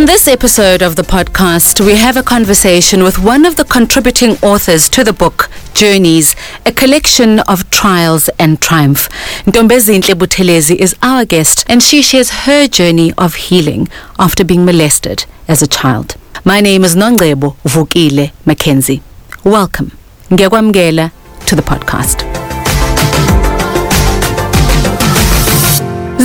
On 0.00 0.06
this 0.06 0.26
episode 0.28 0.80
of 0.80 0.96
the 0.96 1.02
podcast, 1.02 1.84
we 1.84 1.94
have 1.96 2.16
a 2.16 2.22
conversation 2.22 3.02
with 3.02 3.18
one 3.18 3.44
of 3.44 3.56
the 3.56 3.66
contributing 3.66 4.30
authors 4.42 4.88
to 4.88 5.04
the 5.04 5.12
book, 5.12 5.50
Journeys, 5.74 6.34
a 6.64 6.72
collection 6.72 7.40
of 7.40 7.68
trials 7.68 8.30
and 8.38 8.62
triumph. 8.62 9.10
Ntombezinhle 9.44 10.14
Buthelezi 10.14 10.76
is 10.76 10.96
our 11.02 11.26
guest, 11.26 11.66
and 11.68 11.82
she 11.82 12.00
shares 12.00 12.30
her 12.46 12.66
journey 12.66 13.12
of 13.18 13.34
healing 13.34 13.90
after 14.18 14.42
being 14.42 14.64
molested 14.64 15.26
as 15.46 15.60
a 15.60 15.66
child. 15.66 16.16
My 16.46 16.62
name 16.62 16.82
is 16.82 16.96
Nongebo 16.96 17.56
Vukile 17.64 18.32
Mackenzie. 18.46 19.02
Welcome. 19.44 19.90
Ngiyakwamukela 20.30 21.12
to 21.44 21.54
the 21.54 21.62
podcast. 21.62 22.49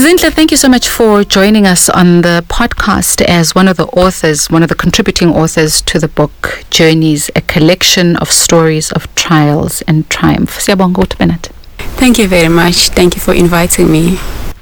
Zinhle, 0.06 0.32
thank 0.32 0.52
you 0.52 0.56
so 0.56 0.68
much 0.68 0.88
for 0.88 1.24
joining 1.24 1.66
us 1.66 1.88
on 1.88 2.22
the 2.22 2.44
podcast 2.46 3.20
as 3.22 3.56
one 3.56 3.66
of 3.66 3.76
the 3.76 3.86
authors, 3.86 4.48
one 4.48 4.62
of 4.62 4.68
the 4.68 4.76
contributing 4.76 5.30
authors 5.30 5.82
to 5.82 5.98
the 5.98 6.06
book 6.06 6.64
Journeys, 6.70 7.28
a 7.34 7.40
collection 7.40 8.14
of 8.18 8.30
stories 8.30 8.92
of 8.92 9.12
trials 9.16 9.82
and 9.88 10.08
triumph. 10.08 10.60
Siyabonga 10.60 11.02
ukuthi 11.02 11.18
Bennett. 11.18 11.50
Thank 11.98 12.20
you 12.20 12.28
very 12.28 12.48
much. 12.48 12.90
Thank 12.90 13.16
you 13.16 13.20
for 13.20 13.34
inviting 13.34 13.90
me. 13.90 14.16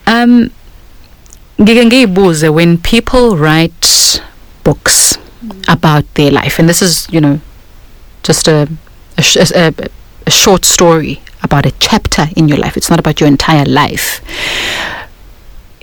Um 0.06 0.50
when 1.58 2.78
people 2.78 3.36
write 3.36 4.22
books 4.64 5.18
about 5.68 6.04
their 6.14 6.30
life 6.30 6.58
and 6.58 6.70
this 6.70 6.80
is, 6.80 7.06
you 7.10 7.20
know, 7.20 7.38
just 8.22 8.48
a 8.48 8.66
a, 9.18 9.22
a, 9.54 9.74
a 10.26 10.30
short 10.30 10.64
story 10.64 11.20
about 11.42 11.66
a 11.66 11.72
chapter 11.80 12.28
in 12.34 12.48
your 12.48 12.56
life. 12.56 12.78
It's 12.78 12.88
not 12.88 12.98
about 12.98 13.20
your 13.20 13.28
entire 13.28 13.66
life. 13.66 14.22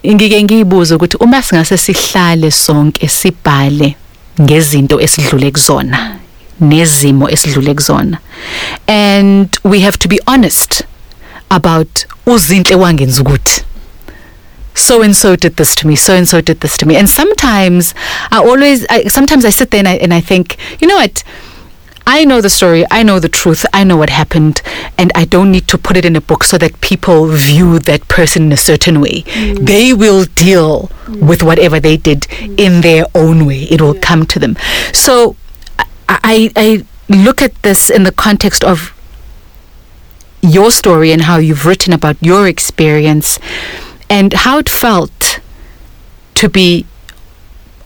Ngike 0.08 0.44
ngiyibuza 0.44 0.96
ukuthi 0.96 1.18
uma 1.18 1.42
singase 1.42 1.78
sihlale 1.78 2.52
sonke 2.52 3.08
sibhale 3.08 3.96
ngezinto 4.42 5.02
esidlule 5.02 5.52
kuzona 5.52 6.22
nezimo 6.62 7.30
esidlule 7.30 7.74
kuzona. 7.74 8.20
And 8.88 9.58
we 9.64 9.82
have 9.82 9.98
to 9.98 10.08
be 10.08 10.20
honest 10.28 10.84
about 11.50 12.06
uzinhle 12.26 12.76
wangenza 12.76 13.22
ukuthi. 13.22 13.64
So 14.74 15.02
and 15.02 15.16
so 15.16 15.36
did 15.36 15.58
this 15.58 15.76
to 15.76 15.88
me 15.88 15.96
so 15.96 16.16
and 16.16 16.28
so 16.28 16.42
did 16.42 16.62
this 16.62 16.78
to 16.78 16.86
me. 16.86 16.96
And 16.96 17.10
sometimes 17.10 17.94
i 18.32 18.38
always 18.38 18.86
I, 18.90 19.04
sometimes 19.10 19.44
i 19.44 19.50
sit 19.50 19.70
there 19.72 19.80
and 19.80 19.88
I, 19.88 19.96
and 19.96 20.14
I 20.14 20.22
think 20.22 20.58
you 20.80 20.88
know 20.88 20.96
what 20.96 21.24
I 22.06 22.26
know 22.26 22.42
the 22.42 22.50
story, 22.50 22.86
I 22.90 23.04
know 23.04 23.20
the 23.20 23.30
truth, 23.30 23.66
I 23.74 23.84
know 23.84 23.98
what 23.98 24.10
happened, 24.10 24.62
and 24.98 25.12
I 25.16 25.26
don't 25.26 25.52
need 25.52 25.68
to 25.70 25.78
put 25.78 25.98
it 25.98 26.06
in 26.06 26.16
a 26.16 26.22
book 26.22 26.44
so 26.44 26.58
that 26.58 26.82
people 26.82 27.28
view 27.28 27.80
that 27.80 28.08
person 28.08 28.44
in 28.44 28.52
a 28.52 28.58
certain 28.58 29.02
way. 29.02 29.22
Mm. 29.22 29.66
They 29.66 29.94
will 29.94 30.26
deal 30.36 30.90
mm. 31.06 31.28
with 31.28 31.44
whatever 31.44 31.80
they 31.80 31.98
did 31.98 32.22
mm. 32.22 32.60
in 32.60 32.82
their 32.82 33.06
own 33.14 33.46
way. 33.46 33.64
It 33.64 33.82
will 33.82 33.96
come 33.96 34.26
to 34.28 34.40
them. 34.40 34.58
So 34.94 35.36
I, 36.10 36.52
I 36.56 36.86
look 37.10 37.42
at 37.42 37.62
this 37.64 37.90
in 37.90 38.04
the 38.04 38.12
context 38.12 38.64
of 38.64 38.94
your 40.42 40.72
story 40.72 41.12
and 41.12 41.24
how 41.24 41.38
you've 41.38 41.66
written 41.66 41.94
about 41.94 42.18
your 42.22 42.48
experience 42.48 43.40
and 44.10 44.34
how 44.34 44.58
it 44.58 44.70
felt 44.70 45.40
to 46.36 46.50
be 46.50 46.86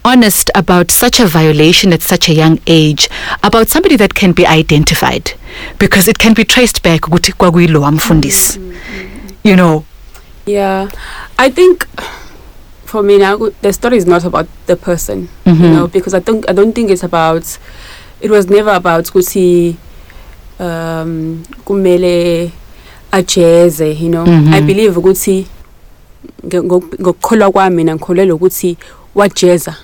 honest 0.06 0.52
about 0.56 0.92
such 0.92 1.20
a 1.20 1.26
violation 1.26 1.94
at 1.94 2.02
such 2.02 2.30
a 2.30 2.34
young 2.34 2.58
age 2.68 3.10
about 3.44 3.68
somebody 3.68 3.98
that 3.98 4.14
can 4.14 4.32
be 4.34 4.46
identified 4.60 5.32
because 5.80 6.08
it 6.12 6.18
can 6.20 6.34
be 6.34 6.44
traced 6.46 6.84
back 6.84 7.08
ukuthi 7.08 7.32
kwakuyilo 7.34 7.82
wamfundisi 7.82 8.60
you 9.44 9.56
know 9.56 9.84
Yeah, 10.48 10.90
I 11.40 11.50
think 11.50 11.88
for 12.86 13.02
me 13.04 13.18
now 13.18 13.50
the 13.62 13.74
story 13.74 13.98
is 13.98 14.06
not 14.06 14.24
about 14.26 14.46
the 14.68 14.76
person, 14.76 15.28
Mhm. 15.46 15.64
you 15.64 15.70
know, 15.72 15.88
because 15.88 16.14
I 16.18 16.20
don't 16.20 16.46
I 16.50 16.54
don't 16.54 16.74
think 16.76 16.92
it's 16.92 17.04
about. 17.04 17.44
It 18.22 18.30
was 18.32 18.48
never 18.48 18.70
about 18.76 19.06
ukuthi 19.10 19.76
um 20.60 21.44
kumele 21.66 22.52
ajeze, 23.12 23.92
you 24.00 24.10
know. 24.10 24.26
Mhm. 24.26 24.54
I 24.54 24.62
believe 24.62 24.98
ukuthi 25.00 25.48
ngokukholwa 26.48 27.52
kwami 27.52 27.76
mina 27.76 27.96
ngikholelwa 27.96 28.36
ukuthi 28.36 28.78
wajeza, 29.16 29.76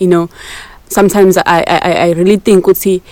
you 0.00 0.08
know. 0.08 0.28
Sometimes 0.88 1.36
I 1.36 1.42
I 1.66 1.78
I- 1.90 1.98
I 2.08 2.14
really 2.14 2.36
think 2.36 2.64
ukuthi 2.66 3.02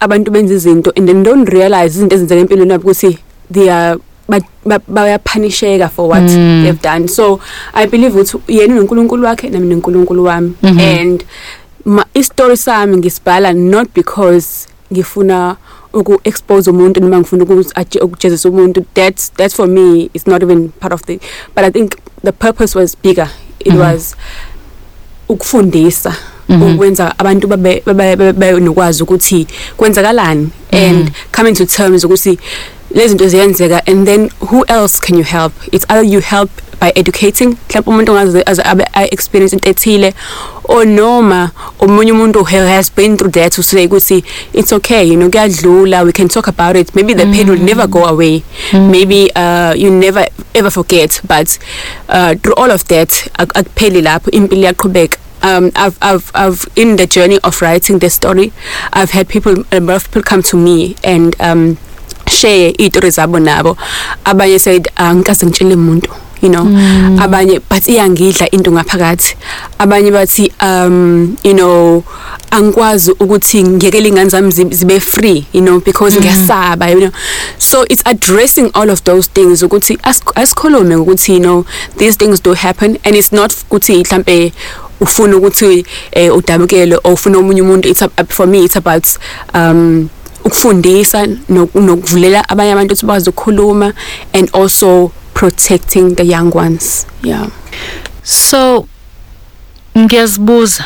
abantu 0.00 0.30
benza 0.30 0.54
izinto 0.54 0.92
and 0.96 1.08
then 1.08 1.22
don't 1.22 1.48
realize 1.48 1.96
izinto 1.96 2.14
ezenzeka 2.16 2.40
empilweni 2.40 2.72
yabo 2.72 2.88
ukuthi 2.90 3.18
they 3.52 3.70
are 3.70 3.98
ba- 4.28 4.40
ba- 4.66 4.80
bayapunisheka 4.88 5.88
for 5.88 6.08
what 6.10 6.22
Mm. 6.22 6.62
they've 6.64 6.82
done 6.82 7.08
so 7.08 7.40
i 7.74 7.86
believe 7.86 8.14
ukuthi 8.20 8.38
yena 8.48 8.74
unonkulunkulu 8.74 9.24
wakhe 9.26 9.48
nami 9.50 9.66
nonkulunkulu 9.74 10.24
wami 10.24 10.52
Mhm. 10.62 10.78
and 10.80 11.24
ma- 11.84 12.06
isitori 12.14 12.56
sami 12.56 12.96
ngisibhala 12.96 13.52
not 13.52 13.88
because 13.94 14.68
ngifuna 14.92 15.56
uku-expose 15.92 16.70
umuntu 16.70 17.00
noma 17.00 17.18
ngifuna 17.20 17.44
uku- 17.44 17.72
aje- 17.74 18.00
ukujezisa 18.02 18.48
umuntu 18.48 18.84
that's 18.94 19.32
that's 19.36 19.54
for 19.54 19.68
me 19.68 20.10
it's 20.14 20.26
not 20.26 20.42
even 20.42 20.68
part 20.68 20.92
of 20.92 21.02
the 21.04 21.18
but 21.56 21.64
i 21.64 21.70
think 21.70 21.92
the 22.24 22.32
purpose 22.32 22.78
was 22.78 22.96
bigger 23.02 23.28
it 23.60 23.72
Mhm. 23.72 23.80
was 23.80 24.16
ukufundisa 25.28 26.10
Mhm. 26.10 26.33
Ukwenza 26.48 27.14
abantu 27.18 27.46
babe 27.48 27.82
babe- 27.86 28.16
babe 28.16 28.32
babe 28.32 28.60
nokwazi 28.60 29.02
ukuthi 29.02 29.46
kwenzakalani. 29.76 30.48
And 30.72 31.10
coming 31.32 31.54
to 31.54 31.66
terms 31.66 32.04
ukuthi 32.04 32.38
lezi 32.94 33.08
zinto 33.08 33.28
ziyenzeka 33.28 33.82
and 33.86 34.06
then 34.06 34.30
who 34.40 34.64
else 34.68 34.98
can 35.00 35.16
you 35.18 35.24
help? 35.24 35.52
It's 35.72 35.84
either 35.88 36.04
you 36.04 36.20
help 36.20 36.50
by 36.80 36.90
educating 36.94 37.56
mhlawumbe 37.68 37.90
umuntu 37.90 38.12
ongaze 38.12 38.42
aze 38.46 38.62
abe 38.64 38.84
a 38.92 39.04
experience 39.04 39.52
into 39.56 39.68
ethile 39.70 40.12
or 40.64 40.84
noma 40.86 41.50
omunye 41.80 42.12
umuntu 42.12 42.40
who 42.44 42.66
has 42.66 42.90
been 42.96 43.16
through 43.16 43.32
that 43.32 43.58
usay 43.58 43.86
ukuthi 43.86 44.24
it's 44.52 44.72
okay 44.72 45.04
you 45.08 45.16
know 45.16 45.30
kuyadlula 45.30 46.02
we 46.04 46.12
can 46.12 46.28
talk 46.28 46.48
about 46.48 46.76
it. 46.76 46.94
Maybe 46.94 47.14
the 47.14 47.26
pain 47.26 47.48
will 47.50 47.62
never 47.62 47.86
go 47.86 48.04
away. 48.06 48.42
Maybe 48.72 49.30
uh, 49.36 49.72
you 49.76 49.90
never 49.90 50.26
ever 50.54 50.70
forget 50.70 51.20
but 51.28 51.58
uh, 52.08 52.34
through 52.34 52.54
all 52.56 52.70
of 52.70 52.84
that 52.88 53.10
ak- 53.38 53.54
akupheli 53.54 54.02
lapho 54.02 54.30
impilo 54.30 54.60
iyaqhubeka. 54.62 55.18
Um, 55.44 55.70
I've, 55.76 55.96
I've, 56.02 56.30
I've, 56.34 56.66
in 56.74 56.96
the 56.96 57.06
journey 57.06 57.38
of 57.44 57.60
writing 57.62 57.98
the 58.00 58.08
story, 58.10 58.52
I've 58.92 59.10
had 59.10 59.28
people, 59.28 59.64
a 59.70 59.78
lot 59.80 59.96
of 59.96 60.04
people 60.06 60.22
come 60.22 60.42
to 60.42 60.56
me 60.56 60.96
and 61.04 61.38
um, 61.40 61.76
share 62.26 62.72
iy'tori 62.72 63.10
zabo 63.12 63.38
nabo. 63.38 63.76
Abanye 64.24 64.58
said, 64.58 64.88
angikaze 64.96 65.46
ngitshele 65.46 65.74
umuntu, 65.76 66.08
you 66.40 66.48
know. 66.48 66.64
Abanye, 67.20 67.60
but 67.68 67.82
iyangidla 67.84 68.48
into 68.52 68.70
ngaphakathi. 68.70 69.36
Abanye 69.78 70.10
bathi, 70.10 70.50
um, 70.62 71.36
you 71.44 71.52
know, 71.54 72.02
angikwazi 72.50 73.10
ukuthi 73.12 73.62
ngiyekele 73.64 74.08
ingane 74.08 74.30
zami 74.30 74.50
zi- 74.52 74.74
zibe 74.74 75.00
free, 75.00 75.46
you 75.52 75.60
know, 75.60 75.80
because 75.80 76.16
ngiyasaba, 76.16 76.90
you 76.92 77.00
know. 77.00 77.10
So 77.58 77.84
it's 77.90 78.02
addressing 78.06 78.70
all 78.74 78.88
of 78.90 79.04
those 79.04 79.26
things 79.28 79.62
ukuthi 79.62 79.98
as- 80.04 80.22
asikhulume 80.34 80.94
ukuthi, 80.96 81.34
you 81.34 81.40
know, 81.40 81.66
these 81.98 82.16
things 82.16 82.40
do 82.40 82.54
happen 82.54 82.98
and 83.04 83.16
it's 83.16 83.32
not 83.32 83.50
ukuthi 83.50 84.02
mhlambe 84.04 84.52
ufuna 85.04 85.36
ukuthi 85.36 85.86
eh 86.12 86.36
udabukele 86.36 86.96
or 87.04 87.12
ufuna 87.12 87.38
omunye 87.38 87.62
umuntu 87.62 87.88
it's 87.88 88.04
for 88.28 88.46
me 88.46 88.64
it's 88.64 88.76
about 88.76 89.06
um 89.54 90.08
ukufundisa 90.44 91.26
nokuvulela 91.74 92.48
abanye 92.48 92.72
abantu 92.72 92.92
ukuthi 92.94 93.06
bazi 93.06 93.30
ukukhuluma 93.30 93.92
and 94.32 94.50
also 94.52 95.12
protecting 95.34 96.14
the 96.14 96.24
young 96.24 96.56
ones. 96.56 97.06
Yeah. 97.22 97.50
So 98.22 98.86
ngiyazibuza 99.98 100.84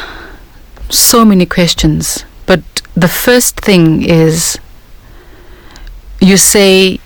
so 0.88 1.24
many 1.24 1.46
questions 1.46 2.24
but 2.46 2.60
the 2.96 3.08
first 3.08 3.60
thing 3.60 4.02
is 4.02 4.58
you 6.20 6.36
say 6.36 6.98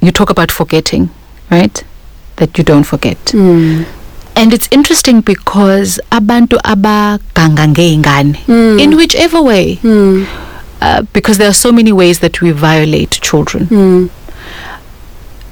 you 0.00 0.12
talk 0.12 0.30
about 0.30 0.52
forgetting 0.52 1.08
right? 1.50 1.84
That 2.36 2.58
you 2.58 2.64
don't 2.64 2.84
forget. 2.84 3.18
Mm. 3.32 3.86
And 4.36 4.52
it's 4.52 4.68
interesting 4.70 5.20
because 5.22 6.00
abantu 6.10 6.56
abaganga 6.64 7.68
ngeingane 7.68 8.34
Mm. 8.48 8.78
in 8.80 8.94
whichever 8.94 9.40
way 9.40 9.78
Mm. 9.84 10.26
uh, 10.82 11.00
because 11.12 11.38
there 11.38 11.48
are 11.48 11.54
so 11.56 11.72
many 11.72 11.92
ways 11.92 12.20
that 12.20 12.40
we 12.42 12.50
violate 12.52 13.20
children 13.20 13.66
Mm. 13.70 14.08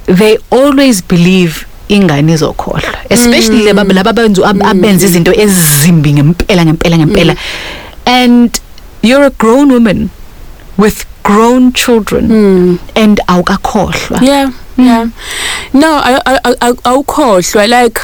they 0.05 0.37
always 0.51 1.01
believe 1.01 1.65
ingane 1.89 2.33
izokhohlwa 2.33 2.97
especially 3.09 3.59
Mm. 3.61 3.65
laba 3.65 3.83
laba 3.93 4.09
abenza 4.09 4.47
ab- 4.49 4.63
abenza 4.63 5.05
izinto 5.05 5.33
ezimbi 5.33 6.13
ngempela 6.13 6.65
ngempela 6.65 6.97
ngempela 6.97 7.35
and 8.05 8.59
you're 9.01 9.25
a 9.25 9.29
grown 9.29 9.71
woman 9.71 10.09
with 10.77 11.05
grown 11.23 11.73
children 11.73 12.25
Mm. 12.29 12.77
and 12.95 13.21
awukakhohlwa 13.27 14.19
yeah 14.21 14.49
yeah 14.77 15.07
no 15.73 16.01
awukhohlwa 16.83 17.67
like 17.67 18.01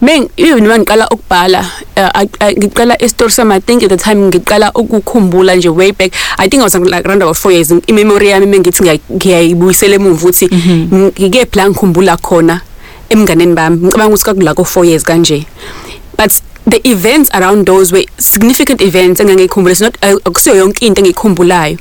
Meng 0.00 0.30
even 0.38 0.62
uma 0.66 0.78
ngiqala 0.78 1.08
ukubhala 1.10 1.58
I- 1.98 2.30
I- 2.40 2.54
ngiqala 2.54 2.94
i-story 3.02 3.32
sami 3.34 3.54
I 3.56 3.60
think 3.60 3.82
at 3.82 3.90
the 3.90 3.96
time 3.98 4.30
ngiqala 4.30 4.70
ukukhumbula 4.74 5.56
nje 5.56 5.68
way 5.68 5.90
back. 5.92 6.12
I 6.38 6.46
think 6.48 6.60
I 6.62 6.64
was 6.64 6.74
like 6.78 7.02
around 7.06 7.22
about 7.22 7.36
4 7.36 7.50
years. 7.52 7.72
I-memory 7.88 8.28
yami 8.30 8.46
mengithi 8.46 8.82
ngiya- 8.82 9.00
ngiyayibuyisela 9.10 9.94
emuva 9.98 10.14
ukuthi 10.28 10.46
ngike 11.18 11.44
plan 11.50 11.70
ngikhumbula 11.70 12.16
khona 12.16 12.60
emnganeni 13.10 13.54
bami? 13.54 13.76
Ngicabanga 13.76 14.14
ukuthi 14.14 14.24
kakula 14.24 14.54
ko 14.54 14.62
4 14.64 14.84
years 14.86 15.02
kanje. 15.02 15.46
But 16.16 16.30
the 16.70 16.88
events 16.88 17.30
around 17.34 17.66
those 17.66 17.92
were 17.92 18.06
significant 18.18 18.80
events 18.80 19.20
engangikhumbula 19.20 19.72
it's 19.72 19.80
not 19.80 19.96
uh, 20.02 20.18
akusiyo 20.24 20.56
yonke 20.56 20.86
into 20.86 21.02
engikhumbulayo 21.02 21.78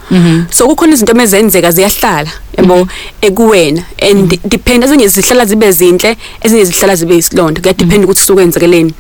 so 0.50 0.68
kukhona 0.68 0.94
izinto 0.94 1.12
emezenzeka 1.12 1.72
ziyahlala 1.72 2.31
yabo? 2.57 2.88
Ekuwena. 3.22 3.84
And 4.01 4.30
depend 4.50 4.84
ezinye 4.84 5.07
zihlala 5.07 5.45
zibe 5.45 5.72
zinhle 5.72 6.18
ezinye 6.42 6.66
zihlala 6.66 6.95
zibe 6.95 7.18
isilonda. 7.18 7.62
Kuya 7.62 7.74
depend 7.74 8.04
ukuthi 8.04 8.22
sukwenzekeleni 8.22 8.94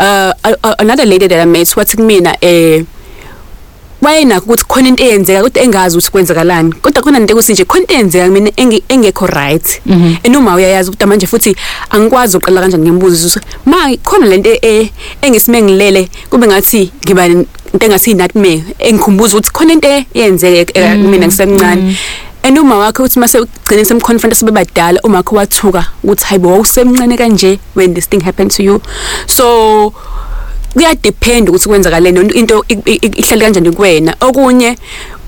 uh 0.00 0.32
another 0.78 1.06
lady 1.06 1.28
that 1.28 1.40
I 1.40 1.44
met 1.46 1.76
wathi 1.76 1.96
kumina 1.96 2.36
eh 2.40 2.84
wayenakho 4.02 4.44
ukuthi 4.46 4.64
khona 4.68 4.88
into 4.88 5.04
eyenzeka 5.04 5.42
kodwa 5.42 5.62
engazi 5.62 5.96
ukuthi 5.96 6.10
kwenzakalani. 6.10 6.72
Kodwa 6.72 7.02
khona 7.02 7.18
into 7.18 7.34
ekuthi 7.34 7.52
nje 7.52 7.64
khona 7.64 7.82
into 7.82 7.94
eyenzeka 7.94 8.28
mina 8.28 8.50
enge- 8.50 8.82
engekho 8.88 9.26
right. 9.26 9.80
And 10.24 10.36
uma 10.36 10.54
uyayazi 10.54 10.90
ukuthi 10.90 11.06
manje 11.06 11.26
futhi 11.26 11.56
angikwazi 11.90 12.36
uqala 12.36 12.60
kanjani 12.60 12.82
ngimbuza 12.82 13.26
ukuthi 13.26 13.40
ma 13.66 13.96
khona 14.04 14.26
lento 14.26 14.50
e- 14.62 14.90
engisime 15.22 15.62
ngilele 15.62 16.08
kube 16.30 16.46
ngathi 16.46 16.92
ngiba 17.04 17.26
into 17.26 17.46
engathi 17.80 18.14
nightmare 18.14 18.64
engikhumbuza 18.78 19.36
ukuthi 19.36 19.50
khona 19.52 19.72
into 19.72 19.88
eyenzeka 20.14 20.72
eh, 20.80 20.96
mina 20.98 21.26
ngisemncane. 21.26 21.96
And 22.42 22.58
uma 22.58 22.78
wakhe 22.78 23.02
uthi 23.02 23.18
mase 23.20 23.38
ugcine 23.38 23.84
semconfront 23.84 24.34
sebebadala 24.34 25.00
uma 25.04 25.18
wakhe 25.18 25.36
wathuka 25.36 25.84
ukuthi 26.04 26.24
hayibo 26.24 26.48
wawusemncane 26.48 27.16
kanje 27.16 27.58
when 27.74 27.94
this 27.94 28.08
thing 28.08 28.20
happened 28.20 28.50
to 28.50 28.62
you. 28.62 28.80
So 29.26 29.92
kuyadepend 30.74 31.48
ukuthi 31.48 31.68
kwenzakaleni 31.68 32.20
into 32.34 32.64
i- 32.68 32.74
i- 32.84 33.00
i- 33.02 33.12
ihlale 33.20 33.44
kanjani 33.44 33.70
kuwena. 33.72 34.14
Okunye 34.20 34.76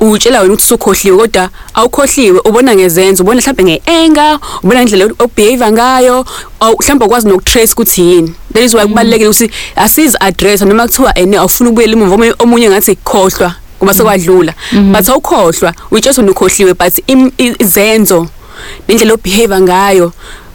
utshela 0.01 0.41
wena 0.41 0.53
ukuthi 0.55 0.65
usukhohliwe 0.75 1.17
kodwa 1.19 1.49
awukhohliwe 1.75 2.41
ubona 2.45 2.75
ngezenzo 2.75 3.23
ubona 3.23 3.41
mhlawumbe 3.41 3.65
ngeanger 3.65 4.39
ubona 4.63 4.83
indlela 4.83 5.11
obehave 5.19 5.71
ngayo 5.73 6.25
aw- 6.61 6.77
mhlawumbe 6.79 7.05
ukwazi 7.05 7.29
nokutrace 7.29 7.73
ukuthi 7.73 8.03
yini. 8.03 8.35
That 8.53 8.63
is 8.65 8.75
why 8.75 8.83
kubalekile 8.87 9.29
ukuthi 9.29 9.51
asiz 9.77 10.17
address 10.21 10.63
noma 10.63 10.87
kuthiwa 10.87 11.19
ene 11.19 11.37
awufuna 11.37 11.71
ukubuyela 11.71 11.93
emuva. 11.93 12.15
Omunye- 12.15 12.35
omunye 12.39 12.69
ngathi 12.71 12.97
khohlwa 13.05 13.55
kuba 13.79 13.95
sekwadlula. 13.95 14.55
But 14.93 15.09
awukhohlwa 15.09 15.75
uyitshela 15.91 16.15
ukuthi 16.17 16.31
ukhohliwe 16.31 16.75
but 16.75 16.95
im- 17.07 17.33
i- 17.39 17.57
izenzo 17.59 18.29
nendlela 18.89 19.15
obehave 19.15 19.61
ngayo 19.61 20.13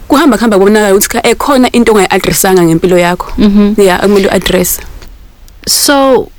kuhamba 0.08 0.38
kuhamba 0.38 0.58
kubonakala 0.58 0.96
ukuthi 0.96 1.10
cha, 1.10 1.28
ekhona 1.28 1.72
into 1.72 1.92
ongayi-addressanga 1.92 2.64
ngempilo 2.64 2.98
yakho 2.98 3.34
mhm. 3.38 3.74
yeah 3.78 4.04
akumele 4.04 4.28
u-address 4.28 4.80
So 5.68 6.32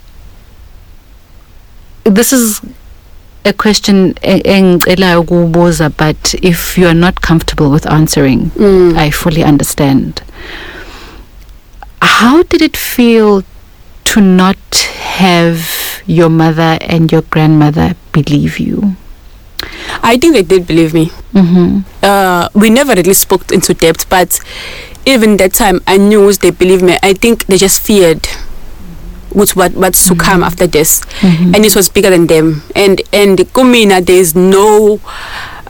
this 2.04 2.32
is 2.32 2.62
a 3.44 3.52
question 3.52 4.14
engicelayo 4.22 5.20
ukubuza 5.20 5.90
but 5.90 6.34
if 6.42 6.78
you 6.78 6.86
are 6.86 6.94
not 6.94 7.20
comfortable 7.20 7.70
with 7.70 7.86
answering 7.86 8.50
mm. 8.56 8.96
I 8.96 9.10
fully 9.10 9.44
understand. 9.44 10.22
How 12.00 12.42
did 12.42 12.62
it 12.62 12.76
feel 12.76 13.42
to 14.04 14.20
not 14.20 14.56
have 15.18 16.02
your 16.06 16.30
mother 16.30 16.78
and 16.80 17.12
your 17.12 17.22
grandmother 17.22 17.94
believe 18.12 18.58
you? 18.58 18.96
I 20.02 20.16
think 20.18 20.34
they 20.34 20.42
did 20.42 20.66
believe 20.66 20.94
me. 20.94 21.10
Mhm. 21.34 21.84
uh, 22.02 22.48
we 22.54 22.70
never 22.70 22.94
really 22.94 23.14
spoke 23.14 23.50
into 23.52 23.74
depth 23.74 24.08
but 24.08 24.40
even 25.06 25.36
that 25.36 25.52
time 25.52 25.80
i 25.86 25.96
knew 25.98 26.32
they 26.32 26.50
believed 26.50 26.82
me 26.82 26.96
i 27.02 27.12
think 27.14 27.44
they 27.46 27.56
just 27.58 27.80
feared 27.82 28.26
with 29.34 29.54
what 29.56 29.72
what's 29.76 30.08
to 30.08 30.14
come 30.14 30.42
after 30.42 30.66
this. 30.66 31.00
Mhm. 31.20 31.54
and 31.54 31.64
it 31.64 31.76
was 31.76 31.88
bigger 31.92 32.08
than 32.10 32.26
them. 32.26 32.62
And 32.74 33.02
and 33.12 33.38
kumina 33.52 34.00
there's 34.04 34.34
no 34.34 35.00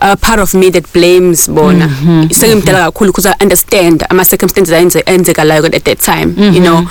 uh, 0.01 0.15
part 0.15 0.39
of 0.39 0.55
me 0.55 0.71
that 0.71 0.87
blames 0.95 1.49
bona. 1.51 1.89
Mhm, 1.91 2.31
sengimdala 2.31 2.87
kakhulu 2.95 3.11
because 3.11 3.27
i 3.27 3.35
understand 3.43 4.05
ama 4.11 4.23
circumstances 4.25 4.71
ayenzekalayo 4.73 5.67
at 5.75 5.85
that 5.85 5.99
time 5.99 6.39
you 6.39 6.61
know. 6.63 6.87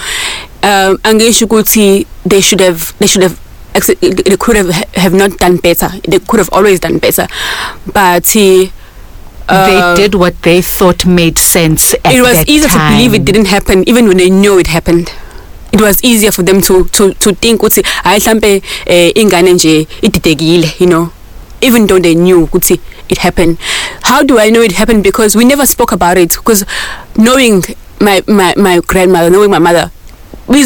Um 0.63 0.99
angisho 1.07 1.45
ukuthi 1.47 2.05
they 2.27 2.41
should 2.41 2.59
have 2.59 2.91
they 2.99 3.07
should 3.07 3.23
have 3.23 3.39
they 3.85 4.37
could 4.37 4.55
have 4.55 4.69
have 4.95 5.13
not 5.13 5.37
done 5.37 5.57
better. 5.57 5.89
They 6.07 6.19
could 6.19 6.39
have 6.39 6.49
always 6.51 6.79
done 6.79 6.97
better. 6.97 7.27
But 7.93 8.35
uh, 8.35 9.65
they 9.95 10.03
did 10.03 10.15
what 10.15 10.41
they 10.41 10.61
thought 10.61 11.05
made 11.05 11.37
sense 11.37 11.93
it 11.93 12.21
was 12.21 12.45
easier 12.47 12.67
to 12.67 12.77
believe 12.91 13.13
it 13.13 13.23
didn't 13.23 13.45
happen 13.45 13.87
even 13.87 14.07
when 14.07 14.17
they 14.17 14.29
knew 14.29 14.59
it 14.59 14.67
happened. 14.67 15.13
It 15.71 15.81
was 15.81 16.03
easier 16.03 16.31
for 16.31 16.43
them 16.43 16.61
to 16.61 16.85
to 16.85 17.13
to 17.13 17.33
think 17.33 17.61
ukuthi 17.61 17.83
hayi 18.03 18.19
mhlambe 18.19 18.61
eh, 18.85 19.11
ingane 19.15 19.53
nje 19.53 19.87
ididekile 20.01 20.73
you 20.79 20.87
know? 20.87 21.09
Even 21.61 21.87
though 21.87 21.99
they 21.99 22.15
knew 22.15 22.43
ukuthi 22.43 22.79
it 23.09 23.17
happened. 23.17 23.57
How 24.01 24.23
do 24.23 24.39
i 24.39 24.49
know 24.51 24.63
it 24.63 24.71
happened? 24.71 25.03
Because 25.03 25.37
we 25.37 25.45
never 25.45 25.67
spoke 25.67 25.91
about 25.91 26.17
it. 26.17 26.35
Because 26.35 26.65
knowing 27.15 27.63
my 27.99 28.21
my 28.27 28.53
my 28.55 28.79
grandmother 28.79 29.29
knowing 29.29 29.49
my 29.49 29.59
mother 29.59 29.91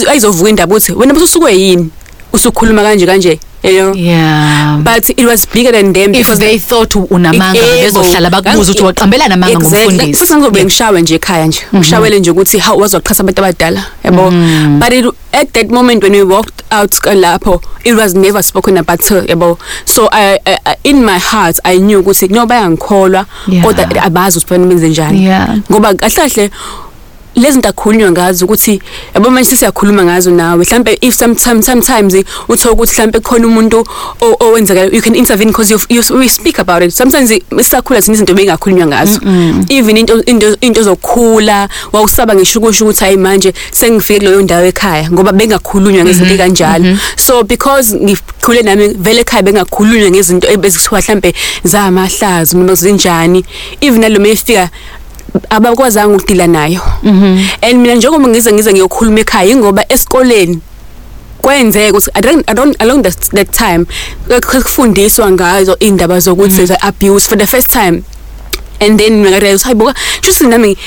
ayizovuka 0.09 0.49
indaba 0.49 0.75
ukuthi 0.75 0.91
wena 0.91 1.13
bususuke 1.13 1.51
yini 1.59 1.89
usukhuluma 2.33 2.81
kanje 2.83 3.05
kanje 3.05 3.39
you 3.63 3.71
know 3.71 3.93
Yeah. 3.95 4.77
but 4.83 5.09
it 5.09 5.25
was 5.25 5.45
bigger 5.53 5.71
than 5.71 5.93
them 5.93 6.11
if 6.13 6.17
because 6.17 6.39
they 6.39 6.57
thought 6.59 6.95
unamanga 6.95 7.59
Yebo. 7.59 7.81
bezohlala 7.81 8.29
bakubuza 8.29 8.71
ukuthi 8.71 8.83
waqambelana 8.83 9.33
amanga 9.35 9.53
Exactly. 9.53 9.83
ngumfundisi 9.85 10.19
Sasa 10.19 10.37
ngizobe 10.37 10.63
ngishawe 10.63 11.01
nje 11.01 11.15
ekhaya 11.15 11.45
nje 11.47 11.59
ngishawele 11.75 12.19
nje 12.19 12.31
ukuthi 12.31 12.59
how 12.59 12.79
wazoqhasa 12.79 13.23
abantu 13.23 13.41
abadala 13.41 13.85
yabo 14.03 14.31
but 14.79 14.93
it, 14.93 15.05
at 15.33 15.51
that 15.53 15.69
moment 15.69 16.03
when 16.03 16.13
we 16.13 16.23
walked 16.23 16.63
out 16.71 16.99
ka 16.99 17.13
lapho 17.13 17.61
it 17.83 17.93
was 17.95 18.15
never 18.15 18.43
spoken 18.43 18.77
about 18.77 19.03
her 19.09 19.23
yabo 19.27 19.57
so 19.85 20.09
I, 20.11 20.39
I, 20.45 20.57
I 20.65 20.75
in 20.83 21.05
my 21.05 21.19
heart 21.19 21.59
I 21.63 21.77
knew 21.77 21.99
ukuthi 21.99 22.27
no 22.31 22.45
bayangikholwa 22.45 23.25
Yeah. 23.47 23.65
kodwa 23.65 24.03
abazi 24.03 24.37
ukuthi 24.37 24.49
fanele 24.49 24.69
benze 24.69 24.89
njani 24.89 25.23
Yeah. 25.25 25.57
ngoba 25.71 25.93
kahle 25.93 26.15
kahle 26.15 26.49
lezi 27.35 27.51
zinto 27.51 27.69
akhulunywa 27.69 28.11
ngazo 28.11 28.45
ukuthi 28.45 28.81
yabo 29.15 29.29
manje 29.29 29.55
siyakhuluma 29.55 30.03
ngazo 30.03 30.31
nawe. 30.31 30.65
Mhlambe 30.65 30.97
if 31.01 31.15
sometimes 31.15 31.65
sometimes 31.65 32.15
uthola 32.49 32.73
ukuthi 32.73 32.93
mhlambe 32.93 33.19
khona 33.19 33.47
umuntu 33.47 33.87
o- 34.21 34.35
owenzeka 34.39 34.83
you 34.95 35.01
can 35.01 35.15
intervene 35.15 35.51
because 35.51 35.71
you, 35.73 35.79
you 35.89 36.01
we 36.17 36.27
speak 36.27 36.59
about 36.59 36.83
it. 36.83 36.91
Sometimes 36.91 37.29
sisakhula 37.57 38.01
sine 38.01 38.13
izinto 38.15 38.33
bengakhulunywa 38.33 38.87
ngazo. 38.87 39.19
Even 39.69 39.97
into 39.97 40.19
into 40.25 40.57
into 40.61 40.83
zokukhula 40.83 41.69
wawusaba 41.91 42.35
ngisho 42.35 42.59
ukusho 42.59 42.85
ukuthi 42.85 43.03
hayi 43.03 43.17
manje 43.17 43.53
sengifike 43.71 44.19
kuleyo 44.19 44.41
ndawo 44.41 44.65
ekhaya 44.65 45.11
ngoba 45.11 45.31
bengakhulunywa 45.31 46.05
ngezinto 46.05 46.37
kanjalo 46.37 46.97
so 47.15 47.43
because 47.43 47.95
ngikhule 47.95 48.61
nami 48.61 48.87
vele 48.87 49.21
ekhaya 49.21 49.43
bengakhulunywa 49.43 50.11
ngezinto 50.11 50.47
ebezithiwa 50.51 51.01
mhlambe 51.01 51.33
zamahlazo 51.63 52.57
noma 52.57 52.75
zinjani 52.75 53.45
even 53.81 54.01
nalo 54.01 54.19
mayifika 54.19 54.69
abakwazanga 55.49 56.15
ukudila 56.15 56.47
nayo. 56.47 56.81
And 57.61 57.81
mina 57.81 57.95
njengoba 57.95 58.27
ngize 58.27 58.53
ngize 58.53 58.73
ngiyokhuluma 58.73 59.19
ekhaya 59.19 59.51
ingoba 59.51 59.85
esikoleni 59.89 60.61
kwenzeka 61.41 61.97
ukuthi 61.97 62.11
I 62.13 62.21
don't, 62.21 62.43
I 62.49 62.53
don't 62.53 62.75
along 62.81 63.01
that, 63.03 63.17
that 63.31 63.51
time 63.51 63.85
kufundiswa 64.41 65.31
ngazo 65.31 65.75
indaba 65.79 66.19
zokuthi 66.19 66.61
mm 66.61 66.77
abuse 66.81 67.27
for 67.27 67.37
the 67.37 67.47
first 67.47 67.69
time. 67.69 68.03
And 68.79 68.99
then 68.99 69.23
ngarealize 69.23 69.63
hayibo 69.63 69.93
just 70.21 70.41
nami 70.41 70.77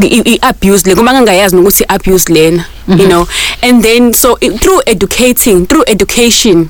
i-abuse 0.00 0.88
le 0.88 0.94
ngoba 0.94 1.12
ngangayazi 1.12 1.56
nokuthi 1.56 1.84
i-abuse 1.84 2.32
lena 2.32 2.64
you 2.88 3.08
know. 3.08 3.26
And 3.62 3.82
then 3.82 4.12
so 4.12 4.36
through 4.36 4.82
educating 4.86 5.66
through 5.66 5.84
education 5.86 6.68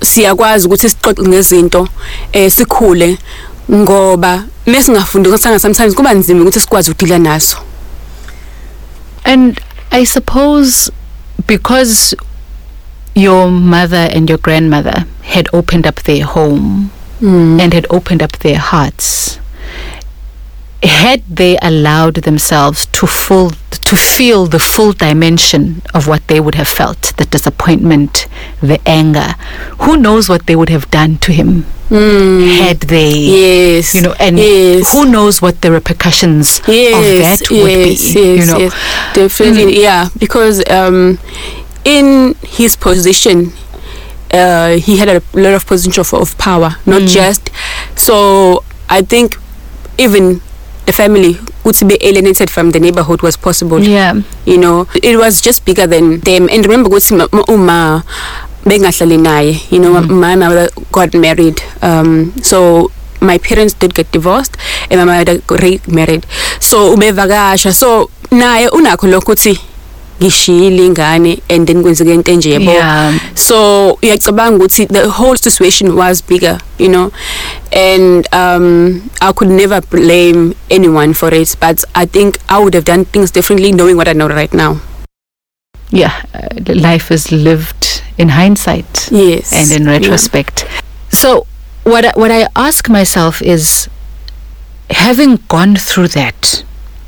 siyakwazi 0.00 0.66
ukuthi 0.66 0.88
sixoxe 0.88 1.22
ngezinto 1.22 1.88
eh 2.32 2.50
sikhule. 2.50 3.18
Ngoba 3.70 4.44
mesingafundisanga 4.66 5.58
sometimes 5.58 5.94
kuba 5.94 6.14
nzima 6.14 6.40
ukuthi 6.42 6.60
sikwazi 6.60 6.90
ukudila 6.90 7.18
naso. 7.18 7.58
And 9.24 9.60
I 9.90 10.04
suppose 10.04 10.90
because 11.46 12.14
your 13.14 13.50
mother 13.50 14.08
and 14.12 14.28
your 14.28 14.38
grandmother 14.38 15.04
had 15.22 15.48
opened 15.52 15.86
up 15.86 16.02
their 16.02 16.24
home 16.24 16.90
mm. 17.20 17.60
and 17.60 17.74
had 17.74 17.86
opened 17.90 18.22
up 18.22 18.32
their 18.38 18.58
hearts, 18.58 19.38
had 20.82 21.22
they 21.28 21.56
allowed 21.62 22.14
themselves 22.16 22.86
to 22.86 23.06
full 23.06 23.50
to 23.70 23.96
feel 23.96 24.46
the 24.46 24.58
full 24.58 24.92
dimension 24.92 25.82
of 25.94 26.08
what 26.08 26.26
they 26.28 26.40
would 26.40 26.54
have 26.54 26.68
felt 26.68 27.12
the 27.18 27.24
disappointment 27.26 28.26
the 28.60 28.80
anger 28.86 29.34
who 29.80 29.96
knows 29.96 30.28
what 30.28 30.46
they 30.46 30.56
would 30.56 30.68
have 30.68 30.90
done 30.90 31.16
to 31.18 31.32
him 31.32 31.64
had 31.90 32.80
they 32.80 33.10
yes 33.12 33.94
you 33.94 34.00
know 34.00 34.14
and 34.18 34.38
yes. 34.38 34.92
who 34.92 35.04
knows 35.04 35.42
what 35.42 35.60
the 35.60 35.70
repercussions 35.70 36.60
yes, 36.66 36.94
of 36.96 37.02
that 37.22 37.50
would 37.50 37.70
yes, 37.70 38.14
be 38.14 38.20
yes, 38.20 38.40
you 38.40 38.46
know 38.46 38.58
yes, 38.58 39.14
definitely, 39.14 39.82
yeah. 39.82 40.08
Because 40.18 40.66
um, 40.70 41.18
in 41.84 42.34
his 42.42 42.76
position, 42.76 43.52
uh, 44.32 44.76
he 44.76 44.96
had 44.96 45.08
a 45.08 45.22
lot 45.34 45.54
of 45.54 45.66
position 45.66 46.00
of, 46.00 46.14
of 46.14 46.38
power, 46.38 46.76
not 46.86 47.02
just. 47.02 47.50
So 47.96 48.64
I 48.88 49.02
think 49.02 49.36
even 49.98 50.40
the 50.86 50.92
family 50.92 51.38
would 51.64 51.76
be 51.86 51.96
alienated 52.00 52.50
from 52.50 52.70
the 52.72 52.80
neighborhood 52.80 53.22
was 53.22 53.36
possible. 53.36 53.80
yeah 53.80 54.14
You 54.46 54.58
know, 54.58 54.86
it 55.02 55.16
was 55.16 55.40
just 55.40 55.64
bigger 55.64 55.86
than 55.86 56.20
them. 56.20 56.48
And 56.50 56.64
remember, 56.66 56.90
ukuthi 56.90 57.16
ma- 57.16 57.28
ma- 57.32 57.44
uma 57.48 58.04
bengahlali 58.64 59.18
naye, 59.18 59.58
you 59.70 59.78
know, 59.78 60.00
my 60.02 60.34
mother 60.36 60.68
got 60.90 61.14
married. 61.14 61.60
Um, 61.82 62.32
so 62.42 62.90
my 63.20 63.38
parents 63.38 63.74
did 63.74 63.94
get 63.94 64.10
divorced 64.10 64.56
and 64.90 64.98
my 65.00 65.04
mother 65.06 65.38
got 65.38 65.62
remarried. 65.62 66.26
So 66.60 66.94
ubevakasha. 66.96 67.72
So 67.72 68.10
naye 68.30 68.68
unakho 68.68 69.06
lokho 69.06 69.32
ukuthi 69.32 69.58
ngishiyile 70.22 70.86
ingane 70.86 71.42
and 71.48 71.66
then 71.66 71.82
kwenzeke 71.82 72.14
into 72.14 72.32
enje 72.32 72.50
yabo 72.50 72.70
Yeah. 72.72 73.14
so 73.34 73.92
uyacabanga 74.02 74.56
ukuthi 74.56 74.86
the 74.86 75.06
whole 75.08 75.36
situation 75.36 75.90
was 75.96 76.22
bigger 76.24 76.58
you 76.78 76.88
know 76.88 77.10
and 77.72 78.28
um 78.32 79.02
i 79.20 79.32
could 79.32 79.50
never 79.50 79.80
blame 79.90 80.54
anyone 80.70 81.14
for 81.14 81.34
it 81.34 81.56
but 81.60 81.84
i 81.94 82.06
think 82.06 82.38
i 82.48 82.58
would 82.58 82.74
have 82.74 82.84
done 82.84 83.04
things 83.04 83.32
differently 83.32 83.72
knowing 83.72 83.96
what 83.96 84.08
i 84.08 84.12
know 84.14 84.28
right 84.28 84.54
now 84.54 84.76
Yeah, 85.94 86.12
uh, 86.32 86.72
life 86.74 87.10
is 87.14 87.30
lived 87.32 88.02
in 88.16 88.28
hindsight 88.30 89.08
yes 89.12 89.52
and 89.52 89.70
in 89.72 89.82
Yeah. 89.84 89.98
retrospect. 89.98 90.64
So, 91.10 91.46
what 91.84 92.04
I, 92.06 92.12
what 92.16 92.30
I 92.30 92.46
ask 92.56 92.88
myself 92.88 93.42
is, 93.42 93.88
having 94.90 95.36
gone 95.48 95.76
through 95.76 96.08
that, 96.08 96.64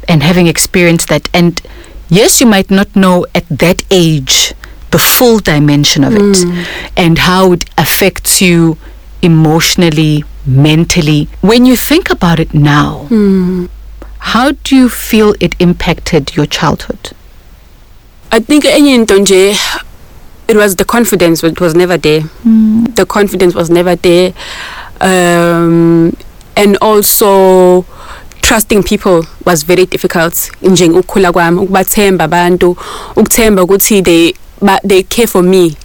and 0.07 0.23
having 0.23 0.47
experienced 0.49 1.09
that, 1.09 1.31
and 1.33 1.63
yes, 2.09 2.41
you 2.41 2.47
might 2.47 2.71
not 2.71 2.95
know 2.95 3.27
at 3.35 3.49
that 3.49 3.83
age 3.91 4.55
the 4.91 4.99
full 4.99 5.39
dimension 5.39 6.05
of 6.05 6.15
it, 6.15 6.37
hmm. 6.45 6.63
and 6.97 7.19
how 7.19 7.53
it 7.53 7.65
affects 7.77 8.41
you 8.41 8.79
emotionally, 9.23 10.25
mentally. 10.47 11.29
When 11.41 11.67
you 11.67 11.77
think 11.77 12.11
about 12.11 12.39
it 12.39 12.55
now, 12.55 13.07
hmm. 13.09 13.67
how 14.19 14.53
do 14.53 14.77
you 14.77 14.89
feel 14.89 15.35
it 15.41 15.55
impacted 15.59 16.37
your 16.37 16.47
childhood? 16.47 17.11
I 18.31 18.41
think 18.41 18.65
enye 18.65 18.95
into 18.95 19.15
nje 19.15 19.57
it 20.49 20.57
was 20.57 20.77
the 20.77 20.85
confidence 20.85 21.43
it 21.43 21.61
was 21.61 21.75
never 21.75 21.97
there. 21.97 22.21
Hmm. 22.21 22.85
The 22.85 23.07
confidence 23.07 23.55
was 23.55 23.71
never 23.71 23.97
there. 23.97 24.33
Um 25.01 26.17
and 26.57 26.77
also 26.81 27.85
trusting 28.45 28.83
people 28.83 29.27
was 29.45 29.63
very 29.67 29.87
difficult. 29.87 30.51
Nje 30.63 30.85
ukukhula 30.85 31.33
kwami 31.33 31.61
ukubathemba 31.61 32.25
abantu 32.25 32.77
ukuthemba 33.17 33.63
ukuthi 33.63 34.03
they 34.03 34.33
ba, 34.61 34.81
they 34.89 35.03
care 35.03 35.27
for 35.27 35.43
me 35.43 35.77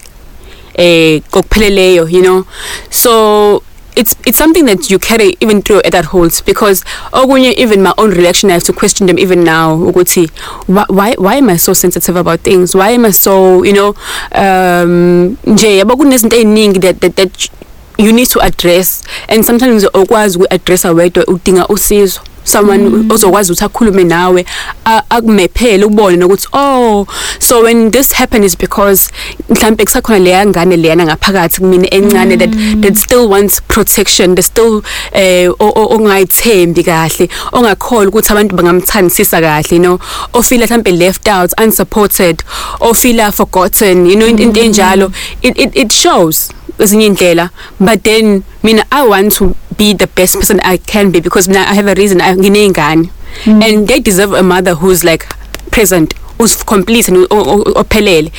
eh 0.75 1.21
kokupheleleyo 1.31 2.09
you 2.09 2.21
know? 2.21 2.45
So 2.89 3.63
it's 3.95 4.15
it's 4.25 4.37
something 4.37 4.65
that 4.65 4.91
you 4.91 4.99
carry 4.99 5.35
even 5.39 5.61
through 5.61 5.81
at 5.85 5.91
that 5.91 6.05
holds 6.05 6.41
because 6.41 6.83
okunye 7.11 7.53
even 7.57 7.81
my 7.81 7.93
own 7.97 8.11
reaction 8.11 8.49
I 8.49 8.53
have 8.53 8.63
to 8.63 8.73
question 8.73 9.07
them 9.07 9.19
even 9.19 9.43
now 9.43 9.75
ukuthi 9.75 10.29
why 10.67 10.85
why, 10.89 11.15
why 11.17 11.35
am 11.37 11.49
I 11.49 11.57
so 11.57 11.73
sensitive 11.73 12.15
about 12.15 12.41
things? 12.41 12.75
Why 12.75 12.91
am 12.91 13.05
I 13.05 13.11
so 13.11 13.63
you 13.63 13.73
know 13.73 13.95
um 14.35 15.37
nje 15.45 15.77
yabo 15.77 15.97
kunezinto 15.97 16.35
eziningi 16.35 16.79
that 16.79 16.99
that, 16.99 17.15
that 17.15 17.49
you 17.97 18.13
need 18.13 18.29
to 18.29 18.39
address. 18.39 19.03
And 19.27 19.45
sometimes 19.45 19.85
okwazi 19.93 20.37
uku-addressa 20.37 20.91
wedwa 20.91 21.25
udinga 21.27 21.67
usizo. 21.67 22.19
Someone 22.43 23.05
ozokwazi 23.13 23.51
ukuthi 23.51 23.65
akhulume 23.65 24.03
nawe 24.03 24.45
a- 24.85 25.03
akumephele 25.09 25.85
ubone 25.85 26.17
nokuthi 26.17 26.47
oh 26.53 27.05
so 27.39 27.61
when 27.61 27.91
this 27.91 28.13
happened 28.13 28.45
is 28.45 28.57
because 28.57 29.09
mhlambe 29.49 29.83
kusakhona 29.85 30.19
leya 30.19 30.45
ngane 30.45 30.77
leyana 30.77 31.05
ngaphakathi 31.05 31.59
kumina 31.61 31.93
encane 31.93 32.37
that 32.37 32.49
that 32.81 32.95
still 32.97 33.27
wants 33.29 33.61
protection 33.67 34.35
that 34.35 34.45
still 34.45 34.81
eh 35.11 35.49
o- 35.59 35.73
o- 35.75 35.95
ongayithembi 35.95 36.83
kahle 36.83 37.29
ongakholwa 37.51 38.07
ukuthi 38.07 38.31
abantu 38.33 38.55
bangamthandisisa 38.55 39.41
kahle 39.41 39.75
you 39.75 39.79
know 39.79 39.99
ofila 40.33 40.65
mhlambe 40.65 40.91
left 40.91 41.27
out 41.27 41.51
unsupported 41.63 42.43
ofila 42.79 43.31
forgotten 43.31 44.05
you 44.07 44.15
know 44.15 44.27
into 44.27 44.43
into 44.43 44.59
enjalo. 44.61 45.11
It 45.41 45.57
it 45.59 45.75
it 45.75 45.91
shows. 45.91 46.49
Ezinye 46.79 47.05
indlela 47.05 47.49
but 47.79 48.03
then 48.03 48.43
mina 48.63 48.85
i 48.91 49.07
want 49.07 49.33
to 49.35 49.55
be 49.77 49.93
the 49.93 50.07
best 50.07 50.35
person 50.35 50.59
i 50.63 50.77
can 50.77 51.11
be 51.11 51.19
because 51.21 51.49
now 51.51 51.61
i 51.71 51.73
have 51.75 51.87
a 51.91 51.93
reason 51.95 52.21
I- 52.21 52.35
ngineyingane 52.35 53.09
mm. 53.45 53.63
and 53.63 53.87
they 53.87 53.99
deserve 53.99 54.33
a 54.33 54.43
mother 54.43 54.73
who's 54.75 55.03
like 55.03 55.25
present 55.71 56.13
who's 56.37 56.63
complete 56.63 57.09
and 57.09 57.27
ophelele. 57.27 58.31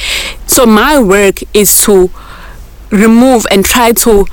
So 0.47 0.65
my 0.65 0.99
work 0.99 1.43
is 1.53 1.83
to 1.83 2.11
remove 2.91 3.47
and 3.51 3.63
try 3.65 3.93
to 3.93 4.25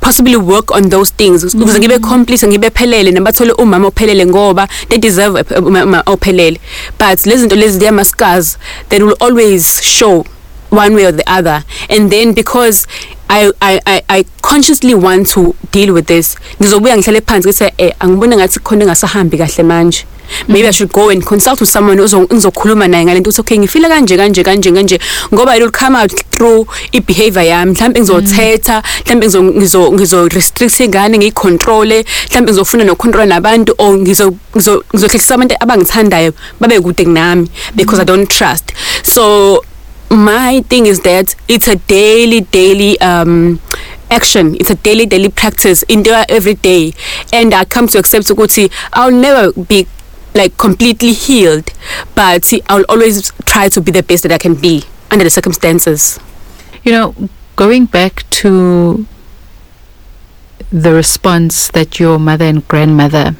possibly 0.00 0.36
work 0.36 0.70
on 0.72 0.88
those 0.88 1.10
things. 1.10 1.44
Mm. 1.44 1.62
Ukuze 1.62 1.78
ngibe 1.78 1.98
complete 1.98 2.46
ngibe 2.46 2.70
phelele 2.70 3.10
nabathole 3.12 3.52
umama 3.52 3.88
ophelele 3.88 4.26
ngoba 4.26 4.68
they 4.88 4.98
deserve 4.98 5.36
a- 5.36 5.60
umama 5.60 6.02
ophelele. 6.06 6.58
But 6.98 7.26
lezi 7.26 7.42
zinto 7.46 7.56
lezi 7.56 7.78
they 7.78 8.04
scars 8.04 8.56
that 8.88 9.02
will 9.02 9.16
always 9.20 9.82
show 9.82 10.24
one 10.70 10.94
way 10.94 11.04
or 11.04 11.12
the 11.12 11.24
other. 11.30 11.62
And 11.90 12.10
then 12.10 12.32
because 12.32 12.86
I, 13.28 13.50
I, 13.60 13.80
I, 13.86 14.02
I 14.08 14.24
consciously 14.42 14.94
want 14.94 15.28
to 15.30 15.54
deal 15.72 15.94
with 15.94 16.06
this. 16.06 16.36
Ngizobuya 16.60 16.96
ngihlale 16.96 17.20
phansi 17.20 17.48
ngithi 17.48 17.72
eh 17.78 17.92
angibona 18.00 18.36
ngathi 18.36 18.60
khona 18.60 18.84
engasahambi 18.84 19.38
kahle 19.38 19.64
manje. 19.64 20.04
Maybe 20.48 20.66
i 20.66 20.70
should 20.70 20.90
go 20.92 21.10
and 21.10 21.22
consult 21.24 21.60
with 21.60 21.68
someone 21.68 21.98
ozo- 21.98 22.26
ngizokhuluma 22.26 22.88
naye 22.88 23.04
ngalento 23.04 23.30
ukuthi 23.30 23.40
okay 23.40 23.58
ngifila 23.58 23.88
kanje 23.88 24.16
kanje 24.16 24.42
kanje 24.44 24.72
kanje. 24.72 24.98
Ngoba 25.32 25.56
it 25.56 25.62
will 25.62 25.70
come 25.70 25.96
out 25.96 26.12
through 26.30 26.66
i-behavior 26.92 27.42
yami. 27.44 27.72
Mhlawumbe 27.72 28.00
ngizothetha 28.00 28.82
mhlawumbe 29.04 29.26
ngizo 29.26 29.42
ngizo 29.42 29.92
ngizo 29.92 30.28
restrict 30.28 30.80
ingane 30.80 31.18
ngiyicontrole. 31.18 32.04
Mhlawumbe 32.28 32.52
ngizofuna 32.52 32.84
nokucontrola 32.84 33.26
nabantu 33.26 33.74
or 33.78 33.96
ngizo 33.98 34.34
ngizo 34.56 34.84
ngizohlekisa 34.94 35.34
abantu 35.34 35.54
abangithandayo 35.60 36.32
babe 36.60 36.80
kude 36.80 37.04
kunami 37.04 37.48
because 37.74 38.00
i 38.00 38.04
don't 38.04 38.28
trust. 38.28 38.72
So 39.02 39.62
my 40.14 40.62
thing 40.68 40.86
is 40.86 41.00
that 41.00 41.34
it's 41.48 41.68
a 41.68 41.76
daily 41.76 42.40
daily 42.42 43.00
um 43.00 43.60
action. 44.10 44.54
It's 44.60 44.70
a 44.70 44.74
daily 44.76 45.06
daily 45.06 45.28
practice 45.28 45.82
into 45.84 46.10
every 46.28 46.54
day. 46.54 46.92
And 47.32 47.52
i 47.54 47.64
come 47.64 47.86
to 47.88 47.98
accept 47.98 48.26
ukuthi 48.26 48.70
i'll 48.92 49.10
never 49.10 49.52
be 49.52 49.86
like 50.34 50.56
completely 50.58 51.12
healed 51.12 51.72
but 52.14 52.44
see, 52.44 52.60
i'll 52.68 52.84
always 52.88 53.30
try 53.46 53.68
to 53.68 53.80
be 53.80 53.92
the 53.92 54.02
best 54.02 54.24
that 54.24 54.32
i 54.32 54.38
can 54.38 54.54
be 54.54 54.82
under 55.10 55.24
the 55.24 55.30
circumstances. 55.30 56.18
You 56.82 56.92
know, 56.92 57.14
going 57.56 57.86
back 57.86 58.28
to 58.42 59.06
the 60.70 60.92
response 60.92 61.70
that 61.70 62.00
your 62.00 62.18
mother 62.18 62.44
and 62.46 62.66
grandmother 62.66 63.36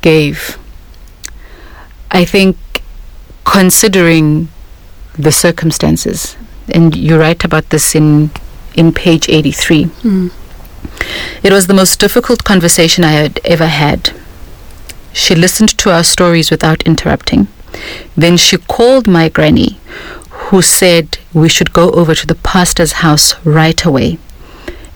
gave, 0.00 0.58
I 2.10 2.24
think 2.24 2.56
considering 3.44 4.48
the 5.18 5.32
circumstances, 5.32 6.36
and 6.68 6.96
you 6.96 7.18
write 7.18 7.44
about 7.44 7.70
this 7.70 7.94
in 7.94 8.30
in 8.74 8.92
page 8.92 9.28
83. 9.28 9.84
Hmm. 9.84 10.28
It 11.42 11.52
was 11.52 11.66
the 11.66 11.74
most 11.74 11.98
difficult 11.98 12.44
conversation 12.44 13.04
I 13.04 13.12
had 13.12 13.40
ever 13.44 13.66
had. 13.66 14.12
She 15.12 15.34
listened 15.34 15.76
to 15.78 15.90
our 15.90 16.04
stories 16.04 16.50
without 16.50 16.82
interrupting. 16.82 17.48
Then 18.16 18.36
she 18.36 18.56
called 18.56 19.08
my 19.08 19.28
granny, 19.28 19.80
who 20.30 20.62
said 20.62 21.18
we 21.32 21.48
should 21.48 21.72
go 21.72 21.90
over 21.90 22.14
to 22.14 22.26
the 22.26 22.34
pastor's 22.36 22.92
house 23.04 23.34
right 23.44 23.84
away 23.84 24.18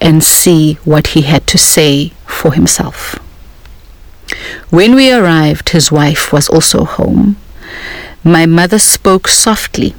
and 0.00 0.22
see 0.22 0.74
what 0.84 1.08
he 1.08 1.22
had 1.22 1.46
to 1.48 1.58
say 1.58 2.12
for 2.26 2.52
himself. 2.52 3.18
When 4.70 4.94
we 4.94 5.12
arrived, 5.12 5.70
his 5.70 5.92
wife 5.92 6.32
was 6.32 6.48
also 6.48 6.84
home. 6.84 7.36
My 8.24 8.46
mother 8.46 8.78
spoke 8.78 9.28
softly 9.28 9.94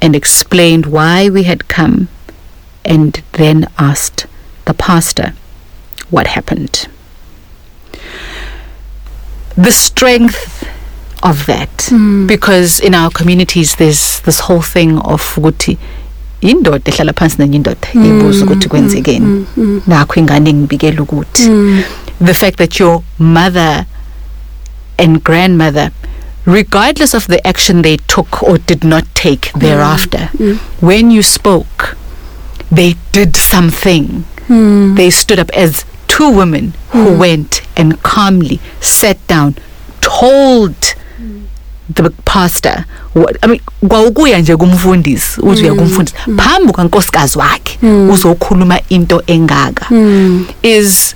and 0.00 0.14
explained 0.14 0.86
why 0.86 1.28
we 1.28 1.44
had 1.44 1.68
come 1.68 2.08
and 2.84 3.22
then 3.32 3.68
asked 3.78 4.26
the 4.64 4.74
pastor 4.74 5.32
what 6.10 6.26
happened. 6.28 6.88
The 9.56 9.72
strength 9.72 10.68
of 11.22 11.46
that, 11.46 11.88
hmm. 11.88 12.26
because 12.26 12.78
in 12.78 12.94
our 12.94 13.10
communities 13.10 13.76
there's 13.76 14.20
this 14.20 14.40
whole 14.40 14.62
thing 14.62 14.98
of 14.98 15.22
ukuthi 15.36 15.78
indoda 16.40 16.90
ehlala 16.90 17.12
phansi 17.12 17.38
nenye 17.38 17.56
indoda 17.56 17.88
hmm. 17.92 18.04
ibuza 18.04 18.44
ukuthi 18.44 18.68
kwenzekeni 18.68 19.46
hmm. 19.54 19.80
nakho 19.86 20.20
ingane 20.20 20.52
ngibikela 20.52 21.02
ukuthi. 21.02 21.50
The 22.24 22.34
fact 22.34 22.56
that 22.58 22.80
your 22.80 23.02
mother 23.18 23.86
and 24.98 25.24
grandmother 25.24 25.90
regardless 26.46 27.12
of 27.14 27.26
the 27.26 27.44
action 27.46 27.82
they 27.82 27.96
took 27.96 28.42
or 28.42 28.58
did 28.58 28.84
not 28.84 29.04
take 29.14 29.50
mm. 29.52 29.60
thereafter 29.60 30.30
mm. 30.38 30.56
when 30.80 31.10
you 31.10 31.22
spoke 31.22 31.96
they 32.70 32.94
did 33.12 33.36
something. 33.36 34.24
Mm. 34.48 34.96
They 34.96 35.10
stood 35.10 35.38
up 35.38 35.50
as 35.50 35.84
two 36.08 36.30
women 36.30 36.74
who 36.90 37.16
went 37.18 37.62
and 37.76 38.02
calmly 38.02 38.60
sat 38.80 39.24
down 39.26 39.54
told 40.00 40.74
the 41.88 42.10
pastor 42.24 42.84
what 43.12 43.36
I 43.42 43.46
mean 43.46 43.60
kwawukuya 43.88 44.38
nje 44.38 44.56
kumfundisi 44.56 45.40
uthi 45.40 45.62
uya 45.62 45.74
kumfundisi 45.74 46.16
phambi 46.36 46.72
kankosikazi 46.72 47.38
wakhe 47.38 47.78
uzokhuluma 47.86 48.80
into 48.88 49.22
engaka. 49.26 49.86
Is 50.62 51.14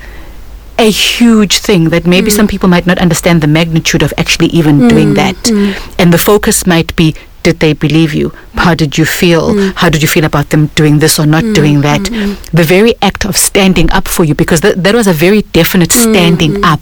a 0.80 0.90
huge 0.90 1.58
thing 1.58 1.90
that 1.90 2.06
maybe 2.06 2.30
mm. 2.30 2.36
some 2.36 2.48
people 2.48 2.68
might 2.68 2.86
not 2.86 2.98
understand 2.98 3.42
the 3.42 3.46
magnitude 3.46 4.02
of 4.02 4.12
actually 4.16 4.46
even 4.48 4.88
doing 4.88 5.10
mm, 5.10 5.16
that. 5.16 5.36
Mm. 5.36 5.74
and 5.98 6.12
the 6.12 6.18
focus 6.18 6.66
might 6.66 6.94
be 6.96 7.14
did 7.42 7.60
they 7.60 7.72
believe 7.72 8.12
you? 8.12 8.34
How 8.54 8.74
did 8.74 8.98
you 8.98 9.06
feel? 9.06 9.72
How 9.72 9.88
did 9.88 10.02
you 10.02 10.08
feel 10.08 10.24
about 10.24 10.50
them 10.50 10.66
doing 10.74 10.98
this 10.98 11.18
or 11.18 11.26
not 11.26 11.42
doing 11.54 11.80
that? 11.80 12.04
the 12.52 12.64
very 12.64 12.94
act 13.00 13.24
of 13.24 13.36
standing 13.36 13.90
up 13.92 14.08
for 14.08 14.24
you 14.24 14.34
because 14.34 14.60
th- 14.60 14.76
that 14.76 14.94
was 14.94 15.06
a 15.06 15.12
very 15.12 15.42
definite 15.42 15.92
standing 15.92 16.62
up. 16.62 16.80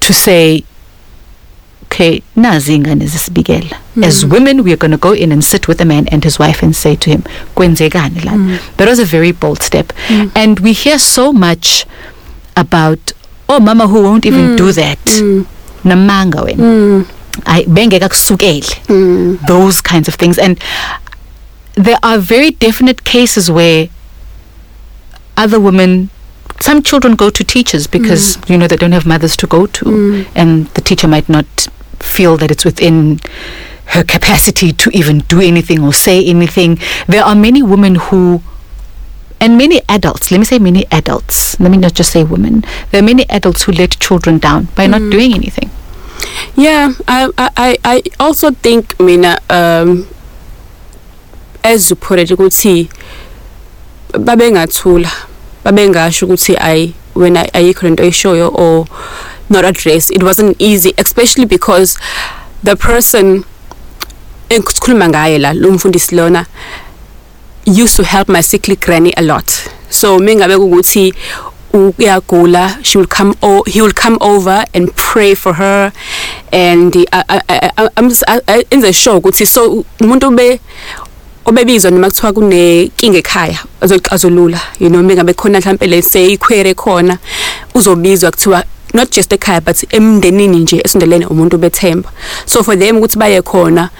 To 0.00 0.12
say 0.12 0.64
okay 1.94 2.22
zisibikela 2.36 3.78
as 4.02 4.24
women 4.26 4.64
we 4.64 4.72
are 4.72 4.76
going 4.76 4.90
to 4.90 4.96
go 4.96 5.12
in 5.12 5.30
and 5.30 5.44
sit 5.44 5.68
with 5.68 5.80
a 5.80 5.84
man 5.84 6.08
and 6.08 6.24
his 6.24 6.38
wife 6.38 6.62
and 6.62 6.74
say 6.74 6.96
to 6.96 7.10
him 7.10 7.22
la? 7.56 8.58
That 8.76 8.88
was 8.88 8.98
a 8.98 9.04
very 9.04 9.32
bold 9.32 9.62
step. 9.62 9.92
And 10.34 10.60
we 10.60 10.72
hear 10.72 10.98
so 10.98 11.32
much 11.32 11.86
about 12.56 13.12
oh 13.48 13.60
mama 13.60 13.86
who 13.86 14.02
won't 14.02 14.26
even 14.26 14.56
do 14.56 14.70
mm. 14.70 14.74
that? 14.74 14.98
Mm. 15.04 15.46
Namanga 15.84 16.44
wena. 16.44 16.62
Mm. 16.62 17.06
Ay 17.46 17.64
bengeka 17.66 18.08
kusukele 18.08 19.38
those 19.46 19.80
kinds 19.80 20.08
of 20.08 20.14
things. 20.14 20.38
And 20.38 20.58
there 21.74 21.98
are 22.02 22.18
very 22.18 22.52
definite 22.52 23.04
cases 23.04 23.50
where 23.50 23.88
other 25.36 25.58
women 25.58 26.10
some 26.60 26.82
children 26.82 27.16
go 27.16 27.30
to 27.30 27.42
teachers 27.44 27.86
because 27.86 28.38
you 28.48 28.56
know 28.56 28.66
they 28.68 28.76
don't 28.76 28.92
have 28.92 29.04
mothers 29.04 29.36
to 29.36 29.46
go 29.46 29.66
to. 29.66 30.24
And 30.34 30.66
the 30.74 30.80
teacher 30.80 31.08
might 31.08 31.28
not 31.28 31.46
feel 31.98 32.36
that 32.36 32.50
it's 32.50 32.64
within 32.64 33.18
her 33.86 34.04
capacity 34.04 34.72
to 34.72 34.90
even 34.90 35.18
do 35.28 35.40
anything 35.40 35.82
or 35.82 35.92
say 35.92 36.24
anything. 36.24 36.78
There 37.06 37.22
are 37.24 37.34
many 37.34 37.62
women 37.62 37.96
who 37.96 38.42
and 39.40 39.58
many 39.58 39.82
adults 39.88 40.30
let 40.30 40.38
me 40.38 40.44
say 40.44 40.58
many 40.58 40.86
adults 40.90 41.58
let 41.60 41.70
me 41.70 41.76
not 41.76 41.92
just 41.94 42.10
say 42.12 42.24
women 42.24 42.64
there 42.90 43.00
are 43.00 43.04
many 43.04 43.24
adults 43.28 43.62
who 43.64 43.72
let 43.72 43.90
children 44.00 44.38
down 44.38 44.68
by 44.76 44.86
not 44.86 45.00
doing 45.10 45.34
anything. 45.34 45.70
Yeah, 46.56 46.92
I 47.08 47.28
I 47.36 47.50
I- 47.56 47.78
I 47.84 48.02
also 48.18 48.50
think 48.50 48.98
mina 49.00 49.38
um 49.50 50.06
as 51.62 51.90
you 51.90 51.96
put 51.96 52.18
it 52.18 52.30
you 52.30 52.36
could 52.36 52.52
ukuthi 52.52 52.88
babengathula 54.12 55.10
babengasho 55.64 56.26
ukuthi 56.26 56.56
ay 56.60 56.92
wena 57.14 57.42
ayikho 57.54 57.82
lento 57.86 58.02
oyishoyo 58.02 58.48
or 58.54 58.86
not 59.50 59.64
address 59.64 60.10
it 60.10 60.22
wasn't 60.22 60.56
easy 60.58 60.94
especially 60.98 61.46
because 61.46 61.98
the 62.62 62.76
person 62.76 63.44
engikhuluma 64.48 65.08
ngaye 65.08 65.38
la 65.38 65.52
lo 65.52 65.70
mfundisi 65.72 66.14
lona 66.14 66.46
used 67.66 67.96
to 67.96 68.04
help 68.04 68.28
my 68.28 68.40
sickly 68.40 68.76
granny 68.76 69.12
a 69.16 69.22
lot. 69.22 69.70
So 69.90 70.18
mingabe 70.18 70.54
ukuthi 70.54 71.14
uyagula 71.72 72.84
she 72.84 72.98
will 72.98 73.06
come 73.06 73.34
o 73.42 73.62
he 73.66 73.80
will 73.80 73.92
come 73.92 74.18
over 74.20 74.64
and 74.74 74.94
pray 74.96 75.34
for 75.34 75.54
her. 75.54 75.92
And 76.52 76.94
I, 77.12 77.24
I, 77.28 77.40
I, 77.48 77.88
I'm 77.96 78.10
I, 78.28 78.40
I, 78.48 78.64
enze 78.70 78.92
sure 78.94 79.20
ukuthi 79.20 79.46
so 79.46 79.84
umuntu 80.00 80.36
be 80.36 80.60
obebizwa 81.44 81.90
noma 81.90 82.10
kuthiwa 82.10 82.32
kunenkinga 82.32 83.18
ekhaya 83.18 83.58
azolula. 83.80 84.60
You 84.78 84.88
know 84.88 85.02
mingabe 85.02 85.34
khona 85.34 85.60
mhlambe 85.60 85.86
let's 85.86 86.10
say 86.10 86.32
iquery 86.32 86.74
khona 86.74 87.18
uzobizwa 87.74 88.30
kuthiwa 88.30 88.64
not 88.94 89.10
just 89.10 89.32
ekhaya 89.32 89.60
but 89.60 89.84
emndenini 89.92 90.60
nje 90.60 90.80
esondelene 90.84 91.26
umuntu 91.26 91.58
bethemba 91.58 92.10
so 92.46 92.62
for 92.62 92.78
them 92.78 92.96
ukuthi 92.96 93.18
baye 93.18 93.42
khona. 93.42 93.90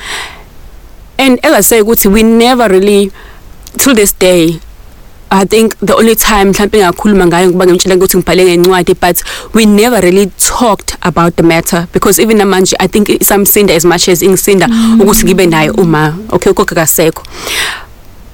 And 1.19 1.39
as 1.45 1.53
i 1.53 1.61
say 1.61 1.81
ukuthi 1.81 2.13
we 2.13 2.23
never 2.23 2.69
really 2.69 3.13
till 3.79 3.95
this 3.95 4.13
day 4.19 4.61
I 5.31 5.45
think 5.45 5.77
the 5.81 5.97
only 5.97 6.15
time 6.15 6.53
mhlawumbe 6.53 6.79
ngakhuluma 6.79 7.27
ngayo 7.27 7.51
ngoba 7.51 7.67
ngimtshela 7.67 7.97
ukuthi 7.97 8.17
ngibhale 8.17 8.45
ngencwadi 8.45 8.95
but 8.95 9.23
we 9.55 9.67
never 9.67 10.01
really 10.01 10.27
talked 10.39 10.97
about 11.01 11.37
the 11.37 11.43
matter 11.43 11.89
because 11.93 12.23
even 12.23 12.39
namanje 12.39 12.77
I 12.79 12.89
think 12.89 13.09
isamsinda 13.09 13.75
as 13.75 13.85
much 13.85 14.09
as 14.09 14.23
ingisinda 14.23 14.69
ukuthi 15.01 15.25
ngibe 15.25 15.47
naye 15.47 15.71
uma 15.71 16.15
okay 16.31 16.53
ukho 16.53 16.65
kasekho 16.65 17.23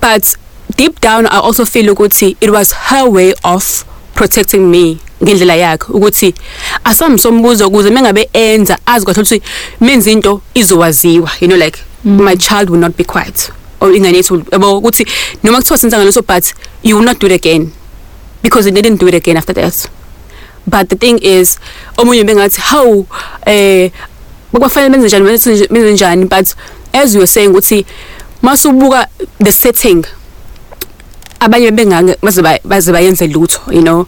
but 0.00 0.36
deep 0.76 1.00
down 1.00 1.26
I 1.26 1.40
also 1.40 1.64
feel 1.64 1.90
ukuthi 1.94 2.36
it 2.40 2.50
was 2.50 2.72
her 2.72 3.08
way 3.08 3.34
of 3.44 3.84
protecting 4.14 4.70
me 4.70 4.98
ngendlela 5.22 5.56
yakhe 5.56 5.92
ukuthi 5.92 6.34
asamsombuzo 6.84 7.68
ukuze 7.68 7.90
mengabe 7.90 8.28
enza 8.32 8.78
azi 8.86 9.06
kahle 9.06 9.22
ukuthi 9.22 9.42
menza 9.80 10.10
into 10.10 10.42
izowaziwa 10.54 11.30
you 11.40 11.48
know 11.48 11.58
like 11.58 11.78
mm. 12.04 12.22
my 12.22 12.36
child 12.36 12.70
will 12.70 12.80
not 12.80 12.96
be 12.96 13.04
quiet. 13.04 13.52
Or 13.80 13.92
ingane 13.92 14.16
yethu 14.16 14.44
yabo 14.52 14.78
ukuthi 14.78 15.06
noma 15.42 15.58
kuthiwa 15.58 15.78
senza 15.78 15.98
ngaleso 15.98 16.22
but 16.22 16.52
you 16.82 16.96
will 16.96 17.04
not 17.04 17.18
do 17.18 17.26
it 17.26 17.32
again. 17.32 17.72
Because 18.42 18.64
they 18.64 18.72
didn't 18.72 18.96
do 18.96 19.08
it 19.08 19.14
again 19.14 19.36
after 19.36 19.52
that. 19.52 19.90
But 20.66 20.88
the 20.88 20.96
thing 20.96 21.18
is 21.18 21.58
omunye 21.96 22.24
bengathi 22.24 22.60
how 22.60 23.06
eh 23.46 23.90
bakufanele 24.52 24.90
benze 24.90 25.06
njani 25.06 25.68
benze 25.68 25.92
njani 25.92 26.24
but 26.28 26.54
as 26.92 27.14
you 27.14 27.20
were 27.20 27.26
saying 27.26 27.50
ukuthi 27.50 27.86
masubuka 28.42 29.06
the 29.38 29.52
setting 29.52 30.04
abanye 31.40 31.70
bengange 31.70 32.16
baze 32.64 32.92
bayenze 32.92 33.26
lutho 33.26 33.72
you 33.72 33.82
know? 33.82 34.06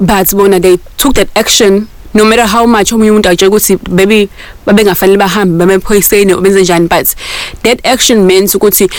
But 0.00 0.34
bona 0.34 0.60
they 0.60 0.78
took 0.96 1.14
that 1.14 1.28
action 1.36 1.88
no 2.14 2.24
matter 2.24 2.46
how 2.46 2.66
much 2.66 2.92
omunye 2.92 3.10
umuntu 3.10 3.28
atshela 3.28 3.48
ukuthi 3.48 3.76
baby 3.76 4.28
babengafanele 4.66 5.18
bahambe 5.18 5.58
bamephoyiseni 5.58 6.34
benze 6.34 6.62
njani? 6.62 6.88
But 6.88 7.14
that 7.62 7.86
action 7.86 8.26
means 8.26 8.54
ukuthi 8.54 8.90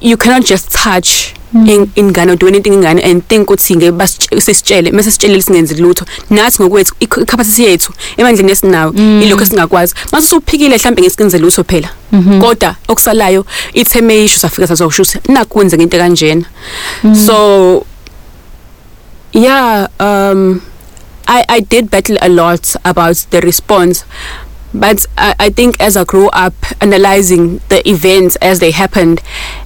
you 0.00 0.16
cannot 0.16 0.44
just 0.46 0.72
touch 0.72 1.34
in 1.54 1.86
ingane 1.96 2.36
do 2.38 2.46
anything 2.48 2.72
ingane 2.72 3.04
and 3.04 3.28
think 3.28 3.48
ukuthi 3.48 3.76
ngeke 3.76 3.92
basisitshele 3.92 4.90
mase 4.92 5.10
sitshele 5.10 5.42
singenzi 5.42 5.74
lutho. 5.74 6.04
Nathi 6.30 6.62
ngokwethu 6.62 6.94
i-capacity 7.00 7.64
yethu 7.64 7.92
emandleni 8.16 8.52
esinawo 8.52 8.92
ilokho 8.92 9.42
esingakwazi. 9.42 9.94
Mase 10.12 10.36
uphikile 10.36 10.76
mhlambe 10.76 11.02
ngesikinze 11.02 11.38
lutho 11.38 11.64
phela. 11.64 11.88
Kodwa 12.40 12.76
okusalayo 12.88 13.46
itheme 13.74 14.24
isho 14.24 14.38
safika 14.38 14.66
sazosho 14.66 15.02
ukuthi 15.02 15.32
nakwenze 15.32 15.76
into 15.76 15.98
kanjena 15.98 16.44
so 17.26 17.86
yeah 19.32 19.88
um 20.00 20.60
I, 21.26 21.44
I 21.48 21.60
did 21.60 21.90
battle 21.90 22.16
a 22.20 22.28
lot 22.28 22.74
about 22.84 23.26
the 23.30 23.40
response, 23.40 24.04
but 24.74 25.06
I, 25.16 25.34
I 25.38 25.50
think 25.50 25.80
as 25.80 25.96
I 25.96 26.04
grew 26.04 26.28
up 26.28 26.54
analyzing 26.80 27.58
the 27.68 27.86
events 27.88 28.36
as 28.36 28.60
they 28.60 28.70
happened 28.70 29.20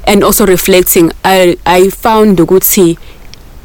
and 0.05 0.23
also 0.23 0.47
reflecting, 0.47 1.12
I, 1.25 1.57
I 1.64 1.90
found 1.90 2.38
Guti, 2.38 2.99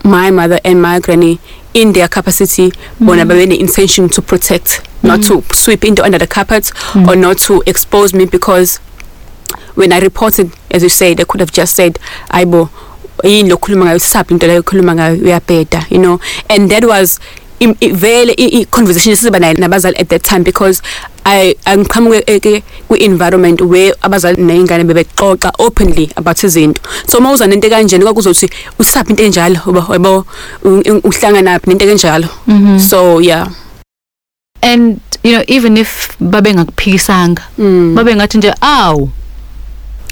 my 0.04 0.32
mother 0.32 0.60
and 0.64 0.82
my 0.82 1.00
granny, 1.00 1.40
in 1.74 1.94
their 1.94 2.08
capacity, 2.08 2.72
bona 3.00 3.26
mm. 3.26 3.48
the 3.50 3.60
intention 3.60 4.10
to 4.10 4.22
protect, 4.22 4.82
not 5.04 5.22
mm. 5.22 5.48
to 5.50 5.56
sweep 5.56 5.86
into 5.86 6.04
under 6.04 6.18
the 6.18 6.28
carpet 6.28 6.66
mm. 6.66 7.08
or 7.08 7.16
not 7.16 7.38
to 7.40 7.64
expose 7.66 8.14
me 8.14 8.26
because 8.26 8.78
when 9.76 9.94
I 9.94 10.00
reported, 10.00 10.52
as 10.70 10.84
you 10.84 10.90
say, 10.90 11.14
they 11.14 11.24
could 11.24 11.40
have 11.40 11.52
just 11.52 11.76
said, 11.76 11.98
Aibo, 12.30 12.70
yini 13.24 13.50
lokhuluma 13.50 13.86
ngayo 13.86 14.00
sisaphi 14.00 14.32
into 14.32 14.48
leyo 14.48 14.64
khuluma 14.64 14.96
ngayo 14.96 15.16
uyabheda 15.24 15.86
you 15.90 15.98
know 15.98 16.20
and 16.50 16.72
that 16.72 16.84
was 16.86 17.20
vele 17.94 18.34
i-conversation 18.34 19.14
esiba 19.14 19.40
nayo 19.40 19.54
nabazali 19.54 19.98
at 19.98 20.08
that 20.10 20.24
time 20.24 20.44
because 20.44 20.82
I 21.26 21.56
angiqhamuke 21.66 22.64
kwi-environment 22.88 23.62
where 23.62 23.94
abazali 24.02 24.38
ney'ngane 24.42 24.84
bebexoxa 24.84 25.52
openly 25.60 26.10
about 26.16 26.44
izinto. 26.44 26.82
So 27.08 27.18
uma 27.20 27.32
uza 27.32 27.48
nento 27.48 27.70
kanjani 27.70 28.04
kwakuzothi 28.04 28.50
usaphi 28.80 29.10
into 29.12 29.24
enjalo? 29.24 29.56
Yabo 29.94 30.26
uhlanganaphi 31.04 31.68
nento 31.70 31.86
enjalo? 31.86 32.28
So 32.80 33.20
yeah. 33.20 33.48
And 34.64 35.00
you 35.24 35.32
know 35.34 35.44
even 35.48 35.78
if 35.78 36.18
babengakuphikisanga 36.20 37.42
Mm. 37.58 37.96
babengathi 37.96 38.38
nje 38.38 38.54
awu 38.62 39.10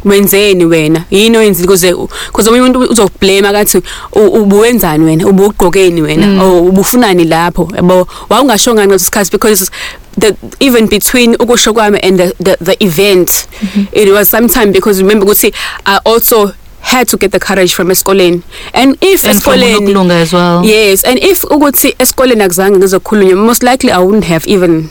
wenzeni 0.06 0.66
wena? 0.66 1.06
Yini 1.12 1.38
oyenzile 1.38 1.68
kuze 1.68 1.94
kuze 2.32 2.50
umuntu 2.50 2.80
umuntu 2.80 2.92
uzokublame 2.92 3.48
akathi 3.48 3.82
ubuwenzani 4.14 5.06
wena? 5.06 5.28
Ubugqokeni 5.28 6.02
wena? 6.02 6.44
Or 6.44 6.70
ubufunani 6.70 7.24
lapho? 7.24 7.70
Yabo 7.76 8.08
wawungashonga 8.30 8.86
ngaleso 8.86 9.06
sikhathi? 9.06 9.32
Because 9.32 9.72
the 10.18 10.36
even 10.60 10.88
between 10.88 11.36
ukusho 11.36 11.74
kwami 11.74 12.00
and 12.04 12.20
the 12.20 12.34
the, 12.40 12.58
the 12.60 12.84
event 12.84 13.48
it 13.92 14.10
was 14.12 14.30
sometime 14.30 14.72
because 14.72 15.02
remember 15.02 15.26
ukuthi 15.26 15.54
I 15.86 16.00
also 16.06 16.54
had 16.82 17.08
to 17.10 17.18
get 17.18 17.32
the 17.32 17.40
courage 17.40 17.74
from 17.74 17.90
esikoleni. 17.90 18.44
And 18.74 18.98
if 19.02 19.24
esikoleni 19.24 20.12
as 20.12 20.34
well. 20.34 20.66
Yes 20.66 21.04
and 21.04 21.20
if 21.20 21.44
ukuthi 21.44 21.96
esikoleni 22.00 22.44
akuzange 22.44 22.78
ngizokhulunywa 22.78 23.46
most 23.46 23.64
likely 23.64 23.92
I 23.92 24.00
wouldn't 24.00 24.26
have 24.26 24.48
even 24.48 24.90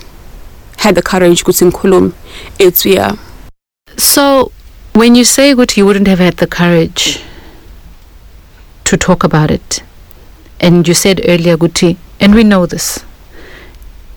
had 0.78 0.94
the 0.94 1.02
courage 1.02 1.42
ukuthi 1.42 1.66
ngikhulume. 1.66 2.12
It's 2.58 2.86
yeah. 2.86 3.16
So, 3.96 4.52
when 4.94 5.14
you 5.14 5.24
say 5.24 5.54
that 5.54 5.76
you 5.76 5.86
wouldn't 5.86 6.08
have 6.08 6.18
had 6.18 6.36
the 6.38 6.46
courage 6.46 7.22
to 8.84 8.96
talk 8.96 9.24
about 9.24 9.50
it, 9.50 9.82
and 10.60 10.88
you 10.88 10.94
said 10.94 11.20
earlier, 11.26 11.56
Guti, 11.56 11.96
and 12.20 12.34
we 12.34 12.42
know 12.44 12.66
this, 12.66 13.04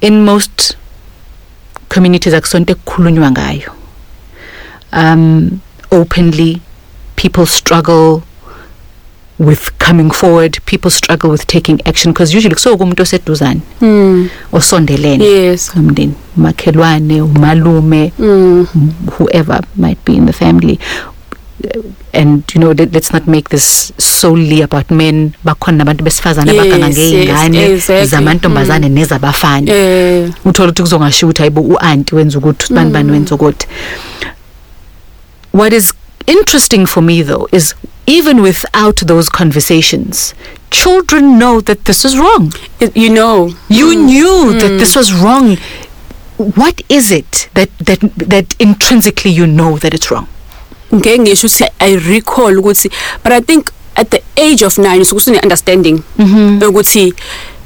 in 0.01 0.25
most 0.25 0.75
communities, 1.89 2.33
akusonto 2.33 2.75
kukhulunywa 2.75 3.31
ngayo. 3.31 3.75
Um, 4.91 5.61
openly, 5.91 6.61
people 7.15 7.45
struggle 7.45 8.23
with 9.47 9.71
coming 9.79 10.11
forward. 10.11 10.57
People 10.65 10.91
struggle 10.91 11.29
with 11.31 11.45
taking 11.47 11.79
action 11.85 12.11
because 12.13 12.33
usually 12.37 12.55
so 12.55 12.75
umuntu 12.75 13.01
oseduzane 13.03 13.61
mm. 13.81 14.29
osondelene 14.51 15.25
yes 15.25 15.71
nomndeni 15.75 16.13
umakhelwane 16.37 17.21
umalume 17.21 18.11
mm. 18.19 18.67
whoever 19.17 19.61
might 19.75 20.05
be 20.05 20.13
in 20.13 20.25
the 20.25 20.33
family 20.33 20.79
and 22.13 22.43
you 22.53 22.59
know 22.61 22.71
let, 22.71 22.91
let's 22.93 23.13
not 23.13 23.27
make 23.27 23.49
this 23.49 23.93
solely 23.97 24.61
about 24.61 24.91
men 24.91 25.31
bakhona 25.43 25.77
nabantu 25.77 26.03
besifazane 26.03 26.53
Yes, 26.53 26.61
abaganga 26.61 26.87
yes, 26.87 26.97
ngeyingane 26.97 27.65
exactly. 27.71 28.07
zamantombazane 28.07 28.89
nezabafana 28.89 29.71
Eh 29.71 30.29
uthola 30.45 30.69
ukuthi 30.69 30.81
kuzongashiwo 30.81 31.29
ukuthi 31.29 31.41
hayibo 31.41 31.61
u-anti 31.61 32.15
wenza 32.15 32.37
ukuthi 32.37 32.63
usibani 32.63 32.87
Mm. 32.87 32.93
bani 32.93 33.11
wenza 33.11 33.35
ukuthi 33.35 33.67
what 35.53 35.73
is 35.73 35.93
interesting 36.27 36.85
for 36.85 37.03
me 37.03 37.23
though 37.23 37.47
is 37.51 37.75
even 38.07 38.41
without 38.41 38.97
those 39.07 39.29
conversations 39.29 40.33
children 40.71 41.37
know 41.37 41.61
that 41.61 41.85
this 41.85 42.05
is 42.05 42.17
wrong. 42.17 42.53
You 42.95 43.09
know. 43.09 43.53
you 43.69 43.87
Mm. 43.93 44.05
knew 44.05 44.59
that 44.59 44.79
this 44.79 44.95
was 44.95 45.13
wrong. 45.13 45.57
What 46.37 46.81
is 46.89 47.11
it 47.11 47.49
that 47.53 47.69
that 47.77 47.99
that 48.17 48.55
intrinsically 48.57 49.31
you 49.31 49.45
know 49.45 49.77
that 49.77 49.93
it's 49.93 50.09
wrong? 50.09 50.27
Ngeke 50.93 51.19
ngisho 51.19 51.47
ukuthi 51.47 51.65
i 51.79 51.95
recall 51.95 52.57
ukuthi 52.57 52.91
but 53.23 53.31
i 53.31 53.39
think 53.39 53.71
at 53.95 54.09
the 54.09 54.21
age 54.37 54.61
of 54.63 54.77
9 54.77 54.99
usuke 54.99 55.17
usune 55.17 55.39
understanding 55.39 56.03
ukuthi 56.67 57.13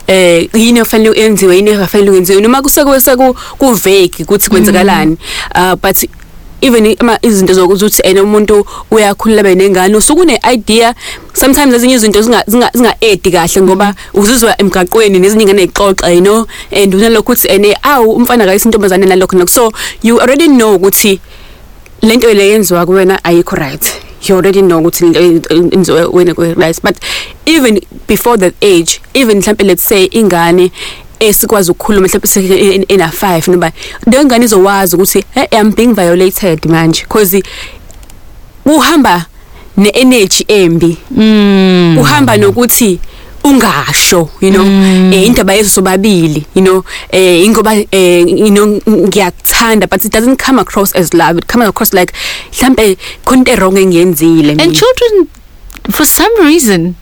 eh 0.07 0.49
yini 0.53 0.79
efanele 0.79 1.09
uyenziwe 1.09 1.55
yini 1.55 1.69
engafanele 1.71 2.11
uyenziwe 2.11 2.41
noma 2.41 2.61
kusekuse 2.61 3.15
ku 3.57 3.71
vague 3.71 4.11
ukuthi 4.19 4.49
kwenzakalani. 4.49 5.17
Uh 5.55 5.75
but 5.75 5.97
even 6.65 6.95
ama 6.99 7.19
izinto 7.21 7.53
zokuthi 7.53 8.01
ene 8.03 8.21
umuntu 8.21 8.65
uyakhulula 8.91 9.43
benengane 9.43 9.95
usuku 9.95 10.25
ne 10.25 10.39
idea. 10.53 10.95
Sometimes 11.33 11.73
ezinye 11.75 11.95
izinto 11.95 12.21
zinga 12.21 12.43
zinga 12.47 12.69
zinga 12.73 12.95
edi 13.01 13.31
kahle 13.31 13.61
ngoba 13.61 13.93
uzizwa 14.13 14.61
emgaqweni 14.61 15.19
nezinye 15.19 15.43
ingane 15.43 15.63
ixoxa 15.63 16.09
you 16.09 16.21
know? 16.21 16.47
And 16.71 16.93
unalokho 16.93 17.31
ukuthi 17.31 17.47
ene 17.47 17.77
awu 17.83 18.11
umfana 18.15 18.45
kayisintombazane 18.45 19.05
nalokho 19.05 19.35
nalokho 19.35 19.51
so 19.51 19.71
you 20.03 20.19
already 20.19 20.47
know 20.47 20.75
ukuthi 20.75 21.19
lento 22.01 22.33
le 22.33 22.49
yenziwa 22.49 22.85
kuwena 22.85 23.23
ayikho 23.23 23.55
right. 23.55 24.01
You 24.27 24.37
already 24.37 24.61
know 24.61 24.79
ukuthi 24.79 25.05
lento 25.05 25.55
yenziwa 25.55 26.07
wena 26.07 26.33
ku 26.33 26.41
right 26.41 26.81
but 26.81 26.97
even 27.45 27.81
before 28.07 28.37
that 28.37 28.53
age 28.63 29.01
even 29.13 29.37
mhlambe 29.37 29.63
let's 29.63 29.83
say 29.83 30.05
ingane 30.11 30.71
esikwazi 31.19 31.71
ukukhuluma 31.71 32.07
mhlawumbe 32.07 32.85
ena 32.87 33.07
5 33.07 33.51
noba 33.51 33.71
le 34.11 34.25
ngane 34.25 34.45
izowazi 34.45 34.95
ukuthi 34.95 35.23
hey 35.33 35.45
i'm 35.59 35.71
being 35.71 35.93
violated 35.93 36.65
manje 36.65 37.01
because 37.01 37.43
uhamba 38.65 39.25
ne-energy 39.77 40.45
embi 40.47 40.97
mm. 41.11 41.97
uhamba 41.99 42.37
nokuthi 42.37 42.99
ungasho 43.43 44.29
you 44.41 44.51
know 44.51 44.65
Mm. 44.65 45.13
eh 45.13 45.25
indaba 45.27 45.53
yeso 45.53 45.69
sobabili 45.69 46.45
you 46.55 46.61
know 46.61 46.83
eh 47.11 47.45
ingoba 47.45 47.75
eh 47.91 48.25
you 48.27 48.49
know 48.49 48.65
ngiyakuthanda 48.89 49.87
but 49.87 50.05
it 50.05 50.11
doesn't 50.11 50.43
come 50.45 50.61
across 50.61 50.95
as 50.95 51.13
love 51.13 51.37
it 51.37 51.45
comes 51.51 51.67
across 51.67 51.93
like 51.93 52.13
mhlambe 52.51 52.97
khona 53.25 53.37
into 53.37 53.55
wrong 53.55 53.77
engiyenzile 53.77 54.51
and 54.51 54.73
children 54.73 55.27
for 55.91 56.05
some 56.05 56.35
reason 56.43 56.93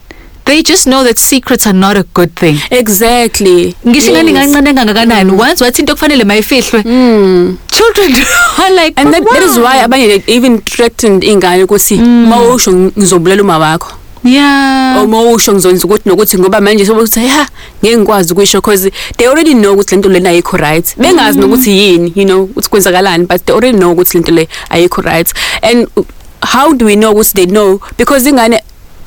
they 0.46 0.62
just 0.64 0.86
know 0.86 1.04
that 1.04 1.18
secrets 1.18 1.66
are 1.68 1.78
not 1.78 1.98
a 1.98 2.04
good 2.14 2.36
thing. 2.36 2.60
Exactly. 2.70 3.76
Ngisho 3.88 4.12
ingane 4.12 4.32
Yes. 4.32 4.48
ingancane 4.48 4.74
kangakanani 4.74 5.32
once 5.32 5.64
wathi 5.64 5.82
into 5.82 5.94
kufanele 5.94 6.24
mayifihlwe 6.24 6.84
Mm. 6.86 7.58
children 7.72 8.16
are 8.64 8.70
like 8.76 8.94
and 9.02 9.14
that, 9.14 9.24
"But 9.24 9.34
that 9.34 9.44
is 9.44 9.58
why 9.58 9.82
abanye 9.84 10.08
they 10.08 10.36
even 10.36 10.62
threatened 10.62 11.24
ingane 11.24 11.64
ukuthi 11.64 11.96
Mm. 11.96 12.28
mawusho 12.28 12.72
ngizobulala 12.72 13.42
uma 13.42 13.58
wakho. 13.60 13.92
Yeah. 14.26 14.98
Or 15.02 15.08
mawusho 15.08 15.54
ngizonza 15.54 15.86
ukuthi 15.86 16.10
nokuthi 16.10 16.38
ngoba 16.38 16.62
manje 16.62 16.86
sokuthi 16.86 17.20
ha 17.28 17.48
ngeke 17.84 17.98
ngikwazi 17.98 18.34
ukuyisho 18.34 18.62
because 18.62 18.92
they 19.18 19.28
already 19.28 19.54
know 19.54 19.74
ukuthi 19.74 19.96
lento 19.96 20.10
lena 20.10 20.30
ayikho 20.30 20.58
right. 20.58 20.98
Bengazi 20.98 21.40
nokuthi 21.40 21.72
yini 21.72 22.14
you 22.16 22.26
know 22.26 22.44
ukuthi 22.44 22.70
kwenzakalani 22.70 23.26
but 23.26 23.46
they 23.46 23.56
already 23.56 23.78
know 23.78 23.92
ukuthi 23.92 24.18
lento 24.18 24.32
le 24.32 24.48
ayikho 24.70 25.02
right. 25.02 25.34
And 25.62 25.88
how 26.42 26.74
do 26.74 26.86
we 26.86 26.96
know 26.96 27.12
ukuthi 27.14 27.34
they 27.34 27.46
know? 27.46 27.80
Because 27.98 28.30
ingane 28.30 28.62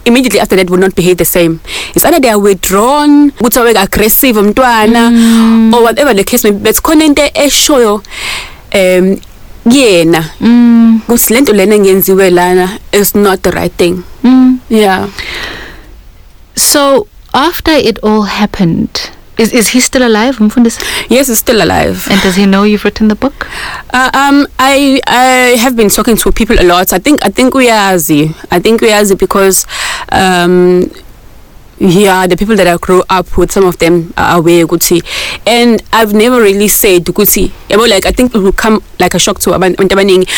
immediately 0.06 0.40
after 0.40 0.56
that 0.56 0.70
will 0.70 0.78
not 0.78 0.94
behave 0.94 1.18
the 1.18 1.24
same. 1.24 1.60
It's 1.94 2.04
either 2.04 2.20
they 2.20 2.30
are 2.30 2.38
withdrawn 2.38 3.30
ukuthi 3.32 3.58
awe 3.60 3.82
aggressive 3.82 4.36
umntwana 4.36 5.10
or 5.74 5.82
whatever 5.82 6.14
the 6.14 6.24
case 6.24 6.44
may 6.44 6.52
be. 6.52 6.58
But 6.58 6.76
khona 6.82 7.04
into 7.04 7.22
eshoyo 7.34 8.00
um 8.72 9.20
kuyena 9.66 10.24
mm. 10.40 11.00
ukuthi 11.08 11.34
lento 11.34 11.52
lena 11.52 11.74
engenziwe 11.74 12.30
lana 12.30 12.78
is 12.92 13.14
not 13.14 13.42
the 13.42 13.50
right 13.50 13.72
thing. 13.72 14.04
Mm. 14.22 14.60
yeah. 14.68 15.10
So 16.54 17.06
after 17.34 17.72
it 17.72 17.98
all 18.02 18.22
happened 18.22 19.10
is 19.38 19.52
is 19.52 19.68
he 19.68 19.80
still 19.80 20.06
alive 20.06 20.38
yes 21.08 21.28
he's 21.28 21.38
still 21.38 21.62
alive 21.62 22.08
and 22.10 22.20
does 22.22 22.36
he 22.36 22.46
know 22.46 22.62
you've 22.64 22.84
written 22.84 23.08
the 23.08 23.14
book 23.14 23.46
Uh, 23.92 24.10
um, 24.12 24.46
I 24.58 25.00
I 25.06 25.56
have 25.56 25.74
been 25.76 25.88
talking 25.88 26.16
to 26.18 26.32
people 26.32 26.56
a 26.60 26.64
lot. 26.64 26.92
I 26.92 26.98
think 26.98 27.24
I 27.24 27.30
think 27.30 27.54
uyazi. 27.54 28.34
I 28.50 28.60
think 28.60 28.82
we 28.82 28.92
are 28.92 29.00
uyazi 29.00 29.16
because 29.16 29.64
um 30.12 30.90
yeah, 31.78 32.26
the 32.26 32.36
people 32.36 32.56
that 32.56 32.66
I 32.66 32.76
grew 32.78 33.02
up 33.08 33.36
with, 33.36 33.52
some 33.52 33.64
of 33.64 33.76
them 33.78 34.12
are 34.16 34.38
aware 34.38 34.66
ukuthi 34.66 35.00
and 35.46 35.82
I've 35.92 36.12
never 36.14 36.40
really 36.40 36.68
said 36.68 37.04
ukuthi 37.04 37.52
yabo 37.68 37.88
like 37.88 38.04
I 38.06 38.12
think 38.12 38.34
it 38.34 38.38
will 38.38 38.52
come 38.52 38.82
like 38.98 39.14
a 39.14 39.18
shock 39.18 39.38
to 39.40 39.50
abantu 39.50 39.84
abaningi 39.88 40.28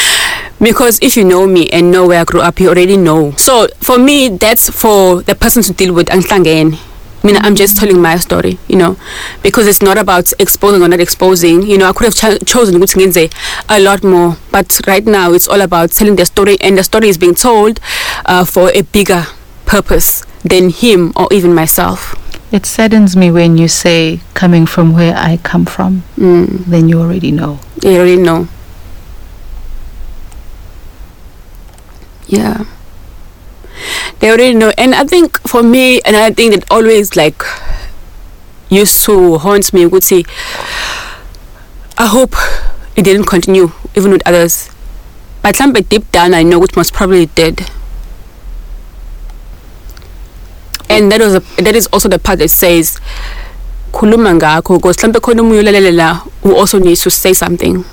because 0.61 0.99
if 1.03 1.17
you 1.17 1.25
know 1.25 1.47
me 1.47 1.69
and 1.71 1.91
know 1.91 2.07
where 2.07 2.21
I 2.21 2.25
grew 2.25 2.41
up 2.41 2.61
you 2.61 2.69
already 2.69 2.97
know. 2.97 3.33
So 3.39 3.67
for 3.81 3.99
me 3.99 4.29
that's 4.29 4.71
for 4.71 5.23
the 5.23 5.35
person 5.35 5.63
to 5.65 5.73
deal 5.73 5.95
with 5.95 6.09
angihlangene. 6.09 6.79
I 7.23 7.27
mean, 7.27 7.37
I'm 7.37 7.57
just 7.57 7.77
telling 7.77 8.01
my 8.01 8.17
story, 8.17 8.59
you 8.69 8.77
know, 8.77 8.97
because 9.43 9.67
it's 9.67 9.83
not 9.83 9.99
about 9.99 10.33
exposing 10.39 10.83
or 10.83 10.89
not 10.89 11.01
exposing. 11.01 11.63
You 11.63 11.77
know, 11.77 11.89
I 11.89 11.93
could 11.93 12.05
have 12.05 12.15
ch- 12.15 12.47
chosen 12.47 12.77
ukuthi 12.77 12.97
ngenze 13.03 13.33
a 13.69 13.81
lot 13.81 14.05
more, 14.05 14.37
but 14.53 14.81
right 14.87 15.05
now 15.05 15.33
it's 15.33 15.49
all 15.49 15.61
about 15.61 15.91
telling 15.91 16.17
the 16.17 16.25
story, 16.27 16.57
and 16.61 16.79
the 16.79 16.85
story 16.85 17.09
is 17.09 17.19
being 17.19 17.35
told 17.35 17.81
uh, 18.25 18.45
for 18.45 18.71
a 18.73 18.83
bigger 18.83 19.25
purpose 19.67 20.23
than 20.45 20.71
him 20.71 21.13
or 21.17 21.27
even 21.33 21.53
myself. 21.55 22.15
it 22.51 22.65
saddens 22.65 23.15
me 23.15 23.31
when 23.31 23.59
you 23.59 23.69
say 23.69 24.21
coming 24.33 24.65
from 24.65 24.93
where 24.95 25.15
i 25.31 25.37
come 25.49 25.67
from 25.67 26.03
Mm. 26.17 26.65
then 26.73 26.89
you 26.89 26.97
already 27.01 27.31
know 27.31 27.59
You 27.85 27.91
already 27.97 28.17
know. 28.17 28.49
Yeah. 32.27 32.65
They 34.21 34.31
already 34.31 34.55
know. 34.55 34.73
And 34.77 34.95
I 34.95 35.05
think 35.05 35.39
for 35.47 35.63
me, 35.63 36.01
another 36.05 36.35
thing 36.35 36.51
that 36.51 36.65
always 36.71 37.17
like 37.17 37.43
used 38.69 39.05
to 39.05 39.39
haunt 39.39 39.73
me 39.73 39.87
would 39.87 40.03
say, 40.03 40.25
I 41.97 42.07
hope 42.07 42.35
it 42.97 43.03
didn't 43.03 43.25
continue 43.27 43.73
even 43.95 44.13
with 44.13 44.27
others. 44.27 44.71
But 45.43 45.57
somewhere 45.57 45.83
deep 45.83 46.11
down, 46.11 46.35
I 46.35 46.43
know 46.43 46.63
it 46.65 46.77
was 46.77 46.91
probably 46.91 47.27
dead. 47.27 47.71
And 50.91 51.13
that 51.13 51.21
was 51.21 51.35
a, 51.35 51.41
that 51.63 51.77
is 51.77 51.87
also 51.89 52.09
the 52.09 52.19
part 52.19 52.39
that 52.41 52.49
says, 52.49 52.99
khuluma 53.93 54.39
who 56.43 56.57
also 56.57 56.79
needs 56.79 57.03
to 57.03 57.11
say 57.11 57.33
something 57.33 57.85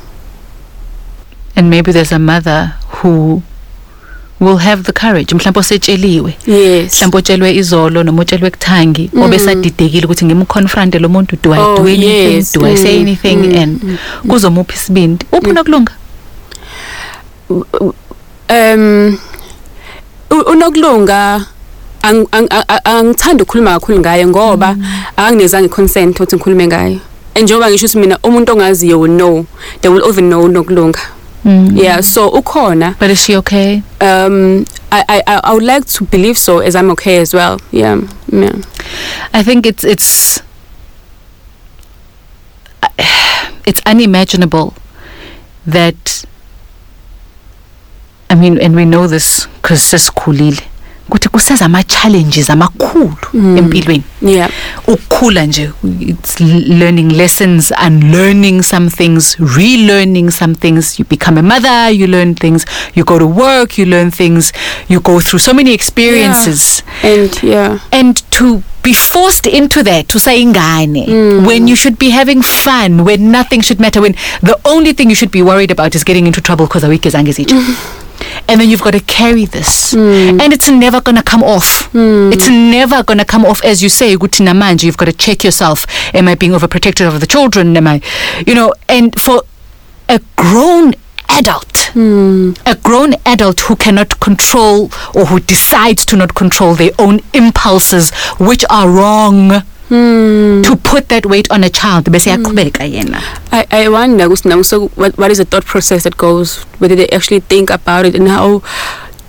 and 1.56 1.70
maybe 1.70 1.92
there's 1.92 2.12
a 2.12 2.20
mother 2.20 2.76
who 3.00 3.42
will 4.40 4.58
have 4.58 4.84
the 4.84 4.92
courage. 4.94 5.34
Mhlawumbe 5.36 5.60
osetsheliwe. 5.60 6.34
Yes. 6.48 6.94
Mhlawumbe 6.94 7.18
otshelwe 7.18 7.56
izolo 7.56 8.04
noma 8.04 8.22
otshelwe 8.22 8.50
kuthangi 8.52 9.10
Mm. 9.14 9.22
obesadidekile 9.22 10.06
ukuthi 10.06 10.26
ngimconfronte 10.26 11.00
lo 11.00 11.10
muntu 11.10 11.38
do 11.44 11.54
I 11.54 11.60
Oh, 11.60 11.78
do 11.78 11.84
anything? 11.88 12.36
yes. 12.36 12.52
do 12.54 12.66
I 12.66 12.76
say 12.76 12.96
Mm, 12.98 13.02
anything? 13.02 13.38
Mm, 13.38 13.58
and 13.58 13.82
mm, 13.84 13.98
kuzomupha 14.28 14.74
isibindi? 14.74 15.26
Uphi 15.32 15.52
nokulunga 15.54 15.92
um 18.50 19.18
u- 20.32 20.46
unokulunga 20.52 21.46
ang- 22.02 22.28
ang- 22.32 22.48
ang- 22.50 22.82
angithanda 22.84 23.44
ukukhuluma 23.44 23.80
kakhulu 23.80 24.00
ngayo 24.00 24.28
ngoba 24.28 24.76
anginezange 25.18 25.70
consent 25.70 26.16
ukuthi 26.20 26.36
ngikhulume 26.36 26.68
ngayo 26.68 27.00
and 27.36 27.44
njengoba 27.44 27.70
ngisho 27.70 27.86
ukuthi 27.88 28.00
mina 28.00 28.18
umuntu 28.24 28.52
ongaziyo 28.54 29.00
will 29.00 29.12
know 29.18 29.46
they 29.82 29.90
will 29.92 30.04
even 30.10 30.30
know 30.30 30.44
unokulunga. 30.46 31.00
Mm. 31.46 31.78
yeah 31.78 32.02
so 32.02 32.32
ukhona. 32.32 32.96
But 32.98 33.12
is 33.12 33.22
she 33.24 33.36
okay? 33.38 33.84
Um 34.02 34.66
I, 34.92 35.22
I 35.28 35.40
I 35.44 35.54
would 35.54 35.64
like 35.64 35.86
to 35.86 36.04
believe 36.06 36.38
so 36.40 36.58
as 36.60 36.76
I'm 36.76 36.90
okay 36.92 37.18
as 37.22 37.34
well. 37.36 37.60
Yeah 37.72 38.02
yeah. 38.32 38.56
I 39.32 39.44
think 39.44 39.66
it's 39.68 39.84
it's 39.84 40.42
it's 43.66 43.82
unimaginable 43.86 44.74
that 45.68 46.26
I 48.30 48.36
mean 48.36 48.58
and 48.58 48.76
we 48.76 48.86
know 48.86 49.06
this 49.08 49.46
because 49.62 49.82
sesikhulile 49.82 50.64
ukuthi 51.10 51.30
kuseza 51.30 51.66
ama 51.66 51.84
challenges 51.84 52.50
amakhulu 52.50 53.16
Mm. 53.34 53.58
empilweni. 53.58 54.04
Yeah. 54.22 54.50
Ukukhula 54.88 55.46
nje 55.46 55.70
it's 56.00 56.40
learning 56.68 57.12
lessons 57.12 57.74
unlearning 57.88 58.64
some 58.64 58.90
things 58.90 59.38
relearning 59.58 60.32
some 60.32 60.56
things. 60.56 61.00
You 61.00 61.06
become 61.10 61.40
a 61.40 61.44
mother 61.44 61.90
you 61.94 62.08
learn 62.08 62.36
things. 62.36 62.66
You 62.96 63.04
go 63.06 63.20
to 63.20 63.26
work 63.28 63.78
you 63.78 63.86
learn 63.86 64.12
things. 64.12 64.54
You 64.90 65.00
go 65.00 65.20
through 65.20 65.40
so 65.44 65.54
many 65.54 65.74
experiences. 65.74 66.84
And 67.04 67.30
yeah. 67.44 67.80
And 67.92 68.22
to 68.32 68.62
be 68.84 68.94
forced 68.94 69.48
into 69.48 69.84
that 69.84 70.08
to 70.08 70.20
say 70.20 70.42
ingane 70.42 71.06
Mm. 71.08 71.46
when 71.48 71.68
you 71.68 71.76
should 71.76 71.98
be 71.98 72.10
having 72.10 72.42
fun 72.44 73.00
when 73.04 73.32
nothing 73.32 73.62
should 73.64 73.80
matter 73.80 74.02
when 74.02 74.16
the 74.44 74.56
only 74.66 74.94
thing 74.94 75.10
you 75.10 75.16
should 75.16 75.32
be 75.32 75.42
worried 75.42 75.72
about 75.72 75.96
is 75.96 76.04
getting 76.06 76.28
into 76.28 76.42
trouble 76.42 76.66
because 76.68 76.86
awike 76.86 77.10
zange 77.10 77.32
zitsho 77.34 77.56
and 78.48 78.60
then 78.60 78.70
you've 78.70 78.82
got 78.82 78.92
to 78.92 79.00
carry 79.00 79.46
this. 79.46 79.94
Hmm. 79.94 80.40
And 80.42 80.54
it's 80.54 80.70
never 80.70 81.02
going 81.02 81.18
to 81.18 81.24
come 81.24 81.44
off. 81.44 81.92
Hmm. 81.92 82.32
It's 82.32 82.50
never 82.50 83.04
going 83.04 83.20
to 83.20 83.26
come 83.26 83.46
off 83.46 83.64
as 83.64 83.82
you 83.82 83.90
say 83.90 84.16
ukuthi 84.16 84.46
namanje 84.46 84.84
you've 84.84 84.98
got 84.98 85.06
to 85.06 85.14
check 85.14 85.44
yourself. 85.44 85.86
Am 86.14 86.28
i 86.28 86.36
being 86.36 86.52
overprotective 86.52 87.08
of 87.08 87.20
the 87.20 87.28
children? 87.28 87.76
Am 87.78 87.88
i 87.88 88.02
you 88.46 88.56
know 88.56 88.74
and 88.90 89.20
for 89.20 89.44
a 90.10 90.20
grown 90.36 90.94
adult 91.30 91.90
hmm. 91.94 92.52
a 92.66 92.76
grown 92.76 93.16
adult 93.26 93.60
who 93.62 93.76
cannot 93.76 94.20
control 94.20 94.92
or 95.16 95.26
who 95.26 95.40
decides 95.40 96.06
to 96.06 96.16
not 96.16 96.36
control 96.36 96.76
their 96.76 96.92
own 97.00 97.20
impulses 97.34 98.14
which 98.38 98.64
are 98.70 98.90
wrong 98.90 99.64
Hmm. 99.88 100.64
to 100.64 100.76
put 100.78 101.10
that 101.10 101.28
weight 101.28 101.52
on 101.52 101.64
a 101.64 101.70
child 101.70 102.06
bese 102.06 102.26
yaqhubeka 102.26 102.82
hmm. 102.82 102.90
ah, 102.90 103.20
yena. 103.20 103.20
I, 103.52 103.86
I 103.86 103.90
wonder 103.90 104.36
so 104.64 104.88
what, 104.90 105.16
what 105.16 105.30
is 105.30 105.38
the 105.38 105.46
thought 105.46 105.64
process 105.64 106.06
that 106.06 106.18
goes 106.18 106.64
whether 106.80 106.96
they 106.96 107.08
actually 107.10 107.42
think 107.42 107.70
about 107.70 108.08
it 108.08 108.16
and 108.16 108.28
how 108.28 108.64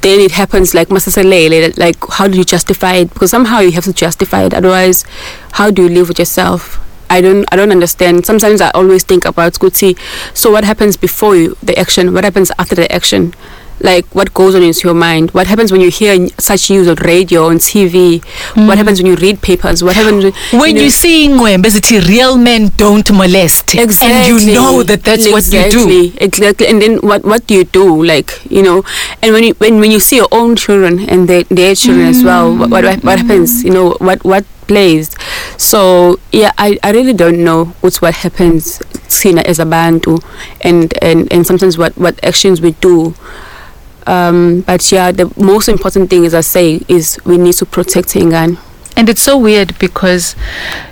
then 0.00 0.18
it 0.18 0.30
happens 0.30 0.72
like 0.72 0.88
masaselele 0.88 1.76
like 1.76 1.96
how 2.08 2.26
do 2.26 2.38
you 2.38 2.44
justify 2.44 2.94
it? 2.94 3.12
Because 3.12 3.30
somehow 3.30 3.58
you 3.60 3.72
have 3.72 3.84
to 3.84 3.92
justify 3.92 4.44
it 4.44 4.54
otherwise 4.54 5.04
how 5.52 5.70
do 5.70 5.82
you 5.82 5.90
live 5.90 6.08
with 6.08 6.18
yourself? 6.18 6.80
I 7.10 7.20
don't 7.20 7.44
I 7.52 7.56
don't 7.56 7.70
understand. 7.70 8.24
Sometimes 8.24 8.62
I 8.62 8.70
always 8.70 9.04
think 9.04 9.26
about 9.26 9.52
Kuti 9.54 9.98
so 10.32 10.50
what 10.50 10.64
happens 10.64 10.96
before 10.96 11.36
you 11.36 11.58
the 11.62 11.78
action? 11.78 12.14
What 12.14 12.24
happens 12.24 12.50
after 12.58 12.74
the 12.74 12.90
action 12.90 13.34
like 13.86 14.04
what 14.14 14.34
goes 14.34 14.54
on 14.54 14.62
in 14.62 14.74
your 14.84 14.94
mind? 14.94 15.30
What 15.30 15.46
happens 15.46 15.72
when 15.72 15.80
you 15.80 15.90
hear 15.90 16.28
such 16.38 16.68
news 16.70 16.88
on 16.88 16.96
radio 16.96 17.46
on 17.46 17.56
TV 17.56 18.22
what 18.66 18.74
mm. 18.74 18.76
happens 18.76 19.00
when 19.00 19.06
you 19.06 19.16
read 19.16 19.40
papers? 19.40 19.82
What 19.82 19.96
happens 19.96 20.24
when, 20.24 20.60
when 20.60 20.74
know- 20.74 20.82
you 20.82 20.90
see 20.90 21.28
real 22.00 22.36
men 22.36 22.68
don't 22.76 23.08
molest 23.12 23.74
and 23.74 23.90
you 24.26 24.52
know 24.52 24.82
that 24.82 25.04
that's 25.04 25.30
what 25.30 25.46
you 25.46 25.70
do. 25.70 25.88
Exactly, 25.88 26.04
exactly. 26.18 26.66
And 26.66 26.82
then 26.82 26.98
what 26.98 27.24
what 27.24 27.46
do 27.46 27.54
you 27.54 27.64
do? 27.64 28.04
Like 28.04 28.44
you 28.50 28.62
know 28.62 28.84
and 29.22 29.32
when 29.32 29.44
you 29.44 29.54
when, 29.54 29.80
when 29.80 29.90
you 29.90 30.00
see 30.00 30.16
your 30.16 30.28
own 30.32 30.56
children 30.56 31.08
and 31.08 31.28
their, 31.28 31.44
their 31.44 31.74
children 31.74 32.06
as 32.06 32.22
well 32.22 32.52
mm. 32.52 32.58
what, 32.58 32.84
what 32.84 33.04
what 33.04 33.18
happens? 33.18 33.64
You 33.64 33.70
know 33.70 33.96
what 34.00 34.24
what 34.24 34.44
plays? 34.66 35.14
So 35.56 36.18
yeah 36.32 36.52
i 36.58 36.78
i 36.82 36.90
really 36.90 37.12
don't 37.12 37.42
know 37.42 37.66
what's 37.80 38.02
what 38.02 38.14
happens 38.26 38.82
seen 39.08 39.38
as 39.38 39.58
a 39.58 39.66
bantu 39.66 40.18
and 40.60 40.92
and 41.02 41.32
and 41.32 41.46
sometimes 41.46 41.78
what 41.78 41.96
what 41.96 42.22
actions 42.24 42.60
we 42.60 42.72
do 42.72 43.14
um 44.06 44.60
but 44.60 44.92
yeah 44.92 45.12
the 45.12 45.30
most 45.36 45.68
important 45.68 46.10
thing 46.10 46.24
as 46.24 46.34
i 46.34 46.40
say 46.40 46.80
is 46.88 47.18
we 47.24 47.36
need 47.38 47.54
to 47.54 47.66
protect 47.66 48.14
ingane 48.14 48.56
And 48.96 49.10
it's 49.10 49.20
so 49.20 49.36
weird 49.36 49.78
because, 49.78 50.34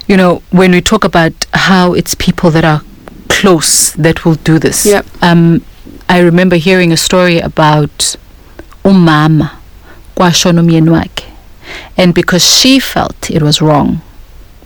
you 0.06 0.16
know, 0.18 0.42
when 0.50 0.72
we 0.72 0.82
talk 0.82 1.04
about 1.04 1.32
how 1.54 1.94
it's 1.94 2.14
people 2.14 2.50
that 2.50 2.62
are 2.62 2.82
close 3.30 3.92
that 3.92 4.26
will 4.26 4.34
do 4.34 4.58
this. 4.58 4.84
Yep. 4.84 5.06
Um, 5.22 5.64
I 6.06 6.18
remember 6.20 6.56
hearing 6.56 6.92
a 6.92 6.98
story 6.98 7.38
about 7.38 8.16
umama 8.84 9.50
kwashona 10.14 10.60
umyeni 10.60 10.90
wakhe. 10.90 11.24
And 11.96 12.14
because 12.14 12.44
she 12.44 12.78
felt 12.78 13.30
it 13.30 13.42
was 13.42 13.62
wrong 13.62 14.00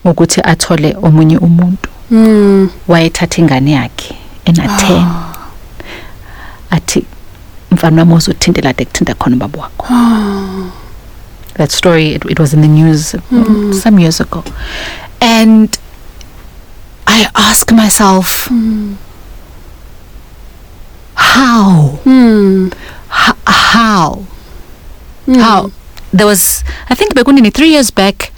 ukuthi 0.04 0.40
athole 0.44 0.96
omunye 1.02 1.38
umuntu 1.38 1.88
mm. 2.10 2.70
wayethatha 2.88 3.42
ingane 3.42 3.70
yakhe 3.70 4.16
ena-10 4.44 5.06
athi 6.70 7.04
mfana 7.70 8.02
wami 8.02 8.14
uzothintela 8.14 8.72
de 8.72 8.84
kuthinta 8.84 9.14
khona 9.14 9.36
ubaba 9.36 9.58
wakho. 9.60 10.72
That 11.54 11.70
story 11.70 12.14
it, 12.14 12.24
it 12.24 12.38
was 12.38 12.54
in 12.54 12.60
the 12.60 12.68
news 12.68 13.14
mm. 13.32 13.74
some 13.74 13.98
years 13.98 14.20
ago. 14.20 14.44
And 15.20 15.76
i 17.06 17.26
ask 17.34 17.72
myself 17.72 18.48
how? 21.14 21.98
Mm. 22.04 22.72
H- 23.10 23.34
how? 23.46 24.24
How? 25.26 25.70
There 26.12 26.26
was 26.26 26.64
i 26.88 26.94
think 26.94 27.14
bekunini 27.14 27.50
3 27.50 27.68
years 27.68 27.90
back 27.90 28.32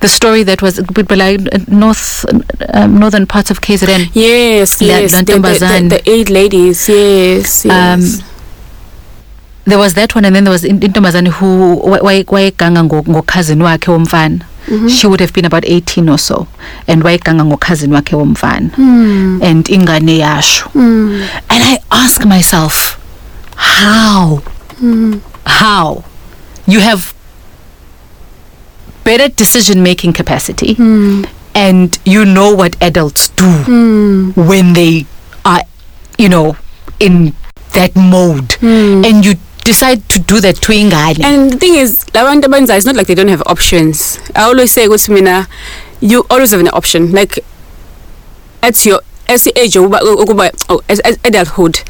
the 0.00 0.08
story 0.08 0.42
that 0.44 0.60
was 0.62 0.78
uh, 0.78 0.82
but 0.92 1.10
like 1.16 1.40
uh, 1.52 1.58
north 1.68 2.24
uh, 2.26 2.40
um, 2.74 2.98
northern 2.98 3.26
parts 3.26 3.50
of 3.50 3.60
KZN 3.60 4.10
Yes, 4.14 4.80
La- 4.80 4.86
yes. 4.86 5.12
the, 5.12 5.24
the, 5.24 5.38
the, 5.38 5.88
the 5.90 6.02
eight 6.10 6.28
ladies. 6.30 6.88
Yes, 6.88 7.64
um, 7.64 8.00
yes. 8.00 8.22
there 9.64 9.78
was 9.78 9.94
that 9.94 10.14
one 10.14 10.24
and 10.24 10.36
then 10.36 10.44
there 10.44 10.52
was 10.52 10.64
in- 10.64 10.80
intombazane 10.80 11.28
who 11.28 11.76
wa- 11.76 11.98
waye- 12.00 12.24
wayeganga 12.24 12.84
ngokhazini 12.84 13.62
wakhe 13.62 13.90
womfana. 13.90 14.44
Mm-hmm. 14.68 14.88
She 14.88 15.06
would 15.06 15.20
have 15.20 15.32
been 15.32 15.44
about 15.44 15.64
18 15.64 16.08
or 16.08 16.18
so 16.18 16.46
and 16.86 17.02
wayeganga 17.02 17.44
ngokhazini 17.44 17.92
wakhe 17.94 18.16
womfana. 18.16 18.70
Hmm. 18.74 19.40
And 19.42 19.64
ingane 19.66 20.18
yasho. 20.18 20.68
Hmm. 20.70 21.22
And 21.50 21.62
i 21.64 21.78
ask 21.90 22.24
myself 22.24 22.98
how? 23.56 24.42
Hmm. 24.78 25.18
How? 25.46 26.04
You 26.66 26.80
have 26.80 27.14
better 29.06 29.28
decision 29.40 29.82
making 29.82 30.12
capacity 30.12 30.74
and 31.54 31.98
you 32.04 32.24
know 32.24 32.52
what 32.60 32.76
adults 32.82 33.28
do 33.40 33.48
when 34.50 34.72
they 34.74 35.06
are 35.44 35.62
you 36.18 36.28
know 36.28 36.56
in 37.00 37.32
that 37.78 37.94
mode 37.96 38.56
and 38.62 39.24
you 39.24 39.34
decide 39.64 40.00
to 40.08 40.18
do 40.32 40.40
that 40.40 40.56
to 40.56 40.72
ingane 40.72 41.22
and 41.24 41.50
the 41.52 41.58
thing 41.62 41.74
is, 41.74 42.04
labantu 42.16 42.46
abenza 42.50 42.76
it's 42.76 42.86
not 42.86 42.94
like 42.96 43.06
they 43.08 43.14
don't 43.14 43.28
have 43.36 43.42
options. 43.46 44.18
I 44.34 44.42
always 44.50 44.70
say 44.72 44.86
ukuthi 44.86 45.10
mina 45.16 45.48
you 46.00 46.24
always 46.30 46.52
have 46.52 46.60
an 46.60 46.68
option. 46.72 47.10
Like 47.12 47.38
at 48.62 48.78
your 48.86 49.00
as 49.28 49.42
the 49.42 49.52
age 49.58 49.76
of 49.76 49.92
oh, 49.92 50.82
as, 50.88 51.00
as 51.00 51.18
adulthood, 51.24 51.80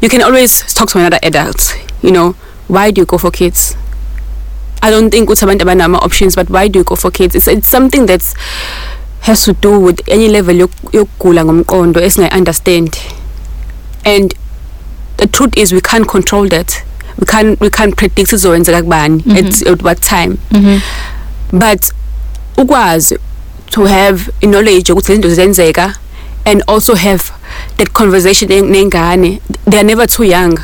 you 0.00 0.08
can 0.08 0.22
always 0.22 0.62
talk 0.74 0.88
to 0.90 0.98
another 0.98 1.18
adult. 1.22 1.76
You 2.02 2.10
know, 2.10 2.32
why 2.68 2.90
do 2.90 3.02
you 3.02 3.06
go 3.06 3.18
for 3.18 3.30
kids? 3.30 3.76
I 4.86 4.90
don't 4.90 5.10
think 5.10 5.28
ukuthi 5.28 5.44
abantu 5.44 5.62
abanama 5.66 5.98
options, 6.04 6.36
but 6.36 6.48
why 6.50 6.68
do 6.68 6.78
you 6.78 6.84
go 6.84 6.94
for 6.96 7.10
kids? 7.10 7.34
It's 7.34 7.48
it's 7.48 7.68
something 7.68 8.06
that's 8.06 8.34
has 9.20 9.44
to 9.44 9.52
do 9.54 9.78
with 9.80 10.00
any 10.08 10.28
level 10.28 10.54
yok- 10.54 10.92
yokugula 10.92 11.44
ngomqondo 11.44 12.00
esingayi 12.00 12.32
understand. 12.38 12.96
And 14.04 14.34
the 15.16 15.26
truth 15.26 15.56
is 15.56 15.72
we 15.72 15.80
can't 15.80 16.06
control 16.06 16.48
that. 16.48 16.82
We 17.18 17.26
can't 17.26 17.58
we 17.60 17.70
can't 17.70 17.96
predict 17.96 18.32
izokwenzeka 18.32 18.82
kubani 18.82 19.24
at, 19.38 19.62
at 19.66 19.82
what 19.82 20.00
time. 20.02 20.38
But 21.52 21.90
ukwazi 22.56 23.18
to 23.70 23.84
have 23.86 24.30
a 24.42 24.46
knowledge 24.46 24.92
ukuthi 24.92 25.12
izinto 25.12 25.28
zenzeka 25.34 25.94
and 26.44 26.62
also 26.68 26.94
have 26.94 27.32
that 27.78 27.92
conversation 27.92 28.48
ne- 28.48 28.62
nengane 28.62 29.40
they 29.66 29.78
are 29.80 29.84
never 29.84 30.06
too 30.06 30.22
young 30.24 30.58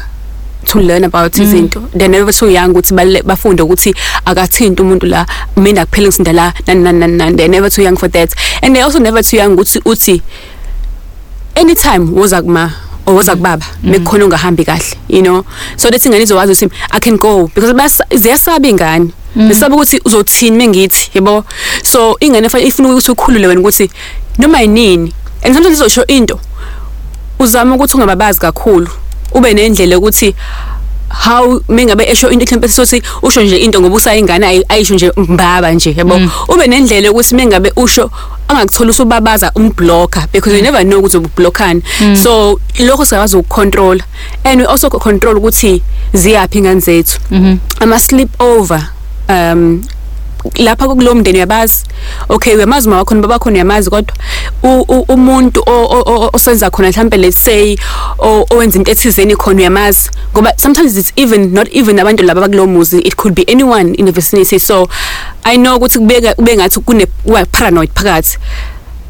to 0.67 0.81
learn 0.81 1.05
about 1.05 1.33
izinto. 1.33 1.91
They're 1.93 2.09
never 2.09 2.33
too 2.33 2.51
young 2.51 2.71
ukuthi 2.75 3.23
bafunde 3.25 3.63
ukuthi 3.63 3.95
akathinta 4.25 4.83
umuntu 4.83 5.07
la 5.07 5.27
mina 5.57 5.87
kuphela 5.87 6.09
ngisinda 6.09 6.33
la 6.33 6.53
nani 6.67 6.83
nani 6.83 7.17
nani 7.17 7.37
they're 7.37 7.49
never 7.49 7.71
too 7.71 7.83
young 7.83 7.97
for 7.97 8.09
that. 8.09 8.35
And 8.63 8.75
they're 8.75 8.85
also 8.85 8.99
never 8.99 9.23
too 9.23 9.37
young 9.37 9.57
ukuthi 9.57 9.81
uthi 9.85 10.23
anytime 11.57 12.13
woza 12.13 12.43
kuma 12.43 12.73
or 13.07 13.15
woza 13.15 13.37
kubaba 13.37 13.67
mekukhona 13.83 14.25
ungahambi 14.25 14.65
kahle 14.65 14.97
you 15.09 15.23
know? 15.23 15.45
So 15.77 15.91
lethi 15.91 16.09
ingane 16.09 16.23
izowazi 16.23 16.53
ukuthi 16.53 16.71
i 16.91 17.01
can 17.01 17.17
go 17.17 17.51
because 17.55 18.05
ziyasaba 18.11 18.69
ingane. 18.69 19.11
Zisaba 19.37 19.75
ukuthi 19.75 20.01
uzothini 20.05 20.57
mengithi 20.57 21.11
yabo 21.15 21.45
so 21.83 22.17
ingane 22.21 22.47
ifuna 22.47 22.89
ukuthi 22.89 23.11
ukhulule 23.11 23.47
wena 23.47 23.61
ukuthi 23.61 23.91
noma 24.39 24.61
yinini? 24.61 25.13
And 25.45 25.55
sometimes 25.55 25.79
izosho 25.79 26.07
into 26.07 26.41
uzama 27.39 27.75
ukuthi 27.75 27.97
ungababazi 27.97 28.41
kakhulu. 28.41 28.89
Ube 29.35 29.55
nendlela 29.55 29.99
ukuthi 29.99 30.35
how 31.25 31.61
mengabe 31.69 32.05
esho 32.05 32.31
into 32.31 32.45
mhlawumbe 32.47 32.69
sothi 32.69 33.03
usho 33.23 33.43
nje 33.43 33.57
into 33.57 33.81
ngoba 33.81 33.97
usayingane 33.97 34.47
ayi- 34.47 34.65
ayisho 34.69 34.95
nje 34.95 35.13
mbaba 35.17 35.73
nje 35.73 35.95
yabo? 35.99 36.21
Ube 36.49 36.67
nendlela 36.67 37.11
ukuthi 37.11 37.35
mengabe 37.35 37.73
usho 37.77 38.11
angakuthola 38.49 38.91
usubabaza 38.91 39.53
umblocker 39.55 40.27
because 40.33 40.57
you 40.57 40.63
never 40.63 40.83
know 40.85 40.99
ukuthi 41.01 41.17
ublockani. 41.17 41.83
So 42.23 42.61
lokho 42.79 43.05
siyakwazi 43.05 43.37
ukucontrol 43.37 44.01
and 44.45 44.61
we 44.61 44.67
also 44.67 44.89
control 44.91 45.37
ukuthi 45.37 45.83
ziyaphi 46.15 46.59
ingane 46.59 46.81
zethu. 46.81 47.21
Ama 47.81 47.99
sleep 48.01 48.41
over 48.41 48.89
um 49.29 49.83
lapha 50.57 50.89
kulo 50.89 51.15
mndeni 51.15 51.39
uyabazi. 51.39 51.85
Okay 52.29 52.55
uyamazi 52.57 52.89
uma 52.89 52.97
wakhona 52.97 53.21
baba 53.21 53.39
khona 53.39 53.55
uyamazi 53.55 53.91
kodwa 53.91 54.17
u- 54.63 54.85
u- 54.89 55.05
umuntu 55.09 55.63
o- 55.67 55.85
o- 55.85 56.03
o- 56.07 56.31
osenza 56.33 56.71
khona 56.71 56.89
mhlambe 56.89 57.17
let's 57.17 57.45
say 57.45 57.77
o- 58.19 58.47
owenza 58.51 58.79
into 58.79 58.91
ethizeni 58.91 59.37
khona 59.37 59.59
uyamazi. 59.61 60.11
Ngoba 60.33 60.53
sometimes 60.57 60.97
it's 60.97 61.13
even 61.17 61.53
not 61.55 61.69
even 61.73 61.99
abantu 61.99 62.23
laba 62.23 62.41
bakulo 62.41 62.67
muzi 62.67 62.99
it 62.99 63.17
could 63.17 63.35
be 63.35 63.45
anyone 63.53 63.95
in 63.95 64.07
the 64.07 64.13
vicinity. 64.13 64.59
So 64.59 64.89
i 65.45 65.57
know 65.57 65.77
ukuthi 65.77 65.99
kubeka 65.99 66.35
kube 66.35 66.57
ngathi 66.57 66.81
kune 66.81 67.07
kuba 67.07 67.45
paranoid 67.47 67.91
phakathi. 67.95 68.39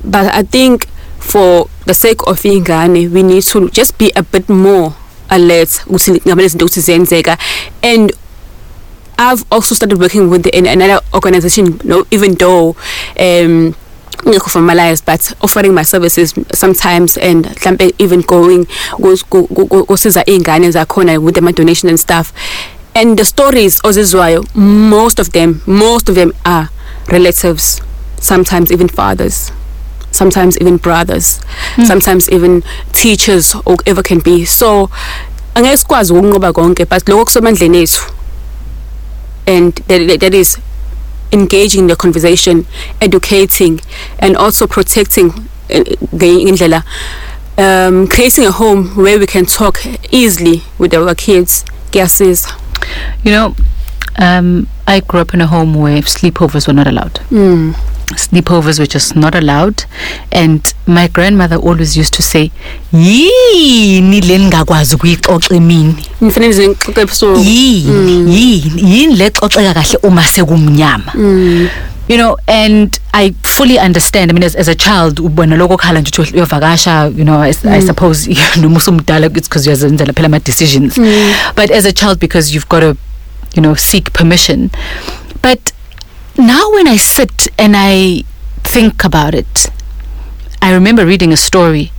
But 0.04 0.26
i 0.34 0.42
think 0.42 0.82
for 1.18 1.66
the 1.86 1.94
sake 1.94 2.22
of 2.26 2.44
ingane 2.44 3.08
we 3.08 3.22
need 3.22 3.44
to 3.44 3.68
just 3.68 3.96
be 3.98 4.10
a 4.14 4.22
bit 4.22 4.48
more 4.48 4.92
alert 5.28 5.70
ukuthi 5.86 6.10
ngabe 6.26 6.42
lezinto 6.42 6.64
ukuthi 6.64 6.80
ziyenzeka. 6.80 7.38
And 7.82 8.12
I've 9.22 9.44
also 9.50 9.74
started 9.74 9.98
working 9.98 10.28
with 10.30 10.42
the, 10.42 10.56
in 10.56 10.66
another 10.66 11.00
organization, 11.14 11.80
no, 11.84 12.04
even 12.10 12.34
though 12.34 12.76
um, 13.18 13.74
ngekho 14.24 14.50
formalized 14.50 15.04
but 15.04 15.32
offering 15.40 15.74
my 15.74 15.82
services 15.82 16.34
sometimes 16.52 17.16
and 17.16 17.46
even 17.98 18.20
going 18.20 18.66
kus- 19.00 19.22
ku- 19.28 19.46
ku- 19.48 19.66
ku- 19.66 19.86
kusiza 19.86 20.22
iy'ngane 20.26 20.70
zakhona 20.72 21.20
with 21.20 21.34
the 21.34 21.52
donation 21.52 21.88
and 21.88 21.98
stuff. 21.98 22.32
And 22.94 23.18
the 23.18 23.24
stories 23.24 23.80
ozizwayo 23.82 24.44
most 24.54 25.18
of 25.18 25.32
them 25.32 25.62
most 25.66 26.08
of 26.08 26.14
them 26.14 26.32
are 26.44 26.68
relatives 27.08 27.80
sometimes 28.20 28.70
even 28.70 28.86
fathers 28.88 29.50
sometimes 30.12 30.58
even 30.60 30.76
brothers 30.76 31.40
mm. 31.76 31.86
sometimes 31.86 32.28
even 32.30 32.62
teachers 32.92 33.54
or 33.64 33.76
whatever 33.76 34.02
can 34.02 34.20
be. 34.20 34.44
So 34.44 34.90
angeke 35.54 35.76
sikwazi 35.76 36.12
ukunqoba 36.12 36.52
konke 36.52 36.84
but 36.88 37.08
lokho 37.08 37.24
kusemandleni 37.24 37.82
ethu 37.82 38.02
and 39.46 39.74
that, 39.88 40.20
that, 40.20 40.34
is 40.34 40.58
engaging 41.32 41.86
the 41.86 41.96
conversation 41.96 42.66
educating 43.00 43.80
and 44.18 44.36
also 44.36 44.66
protecting 44.66 45.28
the 45.68 45.96
ngenye 46.12 46.46
indlela 46.46 46.84
um 47.58 48.06
creating 48.06 48.44
a 48.46 48.50
home 48.52 48.88
where 48.96 49.18
we 49.18 49.26
can 49.26 49.46
talk 49.46 49.78
easily 50.10 50.62
with 50.78 50.94
our 50.94 51.14
kids. 51.14 51.64
Kuyasiza. 51.90 52.48
You 53.24 53.30
know, 53.32 53.54
um, 54.18 54.66
I 54.92 55.00
grew 55.00 55.20
up 55.20 55.34
in 55.34 55.40
a 55.40 55.46
home 55.46 55.74
where 55.74 56.02
sleepovers 56.02 56.66
were 56.66 56.74
not 56.74 56.86
allowed. 56.86 57.20
mm. 57.30 57.74
Sleepovers 58.16 58.78
were 58.78 58.86
just 58.86 59.16
not 59.16 59.34
allowed. 59.34 59.84
And 60.30 60.60
my 60.86 61.08
grandmother 61.08 61.56
always 61.56 61.96
used 61.96 62.12
to 62.14 62.22
say, 62.22 62.50
yini 62.92 64.20
le 64.20 64.38
ningakwazi 64.38 64.94
ukuyixoxa 64.94 65.54
emini 65.54 65.94
nifanele 66.20 66.68
ngixoxe 66.68 67.00
ebusuku 67.00 67.38
yini 67.40 68.36
yini 68.36 68.72
yini 68.96 69.16
le 69.16 69.30
xoxeka 69.30 69.74
kahle 69.74 69.98
uma 70.02 70.24
sekumnyama 70.24 71.12
Mm. 71.14 71.68
you 72.08 72.16
know 72.16 72.36
and 72.48 73.00
i 73.12 73.32
fully 73.42 73.78
understand 73.78 74.30
i 74.30 74.34
mean 74.34 74.42
as, 74.44 74.56
as 74.56 74.68
a 74.68 74.74
child 74.74 75.20
ubona 75.20 75.56
lokho 75.56 75.76
khala 75.76 76.00
nje 76.00 76.22
uthi 76.22 76.34
uyovakasha 76.34 77.04
you 77.16 77.24
know 77.24 77.40
I, 77.42 77.54
I 77.70 77.80
suppose 77.80 78.28
noma 78.60 78.76
usumdala 78.76 79.26
it's 79.26 79.48
because 79.48 79.64
phela 79.86 80.26
ama 80.26 80.38
decisions 80.40 80.98
but 81.56 81.70
as 81.70 81.84
a 81.86 81.92
child 81.92 82.18
because 82.18 82.52
you've 82.54 82.68
got 82.68 82.80
to 82.80 82.96
you 83.54 83.62
know 83.62 83.74
seek 83.76 84.12
permission. 84.12 84.70
But 85.42 85.72
now 86.38 86.70
when 86.74 86.86
i 86.88 86.96
sit 86.98 87.48
and 87.58 87.76
i 87.76 88.24
think 88.62 89.04
about 89.04 89.34
it 89.34 89.70
i 90.62 90.72
remember 90.72 91.04
reading 91.06 91.32
a 91.32 91.36
story. 91.36 91.90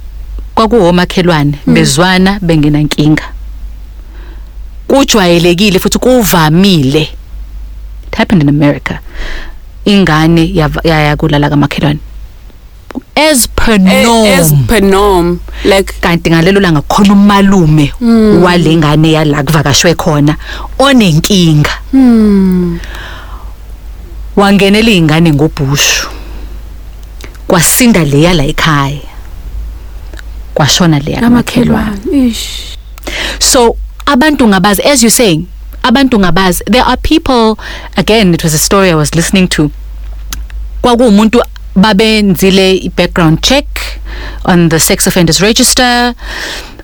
Kwakuwomakhelwane 0.56 1.58
hmm. 1.66 1.74
bezwana 1.74 2.40
bengenankinga. 2.42 3.24
Kujwayelekile 4.88 5.80
futhi 5.80 5.98
kuvamile. 6.00 7.02
It 8.08 8.16
happened 8.16 8.42
in 8.44 8.50
america. 8.50 9.00
Ingane 9.86 10.46
yava- 10.54 10.88
yaya 10.88 11.16
kulala 11.16 11.50
kamakhelwane 11.50 12.00
as 13.16 13.48
per 13.48 13.78
norm. 13.80 14.26
Eh, 14.26 14.38
as 14.40 14.54
per 14.68 14.82
norm 14.82 15.40
like 15.66 15.94
kanti 16.02 16.30
ngalelo 16.30 16.60
langa 16.60 16.82
khona 16.82 17.14
umalume 17.14 17.94
walengane 18.42 19.12
yala 19.12 19.44
kuvakashwe 19.44 19.96
khona 19.96 20.36
onenkinga. 20.80 21.70
Hmm. 21.92 22.80
Wangenela 24.36 24.92
ingane 24.92 25.32
ngobhushu. 25.32 26.08
Kwasinda 27.48 28.04
leya 28.04 28.34
la 28.34 28.44
ekhaya. 28.44 29.02
Kwashona 30.54 31.00
leya 31.00 31.20
kamakhelwane. 31.22 31.78
Amakhelwane 31.78 32.28
ish. 32.28 32.78
So 33.40 33.78
abantu 34.06 34.48
ngabazi 34.48 34.82
as 34.86 35.04
you 35.04 35.10
saying 35.10 35.48
abantu 35.84 36.20
ngabazi 36.20 36.64
there 36.66 36.84
are 36.84 36.98
people 36.98 37.58
again 37.98 38.34
it 38.34 38.44
was 38.44 38.54
a 38.54 38.60
story 38.60 38.90
i 38.90 38.96
was 38.96 39.16
listening 39.16 39.48
to. 39.48 39.72
Kwakuwumuntu 40.82 41.42
babenzile 41.76 42.76
i-background 42.78 43.42
check 43.42 43.66
on 44.46 44.70
the 44.70 44.80
sex 44.80 45.08
offenders 45.08 45.42
register 45.42 46.14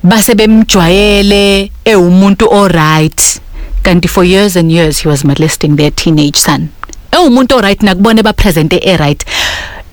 base 0.03 0.35
bemjwayele 0.35 1.71
ewumuntu 1.85 2.53
alright 2.53 3.41
kanti 3.81 4.07
for 4.07 4.23
years 4.23 4.55
and 4.55 4.71
years 4.71 4.99
he 5.03 5.07
was 5.07 5.23
molesting 5.23 5.75
their 5.75 5.91
teenage 5.91 6.37
son. 6.37 6.69
Ewumuntu 7.11 7.55
alright 7.55 7.81
nakubone 7.81 8.23
bapresente 8.23 8.77
e-right. 8.83 9.25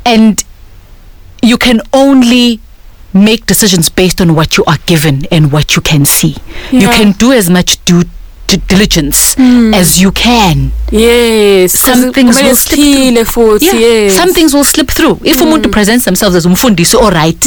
And 0.05 0.45
you 1.43 1.59
can 1.59 1.81
only 1.93 2.61
make 3.13 3.47
decisions 3.47 3.89
based 3.89 4.21
on 4.21 4.35
what 4.35 4.57
you 4.57 4.65
are 4.67 4.79
given 4.87 5.27
and 5.31 5.53
what 5.53 5.77
you 5.77 5.83
can 5.83 6.05
see. 6.05 6.37
You 6.71 6.89
can 6.89 7.13
do 7.13 7.33
as 7.33 7.49
much 7.49 7.83
due 7.85 8.05
diligence 8.69 9.37
as 9.75 9.99
you 10.01 10.13
can. 10.13 10.71
yes 10.93 11.73
Some 11.73 12.13
things 12.13 12.37
will 12.43 12.55
slip 12.55 12.79
siphile 12.81 13.59
yeah. 13.61 13.75
yes 13.75 14.17
some 14.17 14.33
things 14.33 14.55
will 14.55 14.65
slip 14.65 14.89
through. 14.91 15.19
If 15.25 15.41
umuntu 15.41 15.69
presents 15.71 16.05
themselves 16.05 16.37
as 16.37 16.47
umfundisi 16.47 16.97
alright, 16.97 17.45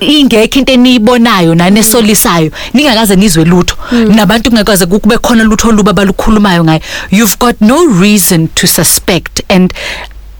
ingekho 0.00 0.58
into 0.58 0.72
eniyibonayo 0.72 1.54
nanesolisayo, 1.54 2.50
ningakaze 2.74 3.16
nizwe 3.16 3.44
lutho. 3.44 3.76
Nabantu 3.92 4.50
kungakaze 4.50 4.86
kube 4.86 5.18
khona 5.18 5.44
lutho 5.44 5.68
oluba 5.68 5.92
balukhulumayo 5.92 6.64
ngayo. 6.64 6.80
You've 7.10 7.38
got 7.38 7.60
no 7.60 7.86
reason 7.86 8.48
to 8.54 8.66
suspect 8.66 9.42
and 9.48 9.72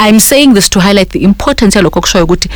I'm 0.02 0.18
saying 0.20 0.54
this 0.54 0.68
to 0.70 0.80
highlight 0.80 1.10
the 1.10 1.18
importance 1.22 1.76
yalokho 1.78 2.00
kushoyo 2.00 2.24
ukuthi 2.24 2.48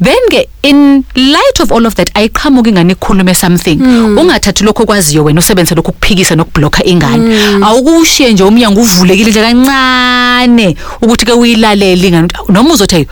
then 0.00 0.22
ke 0.30 0.48
in 0.62 1.04
light 1.16 1.60
of 1.60 1.72
all 1.72 1.86
of 1.86 1.94
that 1.94 2.10
ayiqhamuki 2.14 2.70
ingane 2.70 2.92
ikhulume 2.92 3.34
something. 3.34 3.78
Ungathathi 4.16 4.64
lokho 4.64 4.84
kwaziyo 4.86 5.24
wena 5.24 5.40
usebenzise 5.40 5.74
lokho 5.74 5.92
kuphikisa 5.92 6.36
nokubhlokha 6.36 6.84
ingane. 6.84 7.38
Awukushiye 7.64 8.32
nje 8.32 8.42
umnyango 8.44 8.80
uvulekile 8.80 9.30
nje 9.30 9.40
kancane 9.40 10.76
ukuthi 11.02 11.26
ke 11.26 11.32
uyilalele 11.32 12.08
ingane. 12.08 12.28
Ukuthi, 12.28 12.52
noma 12.52 12.74
uzothi 12.74 12.96
"Hey, 12.96 13.06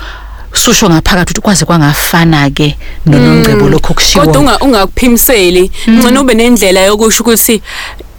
susho 0.53 0.88
ngaphakathi 0.88 1.33
ukuthi 1.33 1.40
kwaze 1.40 1.64
kwangafana 1.64 2.51
ke 2.51 2.77
nonongcebo 3.07 3.68
lokho 3.68 3.94
kushiwo 3.94 4.25
kodwa 4.25 4.40
unga 4.40 4.59
ungakuphimiseli 4.59 5.70
ngcono 5.90 6.20
ube 6.20 6.35
nendlela 6.35 6.81
yokusho 6.81 7.22
ukuthi 7.22 7.62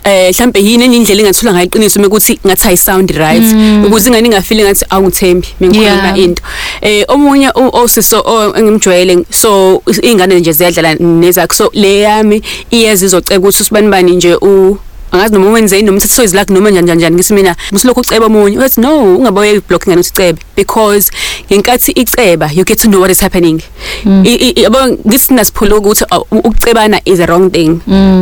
eh 0.07 0.29
mhlambe 0.31 0.59
yini 0.59 0.83
enye 0.85 0.97
indlela 0.97 1.21
engathula 1.21 1.53
ngayiqiniso 1.53 1.99
mekuthi 1.99 2.39
ngathi 2.45 2.67
ayi 2.67 2.77
sound 2.77 3.09
right. 3.11 3.47
Ukuze 3.85 4.09
ingane 4.09 4.27
ingafili 4.27 4.63
ngathi 4.63 4.85
awungithembi 4.89 5.47
mengikhuluma 5.59 6.07
Yeah. 6.07 6.19
into. 6.19 6.43
Eh 6.81 7.05
omunye 7.07 7.49
osiso 7.55 8.23
engimjwayele 8.55 9.25
so 9.29 9.81
ingane 10.01 10.39
nje 10.39 10.51
ziyadlala 10.51 10.95
nezakhe 10.95 11.55
so 11.55 11.69
le 11.73 11.99
yami 11.99 12.41
iyeza 12.71 13.05
izoceba 13.05 13.39
ukuthi 13.39 13.61
usibani 13.61 13.89
bani 13.89 14.15
nje 14.15 14.35
u 14.35 14.77
angazi 15.11 15.33
noma 15.33 15.49
wenzeni 15.51 15.83
noma 15.83 15.97
uthi 15.97 16.07
soyizi 16.07 16.35
lakhe 16.35 16.53
noma 16.53 16.69
njani 16.69 16.95
njani 16.95 17.15
ngithi 17.15 17.33
mina 17.33 17.55
musilokhu 17.71 17.99
uceba 18.01 18.25
omunye? 18.25 18.57
Uthi 18.57 18.81
no 18.81 19.15
ungabe 19.15 19.39
uyiblock 19.39 19.85
ingane 19.87 20.01
usicebe 20.01 20.39
because 20.55 21.11
ngenkathi 21.51 21.91
iceba 21.91 22.49
you 22.53 22.63
get 22.65 22.77
to 22.79 22.87
know 22.87 22.99
what 23.01 23.11
is 23.11 23.19
happening. 23.21 23.61
I- 24.05 24.53
yabo 24.61 24.77
ngithi 24.87 25.33
nasiphula 25.33 25.75
ukuthi 25.75 26.03
u- 26.31 26.37
ukucebana 26.39 27.01
is 27.05 27.19
a 27.19 27.25
wrong 27.25 27.49
thing. 27.51 27.79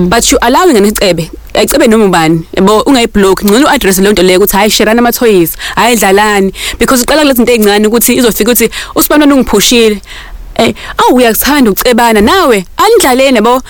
But 0.09 0.31
you 0.31 0.37
allow 0.41 0.69
ingane 0.69 0.87
icebe 0.87 1.31
ayicebe 1.53 1.87
noma 1.87 2.05
ubani 2.05 2.43
yabo 2.53 2.79
ungayiblock 2.81 3.43
ngcono 3.43 3.65
uaddress 3.65 3.97
le 3.99 4.11
nto 4.11 4.23
leyo 4.23 4.39
ukuthi 4.39 4.57
hayi 4.57 4.69
sharana 4.71 4.99
ama 4.99 5.11
toys 5.11 5.51
hayi 5.75 5.95
dlalani. 5.95 6.53
Because 6.79 7.03
uqala 7.03 7.21
kulezi 7.21 7.37
zinto 7.37 7.51
ezincane 7.51 7.87
ukuthi 7.87 8.13
izofika 8.13 8.51
ukuthi 8.51 8.69
usibani 8.95 9.33
ungiphushile 9.33 10.01
eh 10.55 10.73
awu 10.97 11.15
uyakuthanda 11.17 11.71
ucebana 11.71 12.21
nawe 12.21 12.65
anidlaleni 12.77 13.35
yabo. 13.35 13.61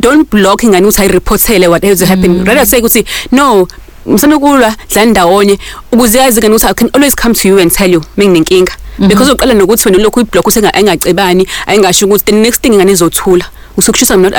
Don't 0.00 0.30
block 0.30 0.62
ingane 0.62 0.86
ukuthi 0.86 1.02
ayireportele 1.02 1.68
what 1.68 1.84
has 1.84 2.00
happened 2.04 2.46
rather 2.46 2.66
say 2.66 2.80
ukuthi 2.80 3.04
no 3.32 3.68
msanokulwa 4.06 4.74
dlani 4.92 5.10
ndawonye 5.10 5.58
ukuze 5.92 6.18
yazi 6.18 6.40
ingane 6.40 6.54
ukuthi 6.54 6.66
i 6.66 6.74
can 6.74 6.90
always 6.92 7.16
come 7.16 7.34
to 7.34 7.48
you 7.48 7.60
and 7.60 7.72
tell 7.72 7.92
you 7.92 8.02
menginenkinga. 8.16 8.72
Because 8.98 9.32
uqala 9.32 9.54
nokuthi 9.54 9.88
wena 9.88 10.02
lokhu 10.02 10.20
iblock 10.20 10.46
ukuthi 10.46 10.66
engacebani 10.72 11.46
ayingasho 11.66 12.06
ukuthi 12.06 12.24
the 12.24 12.32
next 12.32 12.62
thing 12.62 12.72
ingane 12.72 12.92
izothula. 12.92 13.44
Usukushisa 13.80 14.16
not 14.16 14.34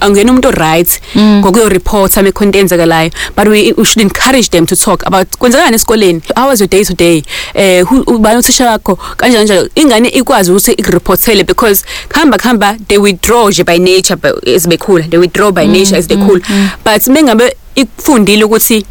angena 0.00 0.30
umuntu 0.32 0.50
right 0.50 1.00
ngokuyo 1.18 1.68
report 1.68 2.18
ame 2.18 2.32
content 2.32 2.62
enzakalayo 2.72 3.10
but 3.36 3.48
we, 3.48 3.72
we 3.76 3.84
should 3.84 4.00
encourage 4.02 4.48
them 4.50 4.66
to 4.66 4.76
talk 4.76 5.06
about 5.06 5.28
kwenzakalani 5.38 5.74
esikoleni 5.76 6.22
how 6.36 6.48
was 6.48 6.60
your 6.60 6.68
day 6.70 6.84
today? 6.84 7.22
Eh 7.54 7.82
who- 7.84 8.04
ubani 8.14 8.38
uthisha 8.38 8.66
wakho 8.70 8.96
kanjalo 9.16 9.46
kanjalo. 9.46 9.68
Ingane 9.74 10.08
ikwazi 10.08 10.50
ukuthi 10.50 10.72
ikureportele 10.72 11.44
because 11.44 11.84
khamba 12.08 12.38
khamba 12.38 12.76
they 12.88 12.98
withdraw 12.98 13.48
nje 13.48 13.64
by 13.64 13.78
nature 13.78 14.16
by- 14.16 14.54
as 14.56 14.68
bekhula 14.68 15.04
they 15.10 15.18
withdraw 15.18 15.52
by 15.52 15.66
nature 15.66 15.96
as 15.98 16.06
they 16.06 16.16
cool. 16.16 16.40
but 16.84 17.06
mengabe 17.08 17.56
ikufundile 17.74 18.44
ukuthi 18.44 18.86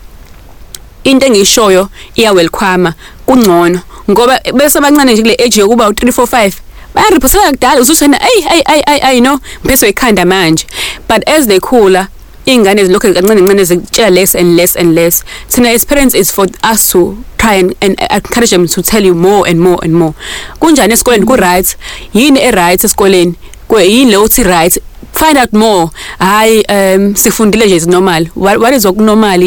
into 1.03 1.26
engishoyo 1.26 1.89
iya 2.16 2.32
welcome 2.34 2.91
kungcono. 3.26 3.80
Ngoba 4.11 4.39
bese 4.53 4.78
abancane 4.78 5.13
nje 5.13 5.22
kule 5.22 5.34
age 5.45 5.61
yokuba 5.61 5.88
u3 5.89 6.11
4 6.11 6.26
5 6.26 6.51
bayariphosela 6.96 7.52
kudala 7.52 7.82
ususena 7.82 8.18
ay 8.22 8.46
ay 8.50 8.62
ay 8.66 8.82
ay 8.88 9.00
ay 9.04 9.20
no. 9.22 9.39
Mphethwe 9.64 9.89
ikhanda 9.89 10.26
manje. 10.26 10.66
But 11.08 11.28
as 11.28 11.48
they 11.48 11.60
khula 11.60 12.08
ingane 12.46 12.86
zilokho 12.86 13.14
kancane 13.14 13.41
kancane 13.41 13.66
zitshela 13.66 14.12
less 14.16 14.36
and 14.36 14.56
less 14.56 14.76
and 14.76 14.96
less. 14.96 15.24
Thina 15.50 15.74
as 15.74 15.84
parents 15.86 16.16
is 16.16 16.32
for 16.32 16.46
us 16.64 16.91
to 16.91 17.18
try 17.38 17.56
and, 17.56 17.76
and 17.82 18.00
encourage 18.00 18.52
them 18.52 18.68
to 18.68 18.82
tell 18.82 19.04
you 19.04 19.14
more 19.16 19.48
and 19.48 19.60
more 19.60 19.80
and 19.84 19.93
more. 19.93 20.14
Kunjani 20.60 20.93
esikoleni? 20.93 21.26
Ku 21.26 21.36
right 21.36 21.76
yini 22.14 22.39
e 22.39 22.52
right 22.52 22.80
esikoleni? 22.80 23.36
Kwe 23.68 23.86
yini 23.89 24.12
le 24.12 24.18
uthi 24.18 24.43
right? 24.46 24.78
Find 25.12 25.38
out 25.38 25.54
more. 25.54 25.89
Hayi 26.20 26.64
um 26.70 27.16
sifundile 27.16 27.66
nje 27.66 27.76
is 27.76 27.88
normal. 27.88 28.26
What, 28.36 28.60
what 28.60 28.74
is 28.74 28.86
okunormal? 28.86 29.41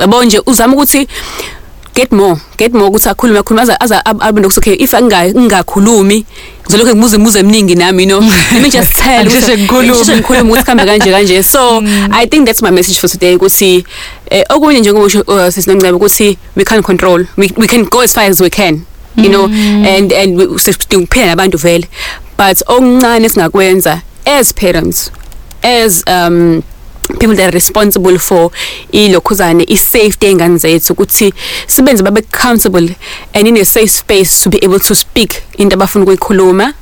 Yabo 0.00 0.24
nje 0.24 0.40
uzama 0.46 0.74
ukuthi 0.76 1.08
get 1.94 2.12
more. 2.12 2.36
Get 2.58 2.72
more 2.74 2.88
ukuthi 2.90 3.08
akhulume 3.08 3.38
akhulume 3.38 3.62
aza 3.62 3.80
aza 3.80 4.02
ab- 4.04 4.22
abe 4.22 4.40
nokuthi 4.40 4.58
okay 4.58 4.74
if 4.74 4.92
anginga- 4.94 5.34
ngingakhulumi 5.34 6.24
ngizolokhu 6.66 6.94
ngibuza 6.96 7.16
imibuzo 7.16 7.38
eminingi 7.38 7.74
nami 7.74 8.02
you 8.02 8.08
know? 8.08 8.20
Let 8.52 8.62
me 8.62 8.70
just 8.70 8.92
tell 8.92 9.20
Angisheshe 9.20 9.52
ukuthi- 9.52 9.58
ngikhulume. 9.58 9.88
ngisheshe 9.88 10.12
ngikhulume 10.16 10.50
ukuthi 10.50 10.62
kuhambe 10.64 10.84
kanje 10.84 11.10
kanje. 11.10 11.42
So 11.42 11.82
i 12.12 12.26
think 12.26 12.46
that's 12.46 12.62
my 12.62 12.70
message 12.70 12.98
for 13.00 13.08
today 13.10 13.34
ukuthi 13.36 13.84
eh, 14.30 14.44
okunye 14.48 14.80
njengokusho 14.80 15.20
uh, 15.20 15.48
sisinomncebe 15.48 15.92
ukuthi 15.96 16.38
we 16.56 16.64
can 16.64 16.82
control. 16.82 17.26
We, 17.36 17.52
we 17.56 17.66
can 17.66 17.84
go 17.84 18.00
as 18.00 18.12
far 18.14 18.24
as 18.24 18.40
we 18.40 18.50
can 18.50 18.84
you 19.16 19.28
know? 19.30 19.44
And 19.46 20.12
and 20.12 20.36
we- 20.38 20.58
sidinga 20.58 20.98
ukuphila 21.04 21.26
nabantu 21.26 21.58
vele. 21.58 21.88
But 22.38 22.62
okuncane 22.66 23.28
singakwenza 23.28 24.02
as 24.26 24.52
parents 24.52 25.10
as 25.62 26.02
um 26.06 26.62
people 27.18 27.36
that 27.36 27.48
are 27.48 27.54
responsible 27.54 28.18
for 28.18 28.50
ilokhuzane 28.92 29.64
i-safety 29.64 30.26
ey'ngane 30.26 30.58
zethu 30.58 30.92
ukuthi 30.92 31.34
sibenze 31.66 32.02
babe 32.02 32.22
comfortable 32.30 32.88
and 33.34 33.48
in 33.48 33.56
a 33.56 33.64
safe 33.64 33.90
space 33.90 34.42
to 34.42 34.50
be 34.50 34.58
able 34.64 34.80
to 34.80 34.94
speak 34.94 35.42
into 35.58 35.76
abafuna 35.76 36.04
ukuyikhuluma. 36.04 36.74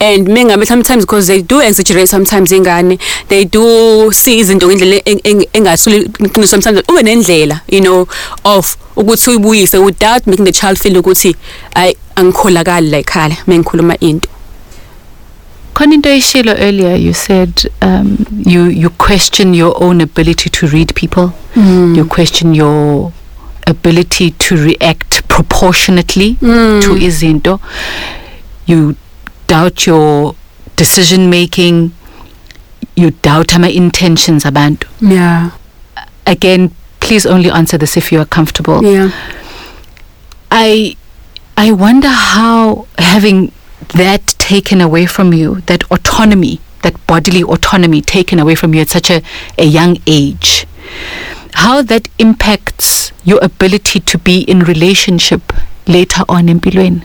And 0.00 0.26
mengabe 0.28 0.66
sometimes 0.66 1.04
because 1.04 1.26
they 1.26 1.42
do 1.42 1.60
exaggerate 1.60 2.08
sometimes 2.08 2.50
ingane 2.50 2.98
they 3.28 3.44
do 3.44 4.10
see 4.10 4.38
izinto 4.40 4.66
ngendlela 4.68 5.02
eng- 5.04 5.20
eng- 5.22 5.48
engasuli 5.52 5.98
iqiniso 6.18 6.46
sometimes 6.46 6.80
ube 6.88 7.02
nendlela 7.02 7.60
you 7.68 7.80
know 7.80 8.08
of 8.44 8.76
ukuthi 8.96 9.30
uyibuyise 9.30 9.78
without 9.78 10.26
making 10.26 10.46
the 10.46 10.52
child 10.52 10.78
feel 10.78 10.96
ukuthi 10.96 11.36
ay 11.74 11.92
angikholakali 12.16 12.90
la 12.90 12.98
ekhaya 12.98 13.36
mengikhuluma 13.46 13.96
into. 14.00 14.28
Khona 15.80 15.94
into 15.94 16.08
oyishilo 16.08 16.54
earlier 16.58 16.94
you 16.94 17.12
said 17.14 17.64
um, 17.82 18.26
you 18.46 18.64
you 18.64 18.90
question 18.90 19.54
your 19.54 19.82
own 19.82 20.00
ability 20.00 20.50
to 20.50 20.66
read 20.66 20.94
people. 20.94 21.32
You 21.96 22.04
question 22.04 22.54
your 22.54 23.12
ability 23.66 24.30
to 24.32 24.56
react 24.56 25.26
proportionately 25.28 26.34
to 26.40 26.90
izinto. 27.08 27.60
You 28.66 28.96
doubt 29.46 29.86
your 29.86 30.34
decision 30.76 31.30
making. 31.30 31.92
You 32.96 33.10
doubt 33.22 33.54
ama 33.54 33.68
intentions 33.68 34.44
abantu. 34.44 34.86
Yeah. 35.00 35.50
Again 36.26 36.70
please 37.00 37.24
only 37.26 37.50
answer 37.50 37.78
this 37.78 37.96
if 37.96 38.12
you 38.12 38.20
are 38.20 38.26
comfortable. 38.26 38.84
Yeah. 38.84 39.10
I 40.50 40.96
I 41.56 41.72
wonder 41.72 42.08
how 42.08 42.86
having 42.98 43.52
that 43.94 44.26
taken 44.38 44.80
away 44.80 45.06
from 45.06 45.32
you, 45.32 45.60
that 45.62 45.84
autonomy, 45.90 46.60
that 46.82 47.06
bodily 47.06 47.42
autonomy 47.42 48.00
taken 48.00 48.38
away 48.38 48.54
from 48.54 48.74
you 48.74 48.82
at 48.82 48.88
such 48.88 49.10
a, 49.10 49.22
a 49.58 49.64
young 49.64 49.98
age, 50.06 50.66
how 51.54 51.82
that 51.82 52.08
impacts 52.18 53.12
your 53.24 53.38
ability 53.42 54.00
to 54.00 54.18
be 54.18 54.42
in 54.42 54.60
relationship 54.60 55.52
later 55.86 56.22
on 56.28 56.48
in 56.48 56.60
Pilwen. 56.60 57.04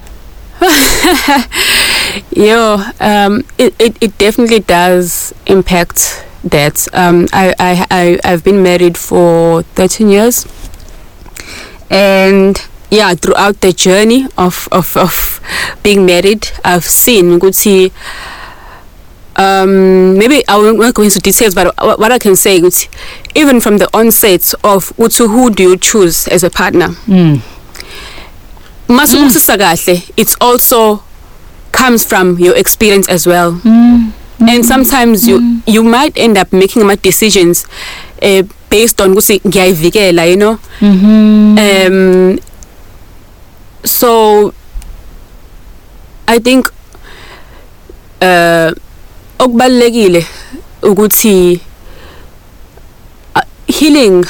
Yeah, 2.32 2.92
um, 3.00 3.46
it, 3.58 3.76
it, 3.80 3.98
it 4.02 4.18
definitely 4.18 4.60
does 4.60 5.34
impact 5.46 6.26
that. 6.44 6.88
Um, 6.94 7.28
I, 7.34 7.54
I, 7.60 7.88
I, 7.92 8.20
I've 8.24 8.44
been 8.44 8.64
married 8.64 8.98
for 8.98 9.64
13 9.64 10.10
years. 10.10 10.46
And 11.90 12.58
yeah, 12.96 13.14
throughout 13.16 13.60
the 13.62 13.74
journey 13.74 14.28
of, 14.38 14.68
of, 14.72 14.96
of 14.98 15.42
being 15.84 16.06
married, 16.06 16.48
I've 16.64 16.86
seen 16.86 17.40
ukuthi 17.40 17.92
um 19.38 20.18
maybe 20.18 20.44
I 20.48 20.56
won't 20.58 20.96
go 20.96 21.04
into 21.04 21.20
details 21.20 21.54
but 21.54 21.76
what 22.00 22.12
I 22.12 22.20
can 22.20 22.36
say 22.38 22.56
is 22.58 22.88
even 23.36 23.60
from 23.60 23.78
the 23.80 23.90
onset 23.94 24.54
of 24.64 24.94
ukuthi 24.98 25.28
who 25.28 25.50
do 25.50 25.64
you 25.64 25.78
choose 25.78 26.28
as 26.30 26.44
a 26.44 26.50
partner 26.50 26.90
Mm. 27.08 27.42
kahle 29.58 30.04
it's 30.16 30.36
also 30.40 31.04
comes 31.72 32.06
from 32.06 32.40
your 32.40 32.56
experience 32.56 33.10
as 33.10 33.28
well 33.28 33.52
Mm. 33.64 34.12
and 34.40 34.66
sometimes 34.66 35.28
you 35.28 35.42
you 35.68 35.84
might 35.84 36.18
end 36.18 36.38
up 36.38 36.54
making 36.54 36.84
decisions 37.02 37.66
uh, 38.22 38.44
based 38.70 39.02
on 39.02 39.12
ukuthi 39.12 39.42
ngiyayivikela 39.48 40.26
you 40.30 40.38
know 40.38 40.58
Mm-hmm. 40.82 41.58
um 41.60 42.40
so 43.86 44.54
i 46.28 46.40
think 46.40 46.68
uh 48.22 48.72
okubalekile 49.40 50.26
ukuthi 50.84 51.60
uh, 53.36 53.42
healing 53.68 54.26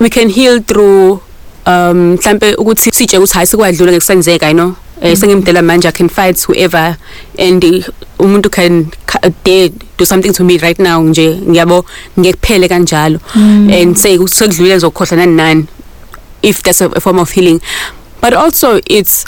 we 0.00 0.08
can 0.08 0.28
heal 0.28 0.62
through 0.62 1.20
um 1.66 2.12
mhlambe 2.14 2.54
ukuthi 2.54 2.90
sije 2.90 3.18
ukuthi 3.18 3.34
hayi 3.34 3.46
sikwadlula 3.46 3.92
ngekusenzeka 3.92 4.48
you 4.48 4.54
know? 4.54 4.72
Eh 5.02 5.16
sengimdela 5.16 5.62
manje 5.62 5.88
i 5.88 5.92
can 5.92 6.08
fight 6.08 6.48
whoever 6.48 6.96
and 7.38 7.64
uh, 7.64 7.84
umuntu 8.18 8.50
can 8.50 8.90
ca- 9.06 9.30
dare 9.44 9.70
do 9.96 10.04
something 10.04 10.32
to 10.32 10.44
me 10.44 10.58
right 10.58 10.78
now 10.78 11.02
nje. 11.02 11.40
Ngiyabo 11.48 11.84
ngekuphele 12.18 12.68
kanjalo. 12.68 13.20
And 13.34 13.96
say 13.96 14.18
ukuthi 14.18 14.34
sekudlule 14.34 14.74
ngizokhohlwa 14.74 15.16
nani 15.16 15.34
nani 15.36 15.66
if 16.42 16.62
that's 16.62 16.80
a, 16.80 16.86
a 16.86 17.00
form 17.00 17.18
of 17.18 17.30
healing. 17.30 17.60
But 18.20 18.32
also 18.34 18.80
it's 18.86 19.24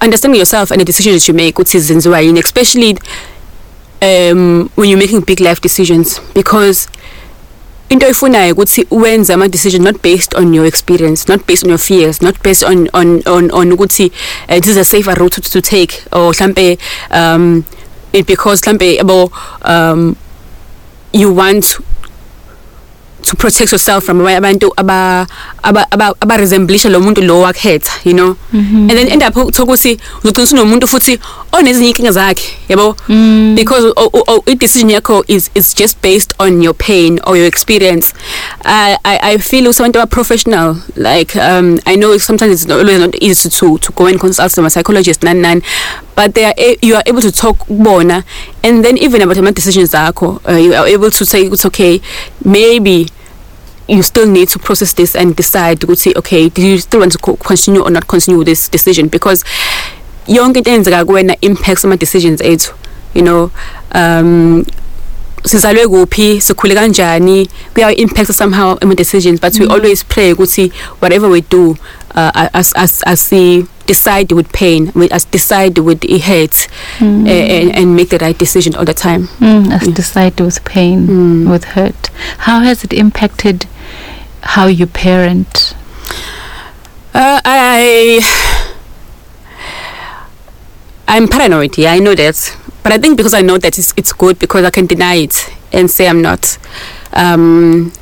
understanding 0.00 0.38
yourself 0.38 0.70
and 0.70 0.80
the 0.80 0.84
decisions 0.84 1.28
you 1.28 1.34
make 1.34 1.54
ukuthi 1.54 1.80
zenziwa 1.80 2.20
yini 2.20 2.40
especially 2.40 2.98
um 4.02 4.70
when 4.76 4.88
you're 4.88 4.98
making 4.98 5.20
big 5.20 5.40
life 5.40 5.60
decisions. 5.60 6.20
Because 6.34 6.88
into 7.90 8.06
oyifunayo 8.06 8.54
ukuthi 8.54 8.86
wenze 8.90 9.32
ama 9.32 9.48
decision 9.48 9.82
not 9.82 10.02
based 10.02 10.34
on 10.34 10.54
your 10.54 10.66
experience 10.66 11.28
not 11.28 11.46
based 11.46 11.64
on 11.64 11.70
your 11.70 11.78
fears 11.78 12.22
not 12.22 12.42
based 12.42 12.62
on 12.62 12.88
on 12.92 13.22
on 13.26 13.50
on 13.50 13.72
ukuthi 13.72 14.12
uh, 14.48 14.60
this 14.60 14.68
is 14.68 14.76
a 14.76 14.84
safer 14.84 15.14
route 15.14 15.42
to, 15.42 15.50
to 15.50 15.60
take 15.60 16.02
or 16.12 16.32
mhlambe 16.32 16.78
um 17.10 17.64
it 18.12 18.26
because 18.26 18.62
mhlambe 18.62 18.94
yabo 18.94 19.32
um 19.64 20.16
you 21.12 21.36
want 21.36 21.80
to 23.22 23.36
protect 23.36 23.72
yourself 23.72 24.04
from 24.04 24.20
abanye 24.20 24.36
abantu 24.36 24.72
aba 24.76 25.26
aba 25.62 25.86
aba, 25.92 26.14
aba 26.20 26.36
resemblisha 26.36 26.88
lo 26.90 27.00
muntu 27.00 27.22
lo 27.22 27.40
wakhetha 27.40 27.90
you 28.04 28.14
know? 28.14 28.36
And 28.52 28.90
then 28.90 29.08
end 29.08 29.22
up 29.22 29.34
ukuthi 29.34 29.98
uzoqinisa 30.24 30.56
nomuntu 30.56 30.86
futhi 30.88 31.18
onezinye 31.52 31.88
inkinga 31.90 32.12
zakhe 32.12 32.42
yabo? 32.68 32.96
Mm. 33.08 33.54
because 33.56 33.84
o- 33.96 34.10
o- 34.12 34.24
o- 34.28 34.42
i-decision 34.46 34.90
yakho 34.90 35.24
is 35.28 35.50
is 35.54 35.74
just 35.74 36.00
based 36.02 36.32
on 36.38 36.62
your 36.62 36.74
pain 36.74 37.18
or 37.26 37.36
your 37.36 37.46
experience. 37.46 38.12
I 38.64 38.96
i, 39.04 39.18
I 39.34 39.38
feel 39.38 39.68
usabantu 39.68 40.06
professional 40.10 40.76
like 40.96 41.36
um 41.36 41.78
i 41.86 41.96
know 41.96 42.16
sometimes 42.18 42.52
it's 42.52 42.66
not 42.68 42.78
always 42.80 42.98
not 43.00 43.14
easy 43.20 43.48
to 43.50 43.78
to 43.78 43.92
go 43.92 44.06
and 44.06 44.18
consult 44.20 44.56
a 44.58 44.70
psychologist 44.70 45.22
nani 45.22 45.40
nani. 45.40 45.62
But 46.16 46.34
they 46.34 46.44
are 46.44 46.54
a, 46.58 46.76
you 46.82 46.96
are 46.96 47.02
able 47.06 47.22
to 47.22 47.32
talk 47.32 47.56
kubona 47.66 48.24
and 48.62 48.84
then 48.84 48.96
even 48.98 49.22
about 49.22 49.36
my 49.38 49.50
decisions 49.52 49.90
zakho 49.92 50.40
uh, 50.48 50.52
you 50.56 50.74
are 50.74 50.88
able 50.88 51.10
to 51.10 51.24
say 51.24 51.42
it's 51.42 51.64
okay 51.64 52.00
maybe 52.44 53.06
you 53.88 54.02
still 54.02 54.26
need 54.26 54.48
to 54.48 54.58
process 54.58 54.94
this 54.94 55.16
and 55.16 55.34
decide 55.36 55.84
ukuthi 55.84 56.12
okay 56.16 56.48
do 56.48 56.62
you 56.62 56.78
still 56.78 57.00
want 57.00 57.12
to 57.12 57.18
co- 57.18 57.36
continue 57.36 57.82
or 57.82 57.90
not 57.90 58.06
continue 58.06 58.38
with 58.38 58.46
this 58.46 58.68
decision? 58.70 59.08
Because 59.08 59.44
yonke 60.28 60.58
into 60.58 60.70
eyenzeka 60.70 61.04
kuwena 61.04 61.36
impacts 61.40 61.84
ama 61.84 61.96
decisions 61.96 62.40
ethu 62.40 62.74
you 63.14 63.22
know? 63.22 63.50
Um 63.94 64.64
sizalwe 65.46 65.88
kuphi 65.88 66.40
sikhule 66.40 66.74
kanjani 66.74 67.48
kuya 67.74 67.96
impact 67.96 68.32
somehow 68.32 68.76
ama 68.80 68.94
decisions 68.94 69.40
but 69.40 69.58
we 69.60 69.66
always 69.66 70.04
pray 70.04 70.32
ukuthi 70.32 70.72
whatever 71.00 71.30
we 71.30 71.40
do 71.40 71.76
uh, 72.14 72.48
as 72.54 72.72
as 72.74 73.02
as 73.06 73.30
we 73.30 73.66
decide 73.86 74.30
with 74.32 74.52
pain 74.52 74.92
we 74.94 75.08
as 75.10 75.24
decide 75.24 75.78
with 75.78 76.04
it 76.04 76.22
hurt 76.22 76.68
Mm. 76.98 77.26
uh, 77.26 77.30
and, 77.30 77.76
and 77.76 77.96
make 77.96 78.08
the 78.10 78.18
right 78.18 78.38
decision 78.38 78.74
all 78.76 78.84
the 78.84 78.94
time 78.94 79.28
Mm, 79.40 79.70
as 79.72 79.88
decide 79.88 80.40
with 80.40 80.64
pain, 80.64 81.06
Mm. 81.08 81.50
with 81.50 81.64
hurt. 81.74 82.10
How 82.38 82.60
has 82.60 82.84
it 82.84 82.92
impacted 82.92 83.66
how 84.42 84.66
you 84.66 84.86
parent? 84.86 85.74
Uh, 87.14 87.40
I 87.44 88.20
I'm 91.08 91.26
paranoid. 91.28 91.76
Yeah, 91.78 91.92
I 91.92 91.98
know 91.98 92.14
that, 92.14 92.56
but 92.82 92.92
I 92.92 92.98
think 92.98 93.16
because 93.16 93.34
I 93.34 93.42
know 93.42 93.58
that 93.58 93.78
it's 93.78 93.92
it's 93.96 94.12
good 94.12 94.38
because 94.38 94.64
I 94.64 94.70
can 94.70 94.86
deny 94.86 95.14
it 95.16 95.50
and 95.72 95.90
say 95.90 96.06
I'm 96.08 96.22
not. 96.22 96.58
Um, 97.12 97.92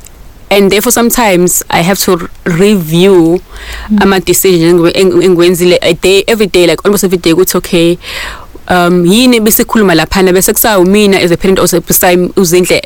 and 0.51 0.71
therefore, 0.71 0.91
sometimes 0.91 1.63
I 1.69 1.81
have 1.81 1.99
to 1.99 2.11
r- 2.11 2.29
review 2.45 3.41
mm. 3.89 4.07
my 4.07 4.19
decision 4.19 4.79
engwenzile 4.79 5.77
a 5.81 5.93
day 5.93 6.23
every 6.27 6.47
day, 6.47 6.67
like 6.67 6.83
almost 6.85 7.03
every 7.03 7.17
day. 7.17 7.31
It's 7.31 7.55
okay. 7.55 7.97
um 8.69 9.05
yini 9.05 9.39
besikhuluma 9.39 9.95
laphana 9.95 10.31
bese 10.31 10.53
kusawu 10.53 10.85
mina 10.85 11.17
as 11.17 11.31
a 11.31 11.37
parent 11.37 11.59
osebesay 11.59 12.29
uzindle 12.35 12.81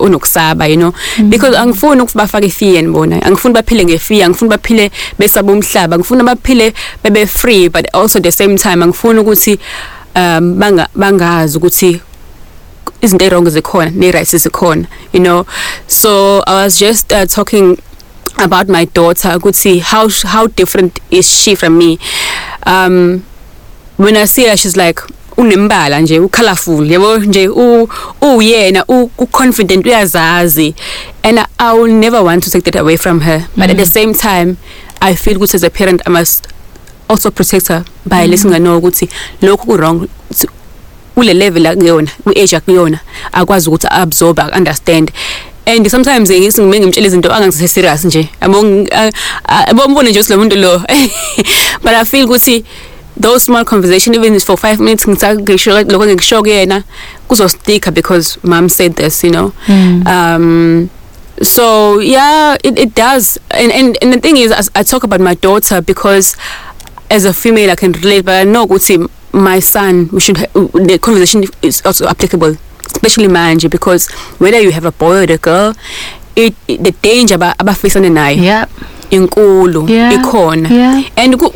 onokusaba 0.00 0.68
you 0.68 0.76
know 0.76 0.92
because 1.30 1.56
angifuni 1.56 2.02
ukuthi 2.02 2.18
bafake 2.18 2.50
fear 2.50 2.82
ngibona 2.82 3.22
angifuni 3.22 3.54
baphile 3.54 3.84
ngefear 3.84 4.24
angifuni 4.24 4.50
baphile 4.50 4.90
besaba 5.18 5.52
umhlaba 5.52 5.96
angifuni 5.96 6.22
baphile 6.22 6.74
bebe 7.02 7.26
free 7.26 7.68
but 7.68 7.86
also 7.94 8.18
at 8.18 8.24
the 8.24 8.32
same 8.32 8.56
time 8.56 8.84
angifuni 8.84 9.20
ukuthi 9.20 9.58
um 10.16 10.58
banga 10.58 10.88
bangazi 10.94 11.58
ukuthi 11.58 12.00
izinto 13.02 13.28
wrong 13.28 13.48
zikhona 13.50 13.90
ne 13.90 14.10
right 14.10 14.28
zikhona 14.36 14.86
you 15.12 15.20
know? 15.20 15.44
So 15.86 16.42
i 16.46 16.54
was 16.64 16.78
just 16.80 17.12
uh, 17.12 17.26
talking 17.26 17.76
about 18.38 18.68
my 18.68 18.84
daughter 18.86 19.36
ukuthi 19.36 19.80
how 19.80 20.08
sh- 20.08 20.24
how 20.26 20.46
different 20.46 20.98
is 21.10 21.26
she 21.30 21.54
from 21.54 21.76
me? 21.78 21.98
Um 22.66 23.22
when 23.96 24.16
i 24.16 24.24
see 24.26 24.46
her 24.48 24.56
she's 24.56 24.76
like 24.76 25.00
unembala 25.36 26.00
nje 26.00 26.18
ucolorful 26.20 26.90
yabo 26.90 27.18
nje 27.18 27.48
u 27.48 27.88
uyena 28.20 28.84
u 28.88 29.10
u- 29.18 29.26
confident 29.26 29.86
uyazazi. 29.86 30.74
And 31.22 31.38
I, 31.38 31.46
i 31.58 31.72
will 31.78 31.92
never 31.92 32.22
want 32.22 32.44
to 32.44 32.50
take 32.50 32.64
that 32.70 32.76
away 32.80 32.96
from 32.96 33.20
her. 33.20 33.46
But 33.56 33.70
at 33.70 33.76
the 33.76 33.86
same 33.86 34.14
time 34.14 34.56
i 35.00 35.14
feel 35.14 35.36
ukuthi 35.36 35.54
as 35.56 35.64
a 35.64 35.70
parent 35.70 36.02
i 36.06 36.10
must 36.10 36.46
also 37.08 37.30
protect 37.30 37.68
her 37.68 37.84
by 38.06 38.26
listening 38.26 38.58
know 38.62 38.78
ukuthi 38.80 39.08
lokhu 39.42 39.66
ku 39.66 39.76
wrong 39.76 40.08
Ukuthi 41.16 41.20
ule 41.20 41.34
level 41.34 41.66
akuyona 41.66 42.10
ku-age 42.24 42.56
akuyona 42.56 43.00
akwazi 43.32 43.68
ukuthi 43.68 43.86
absorb 43.90 44.38
understand 44.38 45.10
and 45.66 45.88
sometimes 45.88 46.30
ngisi 46.30 46.62
ngime 46.62 46.80
ngimtshela 46.80 47.06
izinto 47.06 47.32
angangise 47.32 47.68
serious 47.68 48.04
nje. 48.04 48.28
Yabo 48.40 48.58
yabo 49.68 49.88
mbone 49.88 50.10
nje 50.10 50.20
ukuthi 50.20 50.32
lo 50.32 50.38
muntu 50.38 50.56
lo 50.56 50.78
but 51.82 51.92
i 51.92 52.04
feel 52.04 52.26
ukuthi 52.26 52.64
those 53.20 53.44
small 53.44 53.64
conversation 53.64 54.14
even 54.14 54.34
if 54.34 54.44
for 54.44 54.56
5 54.56 54.80
minutes 54.80 55.06
ngisho 55.06 55.82
lokho 55.82 56.06
ngikusho 56.06 56.42
kuyena 56.42 56.82
kuzosticka 57.28 57.90
because 57.90 58.38
mom 58.42 58.68
said 58.68 58.94
this 58.96 59.24
you 59.24 59.30
know? 59.30 59.52
Um 60.06 60.90
so 61.42 61.98
yeah 62.00 62.56
it, 62.64 62.78
it 62.78 62.94
does. 62.94 63.38
And, 63.50 63.72
and 63.72 63.98
and 64.02 64.12
the 64.12 64.20
thing 64.20 64.36
is 64.36 64.52
as 64.52 64.70
I 64.74 64.82
talk 64.82 65.04
about 65.04 65.20
my 65.20 65.34
daughter 65.34 65.80
because 65.82 66.36
as 67.10 67.24
a 67.24 67.32
female 67.32 67.70
I 67.70 67.76
can 67.76 67.92
relate 67.92 68.24
but 68.24 68.34
I 68.34 68.44
know 68.44 68.66
ukuthi 68.66 69.08
my 69.32 69.60
son 69.60 70.08
we 70.12 70.20
should 70.20 70.36
ha- 70.36 70.46
the 70.74 70.98
conversation 70.98 71.44
is 71.62 71.80
also 71.84 72.06
applicable 72.08 72.56
especially 72.94 73.28
manje 73.28 73.70
because 73.70 74.08
whether 74.38 74.60
you 74.60 74.70
have 74.70 74.84
a 74.84 74.92
boy 74.92 75.24
or 75.24 75.32
a 75.32 75.38
girl 75.38 75.74
it, 76.36 76.54
it 76.68 76.82
the 76.84 76.92
danger 77.02 77.34
aba- 77.34 77.54
abafisana 77.58 78.08
nayo. 78.10 78.42
Yeah. 78.42 78.66
Inkulu 79.10 79.88
Yeah. 79.88 80.12
ikhona. 80.16 80.68
Yeah. 80.70 81.02
and 81.16 81.38
ku, 81.38 81.52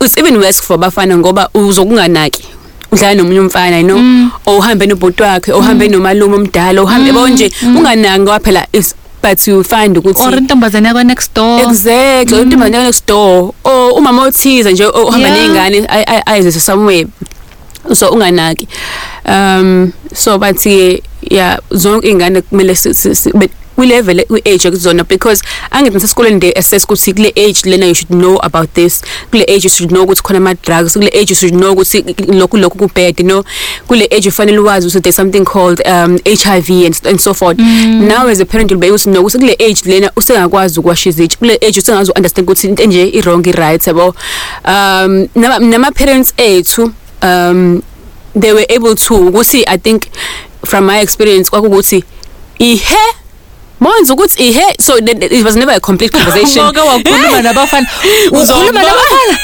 it's 0.00 0.16
even 0.16 0.38
worse 0.40 0.60
for 0.60 0.76
abafana 0.78 1.16
ngoba 1.16 1.48
uzokunganaki. 1.54 2.44
Udlala 2.92 3.14
nomunye 3.14 3.40
umfana 3.40 3.80
you 3.80 3.86
know? 3.86 3.98
Mm. 3.98 4.30
or 4.46 4.58
uhambe 4.60 4.86
nobhuti 4.86 5.22
wakhe 5.22 5.52
or 5.52 5.60
uhambe 5.60 5.88
nomalume 5.88 6.34
omdala 6.36 6.82
uhambe 6.82 7.10
Mm, 7.12 7.16
yabo 7.16 7.28
nje 7.28 7.50
unganaki 7.62 8.20
ngoba 8.20 8.40
phela 8.40 8.66
is 8.72 8.94
but 9.24 9.46
you 9.48 9.64
find 9.64 9.96
ukuthi 9.96 10.22
or 10.22 10.36
intombazane 10.36 10.88
yakwa 10.88 11.04
next 11.04 11.34
door. 11.34 11.60
Exactly 11.60 12.34
umuntu 12.38 12.58
manje 12.58 12.78
next 12.78 13.06
door. 13.08 13.54
Or 13.64 13.92
umama 13.98 14.22
othize 14.22 14.72
nje 14.72 14.84
ohamba 14.84 15.18
Yeah. 15.18 15.38
nezingane 15.38 15.86
ayizise 16.26 16.60
somewhere. 16.60 17.06
So 17.94 18.10
unganaki. 18.10 18.68
Um 19.26 19.92
so 20.14 20.38
bathi 20.38 21.02
yeah 21.30 21.58
zonke 21.70 22.08
ingane 22.08 22.40
kumele 22.42 22.74
si- 23.76 23.88
si- 23.88 23.94
si- 23.94 24.04
but 24.04 24.14
kwi-level 24.14 24.24
kwi-age 24.26 24.68
ekuzona 24.68 25.04
because 25.04 25.42
angithi 25.70 25.94
nasesikoleni 25.94 26.40
they 26.40 26.52
assess 26.56 26.84
ukuthi 26.84 27.12
kule 27.14 27.32
age 27.36 27.60
lena 27.64 27.86
you 27.86 27.94
should 27.94 28.10
know 28.10 28.38
about 28.42 28.72
this 28.74 29.02
kule 29.30 29.42
age 29.42 29.64
you 29.64 29.70
should 29.70 29.90
know 29.90 30.02
ukuthi 30.04 30.22
khona 30.22 30.38
ama-drugs 30.38 30.92
kule 30.92 31.06
age 31.08 31.30
you 31.30 31.36
should 31.36 31.54
know 31.54 31.72
ukuthi 31.72 32.04
lokhu 32.28 32.56
lokhu 32.56 32.78
kubad 32.78 33.20
you 33.20 33.26
know? 33.26 33.44
Kule 33.86 34.04
age 34.10 34.28
ufanele 34.28 34.58
wazi 34.58 34.86
ukuthi 34.86 35.00
there's 35.02 35.16
something 35.16 35.44
called 35.44 35.80
um, 35.86 36.18
HIV 36.42 36.70
and, 36.70 37.00
and 37.06 37.20
so 37.20 37.34
forth. 37.34 37.58
Mm. 37.58 38.08
now 38.08 38.26
as 38.28 38.40
a 38.40 38.44
parent 38.46 38.70
you'll 38.70 38.80
be 38.80 38.86
able 38.88 38.98
to 38.98 39.10
know 39.10 39.20
ukuthi 39.22 39.38
kule 39.38 39.56
age 39.60 39.80
lena 39.84 40.10
usengakwazi 40.16 40.80
ukuwasha 40.80 41.10
izitsha 41.10 41.38
kule 41.38 41.54
age 41.54 41.78
usengazi 41.80 42.12
understand 42.16 42.48
ukuthi 42.48 42.68
into 42.68 42.82
enje 42.82 43.08
i-wrong 43.08 43.46
i-right 43.46 43.86
yabo? 43.86 44.14
Um 44.64 45.28
nama- 45.34 45.58
nama-parents 45.58 46.34
ethu 46.36 46.92
um 47.22 47.82
they 48.40 48.52
were 48.52 48.66
able 48.76 48.94
to 48.94 49.14
ukuthi 49.16 49.64
i 49.66 49.78
think 49.78 50.02
from 50.66 50.84
my 50.86 51.00
experience 51.00 51.50
kwakukuthi 51.50 52.04
ihe 52.58 52.96
monza 53.80 54.14
ukuthi 54.14 54.42
ihe 54.48 54.62
so 54.80 55.00
th- 55.00 55.18
th- 55.18 55.32
it 55.32 55.44
was 55.44 55.56
never 55.56 55.74
a 55.74 55.80
complete 55.80 56.12
conversation. 56.18 56.64
Ngoke 56.64 56.80
wakhuluma 56.80 57.42
nabafana. 57.42 57.86
Ukhuluma 58.30 58.82
nabafana. 58.82 59.38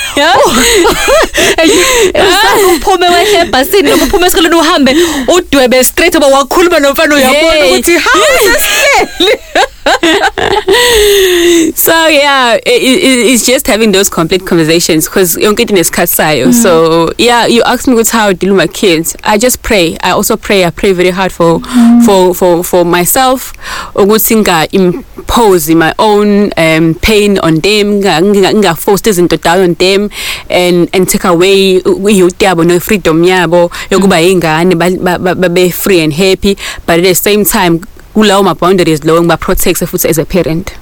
usana 2.15 2.67
uphume 2.77 3.09
wehle 3.09 3.39
ebhasini 3.41 3.91
noma 3.91 4.05
uphume 4.05 4.27
esikoleni 4.27 4.55
uhambe 4.55 4.97
udwebe 5.37 5.85
straight 5.85 6.17
aba 6.17 6.27
wakhuluma 6.27 6.79
nomfana 6.81 7.15
uyabona 7.15 7.55
Yay. 7.55 7.71
ukuthi 7.71 7.93
how 7.93 8.23
sesihleli 8.45 9.39
so 11.75 12.07
yeah 12.09 12.55
it, 12.55 12.63
it, 12.67 13.27
it's 13.33 13.47
just 13.47 13.67
having 13.67 13.93
those 13.93 14.09
complete 14.09 14.47
conversations 14.47 15.09
because 15.09 15.37
yonke 15.37 15.61
into 15.61 15.75
inesikhathi 15.75 16.15
sayo 16.15 16.47
mm-hmm. 16.47 16.63
so 16.63 17.11
yeah 17.19 17.47
you 17.47 17.63
ask 17.63 17.89
me 17.89 17.95
what's 17.95 18.11
how 18.11 18.29
I 18.29 18.33
deal 18.35 18.53
with 18.53 18.59
my 18.59 18.67
kids 18.67 19.17
i 19.25 19.39
just 19.39 19.63
pray. 19.63 19.97
I 20.03 20.11
also 20.11 20.37
pray 20.37 20.65
i 20.65 20.71
pray 20.71 20.93
very 20.93 21.11
hard 21.11 21.33
for 21.33 21.61
mm-hmm. 21.61 22.01
for 22.05 22.35
for 22.35 22.65
for 22.65 22.85
myself 22.85 23.53
ukuthi 23.95 24.37
nga 24.45 24.69
impose 24.73 25.75
my 25.75 25.95
own 25.99 26.53
um 26.57 26.95
pain 27.01 27.39
on 27.39 27.61
them 27.61 28.01
nga- 28.01 28.21
nga 28.21 28.51
nga 28.53 28.73
force 28.75 29.03
izinto 29.11 29.37
down 29.41 29.61
on 29.61 29.75
them 29.75 30.11
and 30.49 30.89
and 30.93 31.09
take 31.09 31.25
away 31.25 31.81
youth 32.13 32.39
yabo 32.39 32.67
no 32.67 32.81
freedom 32.81 33.25
yabo 33.25 33.71
yokuba 33.91 34.17
mm-hmm. 34.21 34.33
ingane 34.33 34.75
ba- 34.77 35.19
ba- 35.19 35.35
ba- 35.35 35.49
be 35.51 35.71
free 35.71 36.01
and 36.01 36.13
happy. 36.15 36.57
But 36.87 36.99
at 37.01 37.05
the 37.05 37.15
same 37.15 37.45
time 37.45 37.83
kulawo 38.15 38.43
ma 38.45 38.55
boundaries 38.55 39.05
lawo 39.05 39.21
ngiba 39.23 39.37
protect 39.37 39.85
futhi 39.85 40.09
as 40.09 40.19
a 40.19 40.25
parent 40.25 40.73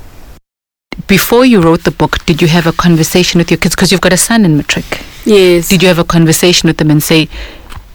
before 1.07 1.45
you 1.47 1.61
wrote 1.61 1.83
the 1.85 1.91
book 1.91 2.19
did 2.27 2.43
you 2.43 2.49
have 2.49 2.67
a 2.67 2.73
conversation 2.73 3.39
with 3.39 3.51
your 3.51 3.59
kids 3.59 3.75
because 3.75 3.93
you've 3.93 4.01
got 4.01 4.13
a 4.13 4.17
son 4.17 4.45
in 4.45 4.57
matric 4.57 4.85
yes 5.25 5.69
did 5.69 5.83
you 5.83 5.89
have 5.89 5.99
a 5.99 6.05
conversation 6.05 6.67
with 6.69 6.77
them 6.79 6.91
and 6.91 7.03
say 7.03 7.29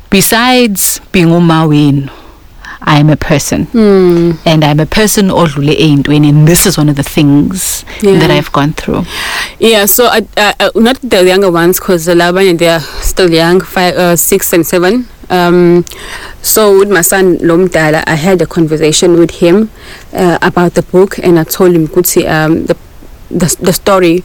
besides 0.10 1.00
being 1.12 1.28
umawin 1.28 2.10
i'm 2.82 3.10
a 3.10 3.16
person 3.18 3.66
Hmm. 3.74 4.32
and 4.46 4.64
i'm 4.64 4.80
a 4.80 4.86
person 4.86 5.30
odlule 5.32 5.74
eyintweni 5.76 6.30
and 6.30 6.48
this 6.48 6.66
is 6.66 6.78
one 6.78 6.90
of 6.90 6.96
the 6.96 7.04
things 7.04 7.84
Yeah. 8.02 8.20
that 8.20 8.32
i've 8.32 8.52
gone 8.52 8.74
through 8.74 9.04
Yeah, 9.60 9.86
so 9.86 10.08
I, 10.08 10.26
I, 10.38 10.54
I, 10.60 10.70
not 10.76 10.98
the 11.02 11.24
younger 11.24 11.50
ones 11.52 11.80
because 11.80 12.06
the 12.06 12.14
Labanya 12.16 12.58
they 12.58 12.68
are 12.68 12.82
still 13.02 13.32
young, 13.32 13.62
five, 13.62 13.96
uh, 13.96 14.16
six 14.18 14.52
and 14.52 14.66
seven. 14.68 15.08
Um, 15.30 15.86
so 16.42 16.78
with 16.80 16.92
my 16.92 17.02
son 17.02 17.38
Lomdala, 17.40 18.04
I 18.08 18.16
had 18.16 18.42
a 18.42 18.46
conversation 18.46 19.18
with 19.18 19.32
him 19.32 19.70
uh, 20.14 20.38
about 20.42 20.74
the 20.74 20.84
book, 20.84 21.18
and 21.20 21.40
I 21.40 21.44
told 21.44 21.74
him, 21.76 21.88
"Kuti, 21.88 22.28
um, 22.30 22.66
the 22.66 22.76
the, 23.34 23.56
the 23.62 23.74
story, 23.74 24.24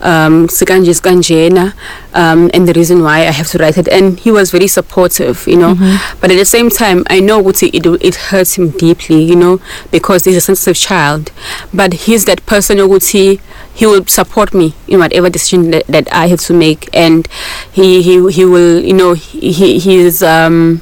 um, 0.00 0.48
Sikanje 0.48 0.92
Skanjena, 1.00 1.74
um, 2.14 2.50
and 2.54 2.66
the 2.66 2.72
reason 2.72 3.02
why 3.02 3.18
I 3.20 3.30
have 3.30 3.48
to 3.48 3.58
write 3.58 3.78
it. 3.78 3.88
And 3.88 4.18
he 4.18 4.30
was 4.30 4.50
very 4.50 4.66
supportive, 4.66 5.46
you 5.46 5.56
know. 5.56 5.74
But 6.20 6.30
at 6.30 6.36
the 6.36 6.44
same 6.44 6.70
time, 6.70 7.04
I 7.08 7.20
know 7.20 7.42
Guti, 7.42 7.70
it 7.72 7.86
it 8.02 8.14
hurts 8.30 8.56
him 8.58 8.70
deeply, 8.70 9.22
you 9.22 9.36
know, 9.36 9.60
because 9.90 10.24
he's 10.24 10.36
a 10.36 10.40
sensitive 10.40 10.76
child. 10.76 11.30
But 11.72 11.92
he's 12.06 12.24
that 12.24 12.44
person, 12.46 12.78
Guti, 12.78 13.40
he 13.74 13.86
will 13.86 14.04
support 14.06 14.54
me 14.54 14.74
in 14.88 14.98
whatever 15.00 15.28
decision 15.28 15.70
that, 15.70 15.86
that 15.86 16.12
I 16.12 16.28
have 16.28 16.40
to 16.40 16.54
make, 16.54 16.88
and 16.94 17.28
he 17.72 18.02
he 18.02 18.30
he 18.32 18.44
will, 18.44 18.80
you 18.82 18.94
know, 18.94 19.12
he 19.14 19.52
he 19.52 19.78
he 19.78 19.96
is 19.96 20.22
um 20.22 20.80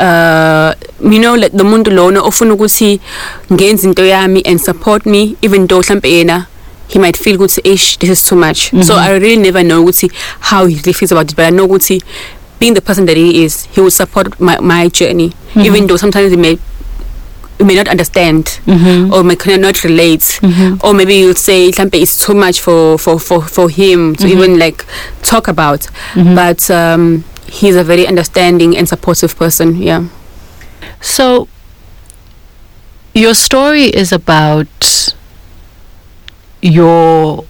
uh 0.00 0.74
you 1.02 1.18
know 1.18 1.34
like 1.34 1.52
the 1.52 1.64
muntu 1.64 1.90
lona 1.92 2.20
ofuna 2.22 2.54
ukuthi 2.54 3.00
ngenze 3.52 3.84
into 3.88 4.02
yami 4.02 4.42
and 4.46 4.60
support 4.60 5.04
me 5.04 5.36
even 5.42 5.66
though 5.66 5.80
mhlambe 5.82 6.08
yena 6.12 6.46
he 6.88 6.98
might 6.98 7.16
feel 7.16 7.36
ukuthi 7.36 7.60
ish 7.64 7.98
this 7.98 8.10
is 8.10 8.22
too 8.22 8.36
much. 8.36 8.70
So 8.84 8.94
i 8.96 9.10
really 9.18 9.36
never 9.36 9.62
know 9.62 9.82
ukuthi 9.84 10.10
how 10.40 10.66
he 10.66 10.74
really 10.76 10.92
feels 10.92 11.12
about 11.12 11.30
it 11.30 11.36
but 11.36 11.44
i 11.46 11.50
know 11.50 11.66
ukuthi 11.68 12.00
being 12.60 12.74
the 12.74 12.80
person 12.80 13.06
that 13.06 13.16
he 13.16 13.44
is 13.44 13.68
he 13.74 13.80
will 13.80 13.90
support 13.90 14.40
my 14.40 14.58
my 14.60 14.88
journey 14.88 15.32
even 15.56 15.86
though 15.86 15.96
sometimes 15.98 16.30
he 16.30 16.36
may 16.36 16.58
he 17.58 17.64
may 17.64 17.74
not 17.74 17.88
understand 17.88 18.44
Mhm. 18.66 19.12
or 19.12 19.24
may 19.24 19.34
cannot 19.36 19.60
not 19.60 19.82
relate. 19.84 20.38
Mhm. 20.42 20.78
or 20.84 20.94
maybe 20.94 21.14
you'll 21.16 21.34
say 21.34 21.66
it's 21.68 22.16
too 22.26 22.34
much 22.34 22.60
for 22.60 22.96
for 22.98 23.18
for 23.18 23.42
for 23.42 23.68
him 23.68 24.14
to 24.16 24.26
even 24.28 24.58
like 24.58 24.84
talk 25.22 25.48
about. 25.48 25.88
But 26.14 26.70
um 26.70 27.24
he's 27.50 27.74
a 27.76 27.82
very 27.84 28.06
understanding 28.06 28.76
and 28.76 28.88
supportive 28.88 29.34
person 29.36 29.82
yeah. 29.82 30.04
So, 31.00 31.48
your 33.14 33.34
story 33.34 33.84
is 33.84 34.12
about 34.12 35.14
your 36.62 37.44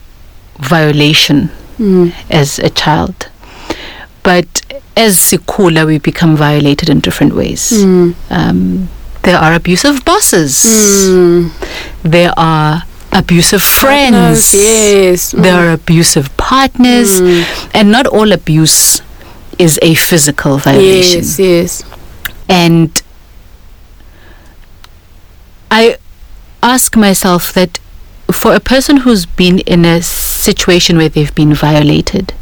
violation 0.59 1.51
mm. 1.79 2.13
as 2.31 2.59
a 2.59 2.71
child. 2.71 3.29
But 4.23 4.63
as 4.97 5.17
Sikula, 5.17 5.87
we 5.87 5.99
become 5.99 6.37
violated 6.37 6.89
in 6.89 7.01
different 7.01 7.35
ways. 7.35 7.71
Mm. 7.73 8.15
Um, 8.31 8.89
there 9.23 9.37
are 9.39 9.55
abusive 9.55 10.05
bosses, 10.05 10.55
Mm. 10.65 11.51
there 12.03 12.33
are 12.37 12.83
abusive 13.13 13.61
Partners, 13.61 14.51
friends, 14.51 14.55
yes 14.55 15.31
there 15.33 15.55
are 15.55 15.73
abusive 15.73 16.35
partners, 16.37 17.21
Mm. 17.21 17.45
and 17.75 17.91
not 17.91 18.07
all 18.07 18.33
abuse 18.33 19.01
is 19.59 19.79
a 19.83 19.95
physical 19.95 20.59
violation. 20.59 21.23
yes 21.23 21.39
yes 21.39 21.83
And 22.49 23.03
I 25.71 25.97
ask 26.63 26.97
myself 26.97 27.53
that 27.53 27.79
for 28.33 28.55
a 28.55 28.61
person 28.61 28.99
who's 28.99 29.27
been 29.27 29.59
in 29.61 29.85
a 29.85 30.03
situation 30.03 30.97
where 30.99 31.09
they've 31.09 31.35
been 31.35 31.55
violated, 31.55 32.33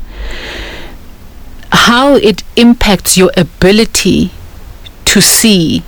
how 1.72 2.14
it 2.16 2.42
impacts 2.56 3.16
your 3.16 3.30
ability 3.36 4.30
to 5.04 5.20
see 5.20 5.82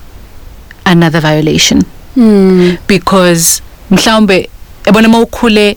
another 0.86 1.20
violation. 1.20 1.82
mm. 2.16 2.78
Because 2.86 3.62
mhlawumbe 3.90 4.48
yabona 4.86 5.08
mawukhule 5.08 5.76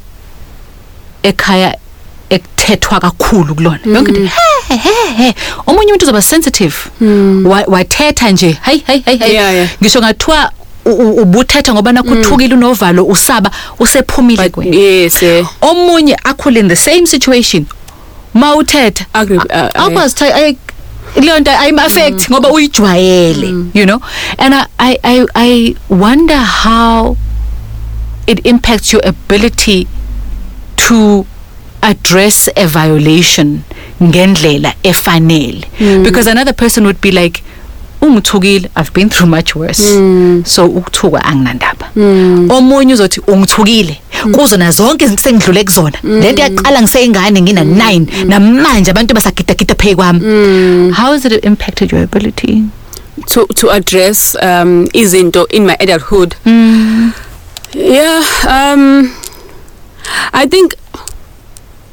ekhaya 1.23 1.77
ekuthethwa 2.29 2.99
kakhulu 2.99 3.55
kulona 3.55 3.79
yonke 3.85 4.09
into 4.11 4.21
he 4.67 4.77
he 4.77 5.13
he 5.23 5.35
omunye 5.67 5.91
umuntu 5.91 6.03
uzoba 6.05 6.21
sensitive 6.21 6.75
Wa- 7.45 7.63
wathetha 7.67 8.31
nje 8.31 8.51
hayi 8.61 8.83
hayi 8.87 9.01
hayi 9.01 9.17
hayi. 9.17 9.33
Yeah, 9.33 9.53
yeah. 9.53 9.69
ngisho 9.83 9.99
ngathiwa 9.99 10.51
ubuthetha 10.85 11.73
ngoba 11.73 11.91
nakuthukile 11.91 12.55
unovalo 12.55 13.05
usaba 13.05 13.51
usephumile 13.79 14.43
but 14.43 14.51
kuwena 14.51 14.75
yes 14.77 15.23
eh, 15.23 15.45
omunye 15.61 16.15
akhule 16.23 16.59
in 16.59 16.67
the 16.67 16.75
same 16.75 17.05
situation 17.07 17.65
mawuthetha 18.33 19.05
Agree, 19.13 19.37
uh, 19.37 19.43
uh, 19.45 19.85
akwazi 19.85 20.15
thi 20.15 20.23
ay 20.25 20.55
leyo 21.15 21.39
nto 21.39 21.51
ayim 21.51 21.79
affect 21.79 22.29
ngoba 22.31 22.49
uyijwayele 22.51 23.47
you 23.73 23.85
know? 23.85 23.99
And 24.37 24.53
I, 24.53 24.65
I 24.79 24.97
i 25.03 25.25
i 25.35 25.75
wonder 25.89 26.37
how 26.37 27.17
it 28.27 28.45
impacts 28.45 28.93
your 28.93 29.01
ability 29.07 29.87
to 30.87 31.25
address 31.81 32.49
a 32.55 32.65
violation 32.67 33.63
ngendlela 34.01 34.73
efanele. 34.83 35.65
Because 36.03 36.27
another 36.27 36.53
person 36.53 36.85
would 36.85 37.01
be 37.01 37.11
like 37.11 37.43
ungithukile 38.01 38.69
i've 38.75 38.91
been 38.93 39.09
through 39.09 39.29
much 39.29 39.55
worse. 39.55 39.83
So 40.45 40.65
ukuthukwa 40.65 41.25
anginandaba. 41.25 41.89
Omunye 42.55 42.93
uzothi 42.93 43.21
ungithukile 43.27 44.01
kuzona 44.31 44.71
zonke 44.71 45.05
izinto 45.05 45.23
sengidlule 45.23 45.63
kuzona. 45.63 45.97
Lento 46.03 46.41
yaqala 46.41 46.81
ngiseyingane 46.81 47.41
ngina 47.41 47.63
9 47.63 48.25
namanje 48.25 48.91
abantu 48.91 49.13
basagidagida 49.13 49.75
phe 49.75 49.95
kwami. 49.95 50.19
How 50.93 51.11
has 51.11 51.25
it 51.25 51.45
impacted 51.45 51.91
your 51.91 52.03
ability? 52.03 52.63
To 53.27 53.45
to 53.55 53.69
address 53.71 54.35
um 54.41 54.87
izinto 54.93 55.45
in 55.49 55.65
my 55.65 55.75
adulthood? 55.79 56.35
Yeah 57.73 58.23
um 58.47 59.11
i 60.33 60.47
think 60.47 60.75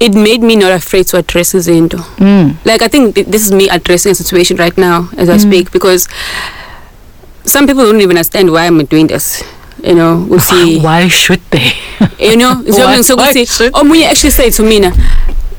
it 0.01 0.14
made 0.14 0.42
me 0.42 0.55
not 0.57 0.72
afraid 0.72 1.07
to 1.07 1.16
address 1.16 1.55
izinto 1.55 1.99
mm. 2.18 2.55
like 2.64 2.82
i 2.82 2.88
think 2.88 3.14
th- 3.14 3.26
this 3.26 3.42
is 3.46 3.53
me 3.53 3.68
addressing 3.68 4.12
a 4.12 4.14
situation 4.14 4.57
right 4.57 4.76
now 4.78 5.09
as 5.16 5.28
i 5.28 5.36
speak 5.36 5.70
because 5.72 6.09
some 7.44 7.66
people 7.66 7.84
don't 7.84 8.01
even 8.01 8.16
understand 8.16 8.51
why 8.53 8.66
i'm 8.66 8.84
doing 8.86 9.07
this 9.07 9.42
you 9.82 9.94
know 9.94 10.26
we'll 10.28 10.40
see 10.40 10.80
why 10.80 11.09
should 11.09 11.40
they? 11.51 11.72
You 12.18 12.36
know 12.36 12.55
Why- 12.62 13.01
so 13.03 13.16
why 13.16 13.30
ukuthi 13.30 13.46
should- 13.46 13.72
omunye 13.74 14.05
actually 14.05 14.30
say 14.30 14.51
to 14.51 14.62
me 14.62 14.78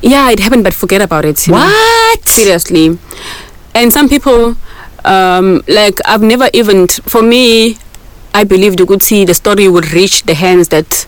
yeah 0.01 0.29
it 0.31 0.39
happened 0.39 0.63
but 0.63 0.73
forget 0.73 1.01
about 1.01 1.25
it 1.25 1.47
you 1.47 1.53
know. 1.53 1.59
what? 1.59 2.27
Seriously. 2.27 2.97
And 3.75 3.91
some 3.93 4.07
people 4.09 4.55
um 5.05 5.63
like 5.67 5.99
i've 6.05 6.21
never 6.21 6.49
even 6.53 6.87
for 6.87 7.21
me 7.21 7.77
i 8.33 8.43
believed 8.43 8.81
see 9.01 9.23
the 9.25 9.33
story 9.33 9.67
would 9.69 9.91
reach 9.93 10.23
the 10.23 10.33
hands 10.33 10.67
that 10.69 11.07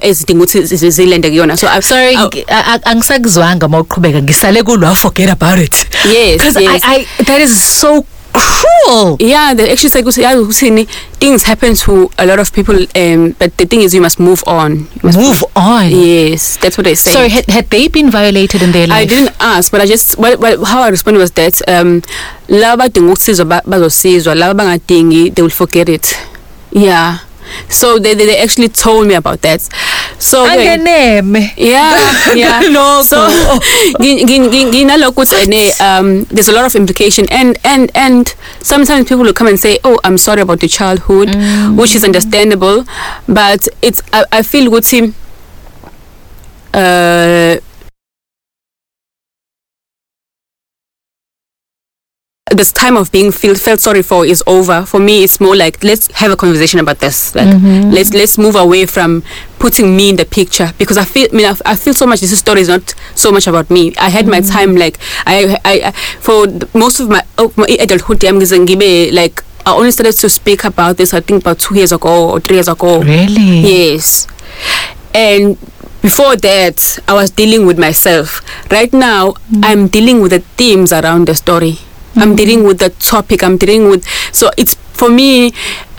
ezidinga 0.00 0.44
ukuthi 0.44 0.62
zi- 0.62 0.90
zilende 0.90 1.28
kuyona. 1.30 1.56
So 1.56 1.68
I, 1.68 1.80
sorry 1.82 2.16
I- 2.16 2.26
ngi- 2.26 2.44
a- 2.48 2.74
a- 2.74 2.84
angisakuzwanga 2.90 3.68
mawuqhubeka 3.68 4.22
ngisale 4.22 4.62
kulwa 4.62 4.94
forget 4.94 5.30
about 5.30 5.58
it. 5.58 5.74
Yes, 6.04 6.38
because 6.38 6.60
yes. 6.62 6.82
I, 6.84 6.96
I 7.18 7.24
that 7.24 7.40
is 7.40 7.80
so 7.80 8.04
cruel. 8.32 9.16
Yeah 9.20 9.54
they 9.54 9.70
actually 9.70 9.90
say 9.90 10.02
ukuthi 10.02 10.88
things 11.20 11.44
happen 11.44 11.74
to 11.76 12.10
a 12.18 12.26
lot 12.26 12.40
of 12.40 12.52
people 12.52 12.74
um 12.96 13.30
but 13.38 13.56
the 13.58 13.64
thing 13.66 13.80
is 13.80 13.94
you 13.94 14.00
must 14.00 14.18
move 14.18 14.42
on. 14.46 14.88
You 14.94 15.00
must 15.04 15.18
move 15.18 15.44
on? 15.54 15.90
Yes 15.90 16.56
that's 16.60 16.76
what 16.76 16.84
they 16.84 16.94
say 16.96 17.12
sorry 17.12 17.28
had, 17.28 17.46
had 17.48 17.70
they 17.70 17.86
been 17.88 18.10
violated 18.10 18.62
in 18.62 18.72
their 18.72 18.86
life? 18.88 18.98
I 19.02 19.06
didn't 19.06 19.34
ask, 19.40 19.70
but 19.70 19.80
I 19.80 19.86
just 19.86 20.18
what, 20.18 20.40
what, 20.40 20.58
how 20.66 20.82
I 20.82 20.88
responded 20.88 21.20
was 21.20 21.30
that 21.32 21.62
um 21.68 22.02
laba 22.48 22.76
badinga 22.88 23.12
ukusizwa 23.12 23.44
ba- 23.46 23.62
bazosizwa 23.66 24.34
laba 24.34 24.54
bangadingi 24.54 25.30
they 25.34 25.42
will 25.42 25.50
forget 25.50 25.88
it. 25.88 26.16
Yeah. 26.72 27.18
So 27.68 27.98
they, 27.98 28.14
they 28.14 28.26
they 28.26 28.38
actually 28.38 28.68
told 28.68 29.06
me 29.06 29.14
about 29.14 29.40
that. 29.42 29.60
So 30.18 30.46
angeneme 30.46 31.52
yeah, 31.56 32.34
yeah. 32.34 32.60
So 33.02 33.28
um 35.80 36.24
there's 36.30 36.48
a 36.48 36.52
lot 36.52 36.66
of 36.66 36.74
implication 36.74 37.26
and 37.30 37.58
and 37.64 37.90
and 37.94 38.34
sometimes 38.60 39.08
people 39.08 39.24
will 39.24 39.32
come 39.32 39.48
and 39.48 39.58
say 39.58 39.78
oh 39.84 39.98
I'm 40.04 40.18
sorry 40.18 40.42
about 40.42 40.62
your 40.62 40.68
childhood 40.68 41.34
which 41.76 41.94
is 41.94 42.04
understandable 42.04 42.84
but 43.28 43.68
it's 43.82 44.02
I, 44.12 44.24
I 44.32 44.42
feel 44.42 44.70
ukuthi 44.70 45.12
uh 46.74 47.56
this 52.54 52.72
time 52.72 52.96
of 52.96 53.10
being 53.12 53.32
feel, 53.32 53.54
felt 53.54 53.80
sorry 53.80 54.02
for 54.02 54.24
is 54.24 54.42
over. 54.46 54.84
For 54.86 55.00
me 55.00 55.24
it's 55.24 55.40
more 55.40 55.56
like 55.56 55.82
let's 55.82 56.10
have 56.12 56.30
a 56.30 56.36
conversation 56.36 56.80
about 56.80 56.98
this. 56.98 57.34
Like 57.34 57.48
mm-hmm. 57.48 57.90
let's 57.90 58.12
let's 58.12 58.38
move 58.38 58.56
away 58.56 58.86
from 58.86 59.22
putting 59.58 59.96
me 59.96 60.10
in 60.10 60.16
the 60.16 60.24
picture. 60.24 60.72
Because 60.78 60.98
i 60.98 61.04
feel 61.04 61.28
I 61.32 61.34
mean 61.34 61.46
I, 61.46 61.72
I 61.72 61.76
feel 61.76 61.94
so 61.94 62.06
much 62.06 62.20
this 62.20 62.38
story 62.38 62.60
is 62.60 62.68
not 62.68 62.94
so 63.14 63.30
much 63.30 63.46
about 63.46 63.70
me. 63.70 63.94
I 63.96 64.08
had 64.08 64.26
my 64.26 64.40
mm-hmm. 64.40 64.50
time 64.50 64.76
like 64.76 64.98
i 65.26 65.58
i, 65.64 65.88
I 65.88 65.90
for 66.20 66.46
most 66.74 67.00
of 67.00 67.08
my, 67.08 67.22
of 67.38 67.56
my 67.56 67.66
adulthood 67.80 68.24
I'm 68.24 68.38
like 68.38 69.42
i 69.66 69.72
only 69.72 69.90
started 69.90 70.12
to 70.12 70.28
speak 70.28 70.64
about 70.64 70.98
this 70.98 71.14
i 71.14 71.20
think 71.20 71.42
about 71.42 71.58
2 71.58 71.74
years 71.74 71.92
ago 71.92 72.30
or 72.32 72.40
3 72.40 72.56
years 72.56 72.68
ago. 72.68 73.00
Really? 73.00 73.60
Yes. 73.60 74.26
And 75.14 75.56
before 76.04 76.36
that, 76.36 76.98
I 77.08 77.14
was 77.14 77.30
dealing 77.30 77.64
with 77.64 77.78
myself. 77.78 78.42
Right 78.70 78.92
now, 78.92 79.30
mm-hmm. 79.30 79.64
I'm 79.64 79.88
dealing 79.88 80.20
with 80.20 80.32
the 80.32 80.40
themes 80.40 80.92
around 80.92 81.28
the 81.28 81.34
story. 81.34 81.78
I'm 82.16 82.36
dealing 82.36 82.64
with 82.64 82.78
the 82.78 82.90
topic. 82.90 83.42
I'm 83.42 83.56
dealing 83.56 83.88
with. 83.88 84.06
So 84.32 84.50
it's 84.56 84.74
for 84.74 85.08
me. 85.08 85.52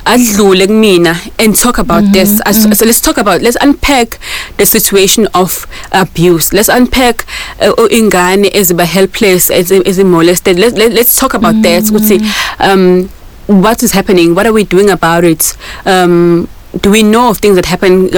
adlule 0.05 0.67
kumina 0.67 1.15
and 1.39 1.55
talk 1.55 1.77
about 1.79 2.03
this 2.13 2.39
As, 2.45 2.61
so 2.77 2.85
let's 2.85 3.01
talk 3.01 3.17
about 3.17 3.41
let's 3.41 3.57
unpack 3.59 4.19
the 4.57 4.65
situation 4.65 5.27
of 5.33 5.65
abuse 5.91 6.53
let's 6.53 6.69
unpack 6.69 7.25
uh, 7.59 7.73
ingane 7.89 8.45
eziba 8.53 8.85
helpless 8.85 9.49
as 9.49 9.71
as 9.71 9.97
molested 10.03 10.59
let, 10.59 10.73
let, 10.73 10.93
let's 10.93 11.19
talk 11.19 11.33
about 11.33 11.55
that 11.63 11.83
ukuthi 11.89 12.21
um 12.59 13.09
what 13.47 13.81
is 13.83 13.93
happening 13.93 14.35
what 14.35 14.45
are 14.45 14.53
we 14.53 14.63
doing 14.63 14.89
about 14.89 15.23
it 15.23 15.57
um 15.85 16.47
do 16.81 16.91
we 16.91 17.03
know 17.03 17.29
of 17.29 17.37
things 17.37 17.55
that 17.55 17.65
happen? 17.65 18.09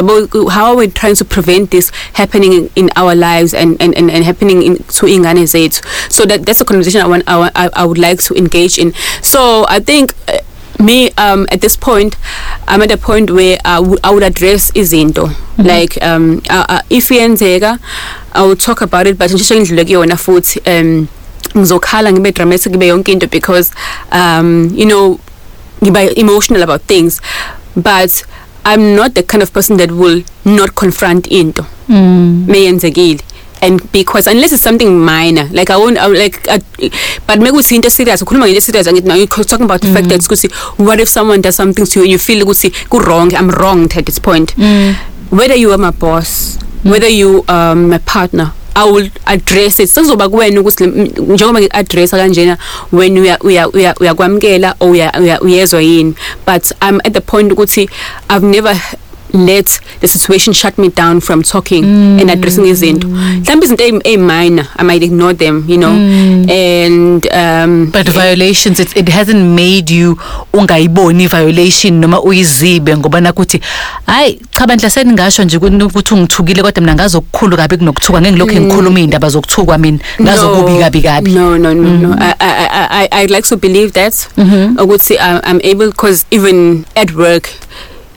How 0.50 0.72
are 0.72 0.76
we 0.76 0.88
trying 0.88 1.16
to 1.16 1.26
prevent 1.26 1.72
this 1.72 1.92
happening 2.14 2.54
in, 2.54 2.70
in 2.76 2.90
our 2.96 3.14
lives 3.16 3.54
and, 3.54 3.80
and, 3.82 3.96
and, 3.96 4.10
and 4.10 4.24
happening 4.24 4.64
in 4.64 4.78
to 4.78 5.06
ingane 5.06 5.44
zethu? 5.46 5.86
So 6.12 6.26
that 6.26 6.46
that's 6.46 6.62
a 6.62 6.66
conversation 6.66 7.02
I 7.02 7.08
want 7.08 7.24
I, 7.28 7.38
want- 7.38 7.54
I, 7.56 7.70
I 7.74 7.86
would 7.86 7.98
like 8.00 8.20
to 8.24 8.34
engage 8.36 8.78
in. 8.80 8.94
So 9.22 9.66
I 9.70 9.80
think 9.80 10.14
uh, 10.28 10.40
me 10.84 11.12
um 11.18 11.48
at 11.52 11.62
this 11.62 11.76
point 11.76 12.16
I'm 12.68 12.82
at 12.82 12.92
a 12.92 12.98
point 12.98 13.32
where 13.32 13.58
I 13.66 13.80
would 13.80 14.00
I 14.04 14.12
would 14.12 14.24
address 14.24 14.72
izinto. 14.72 15.30
Like 15.58 16.02
um 16.04 16.42
uh, 16.50 16.66
uh, 16.70 16.82
if 16.90 17.10
iyenzeka 17.10 17.80
I 18.34 18.42
will 18.46 18.56
talk 18.56 18.82
about 18.82 19.08
it 19.08 19.18
but 19.18 19.30
ngisho 19.32 19.56
ngidlule 19.56 19.86
kuyona 19.86 20.16
futhi 20.18 20.60
um 20.68 21.08
ngizokhala 21.56 22.12
ngibe 22.14 22.34
dramatic 22.34 22.72
ngibe 22.72 22.88
yonke 22.88 23.10
into 23.12 23.28
because 23.28 23.72
um 24.12 24.70
you 24.74 24.86
know 24.86 25.20
ngiba 25.82 26.14
emotional 26.18 26.64
about 26.64 26.82
things. 26.82 27.22
But 27.76 28.24
I'm 28.68 28.96
not 28.96 29.16
the 29.16 29.24
kind 29.24 29.42
of 29.42 29.54
person 29.54 29.78
that 29.78 29.92
will 29.92 30.24
not 30.44 30.76
confront 30.76 31.28
into. 31.28 31.64
Mm. 31.88 32.46
meyenzekile. 32.48 33.22
And 33.62 33.82
because 33.92 34.28
unless 34.28 34.52
it's 34.54 34.62
something 34.62 35.00
minor 35.00 35.46
like 35.52 35.70
I 35.72 35.78
won't 35.78 35.98
I, 35.98 36.06
like 36.08 36.46
I, 36.48 36.60
but 37.26 37.40
maybe 37.40 37.58
it's 37.58 37.72
into 37.72 37.90
serious 37.90 38.22
ukhuluma 38.22 38.46
ngento 38.48 38.62
serious 38.62 38.88
angithi 38.88 39.08
now 39.08 39.16
you're 39.16 39.28
talking 39.52 39.66
about 39.66 39.82
the 39.82 39.92
fact 39.96 40.10
that 40.10 40.22
ukuthi 40.22 40.52
what 40.88 41.00
if 41.00 41.10
someone 41.10 41.42
does 41.42 41.56
something 41.56 41.86
to 41.86 42.00
you 42.00 42.04
and 42.06 42.12
you 42.12 42.20
feel 42.20 42.44
ukuthi 42.46 42.70
ku 42.90 43.00
wrong 43.00 43.34
I'm 43.34 43.50
wronged 43.50 43.98
at 43.98 44.06
this 44.06 44.20
point. 44.20 44.54
Mm. 44.58 44.94
whether 45.32 45.56
you 45.56 45.72
are 45.72 45.82
my 45.88 45.92
boss 45.92 46.60
whether 46.84 47.10
you 47.10 47.44
um 47.48 47.90
my 47.90 47.98
partner 48.00 48.54
I 48.78 48.92
will 48.92 49.10
address 49.26 49.80
it 49.80 49.90
sezoba 49.90 50.30
kuwena 50.30 50.62
ukuthi 50.62 50.84
le- 50.86 50.90
m- 50.92 51.34
njengoba 51.34 51.60
ngi-addressa 51.62 52.18
kanjena 52.18 52.58
when 52.92 53.18
uya- 53.18 53.40
uya- 53.42 53.68
uya- 53.74 53.96
uyakwamukela 54.00 54.76
or 54.80 54.90
uya- 54.92 55.12
uya- 55.20 55.42
uyezwa 55.42 55.82
yini. 55.82 56.14
But 56.46 56.72
I'm 56.82 57.00
at 57.04 57.14
the 57.14 57.22
point 57.22 57.52
ukuthi 57.52 57.90
I've 58.30 58.46
never 58.46 58.78
let 59.34 59.80
the 60.00 60.08
situation 60.08 60.54
shut 60.54 60.78
me 60.78 60.90
down 60.90 61.20
from 61.22 61.44
talking 61.44 61.84
and 62.20 62.30
addressing 62.32 62.66
izinto 62.66 63.08
mhlawumbe 63.08 63.66
izinto 63.66 63.84
eyi- 63.84 64.02
eyi-minor 64.04 64.66
I 64.78 64.84
might 64.84 65.04
ignore 65.04 65.34
them 65.34 65.66
you 65.68 65.78
know? 65.78 65.94
And 66.50 67.28
um 67.34 67.92
but 67.92 68.08
violations 68.10 68.80
it, 68.80 68.96
it 68.96 69.10
hasn't 69.10 69.56
made 69.56 69.90
you 69.94 70.18
ungayiboni 70.54 71.28
violation 71.28 72.00
noma 72.00 72.22
uyizibe 72.22 72.98
ngoba 72.98 73.22
nakuthi 73.22 73.62
hayi 74.06 74.42
cha 74.52 74.68
bandla 74.68 74.90
seningasho 74.90 75.44
nje 75.44 75.58
ukuthi 75.58 75.84
ukuthi 75.84 76.14
ungithukile 76.14 76.62
kodwa 76.62 76.82
mina 76.82 76.96
ngazokukhulu 76.96 77.58
kabi 77.58 77.78
kunokuthuka 77.78 78.22
ngeke 78.22 78.32
ngilokho 78.32 78.54
ngikhuluma 78.62 79.00
indaba 79.00 79.30
zokuthukwa 79.30 79.78
mina. 79.78 80.00
Ngazokubi 80.22 80.80
kabi 80.80 81.02
kabi. 81.02 81.32
No, 81.32 81.58
no, 81.58 81.74
no, 81.74 81.98
no. 81.98 82.16
I, 82.20 82.34
I, 82.40 82.68
I, 82.72 83.08
I, 83.12 83.24
I'd 83.24 83.30
like 83.32 83.48
to 83.50 83.58
believe 83.58 83.92
that. 83.94 84.14
Mhm. 84.38 84.76
Ukuthi 84.80 85.18
I, 85.20 85.40
I'm 85.44 85.60
able, 85.64 85.88
because 85.92 86.26
even 86.32 86.86
at 86.96 87.12
work, 87.16 87.50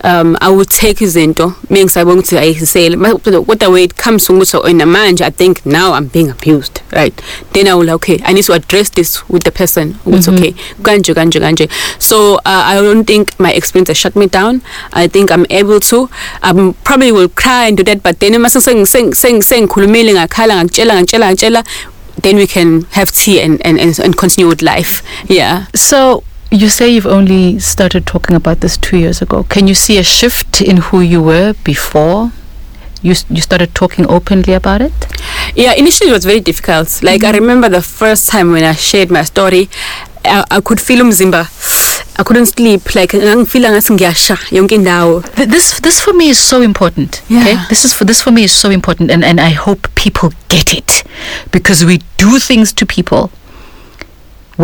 um 0.05 0.37
i 0.41 0.49
would 0.49 0.69
take 0.69 1.05
izinto 1.05 1.53
mengisabona 1.71 2.21
ukuthi 2.21 2.39
ayisele 2.39 2.97
kodwa 2.97 3.69
when 3.69 3.85
it 3.85 3.95
comes 4.05 4.25
to 4.25 4.33
ukuthi 4.33 4.57
wena 4.57 4.87
manje 4.87 5.25
i 5.25 5.31
think 5.31 5.67
now 5.67 5.95
i'm 5.97 6.09
being 6.13 6.31
abused 6.31 6.81
right? 6.93 7.15
Then 7.53 7.67
i 7.69 7.75
will 7.75 7.91
okay 7.91 8.19
i 8.25 8.33
need 8.33 8.45
to 8.45 8.53
address 8.55 8.91
this 8.91 9.23
with 9.29 9.43
the 9.45 9.51
person 9.51 9.95
ukuthi 10.07 10.31
Mhm. 10.31 10.39
okay 10.39 10.55
kanje 10.83 11.15
kanje 11.15 11.41
kanje. 11.41 11.69
So 11.99 12.35
uh, 12.35 12.41
i 12.47 12.75
don't 12.83 13.07
think 13.07 13.29
my 13.39 13.51
experience 13.53 13.89
has 13.89 13.97
shut 13.99 14.17
me 14.17 14.27
down. 14.27 14.61
I 14.93 15.09
think 15.09 15.31
i'm 15.31 15.47
able 15.51 15.81
to. 15.81 16.09
Um 16.43 16.75
probably 16.85 17.13
will 17.13 17.29
cry 17.29 17.69
and 17.69 17.77
do 17.77 17.85
that 17.85 18.03
but 18.03 18.19
then 18.21 18.39
mase 18.41 18.61
sengikhulumile 18.61 20.13
ngakhala 20.13 20.55
ngakutshela 20.57 20.95
ngakutshela 20.95 21.27
ngakutshela 21.27 21.65
then 22.23 22.37
we 22.37 22.47
can 22.47 22.85
have 22.91 23.11
tea 23.13 23.41
and, 23.41 23.61
and, 23.67 23.81
and, 23.81 23.99
and 23.99 24.17
continue 24.17 24.47
with 24.49 24.61
life. 24.63 25.03
Yeah. 25.29 25.65
So 25.75 26.23
you 26.51 26.69
say 26.69 26.89
you've 26.91 27.07
only 27.07 27.59
started 27.59 28.07
talking 28.07 28.37
about 28.37 28.61
this 28.61 28.77
two 28.77 28.99
years 28.99 29.23
ago. 29.23 29.45
Can 29.45 29.69
you 29.69 29.75
see 29.75 29.99
a 29.99 30.03
shift 30.03 30.61
in 30.61 30.79
who 30.79 31.01
you 31.01 31.23
were 31.23 31.55
before 31.65 32.33
you 33.03 33.15
you 33.31 33.41
started 33.41 33.75
talking 33.75 34.07
openly 34.09 34.53
about 34.55 34.81
it? 34.83 34.93
Yeah, 35.55 35.75
initially 35.75 36.11
it 36.11 36.13
was 36.13 36.25
very 36.25 36.41
difficult. 36.41 37.03
Like 37.03 37.23
I 37.25 37.29
mm-hmm. 37.33 37.41
remember 37.41 37.69
the 37.69 37.83
first 37.83 38.29
time 38.29 38.53
when 38.53 38.65
I 38.65 38.75
shared 38.75 39.11
my 39.11 39.23
story, 39.25 39.69
I, 40.25 40.45
I 40.51 40.61
could 40.61 40.81
feel 40.81 40.99
umzimba. 41.05 41.47
I 42.19 42.23
couldn't 42.23 42.47
sleep. 42.47 42.95
Like 42.95 43.13
ngangifila 43.17 43.71
ngathi 43.71 43.93
ngiyasha 43.93 44.39
yonke 44.51 44.75
indawo. 44.75 45.21
This 45.37 45.81
this 45.81 46.01
for 46.01 46.13
me 46.13 46.29
is 46.29 46.39
so 46.39 46.63
important. 46.63 47.23
Okay, 47.31 47.53
Yeah. 47.55 47.67
this 47.69 47.85
is 47.85 47.95
for 47.95 48.05
this 48.05 48.21
for 48.21 48.33
me 48.33 48.45
is 48.45 48.53
so 48.53 48.71
important, 48.71 49.11
and 49.11 49.25
and 49.25 49.41
I 49.41 49.51
hope 49.51 49.89
people 49.95 50.33
get 50.49 50.75
it 50.75 51.05
because 51.53 51.85
we 51.85 52.01
do 52.19 52.39
things 52.39 52.73
to 52.75 52.87
people. 52.87 53.31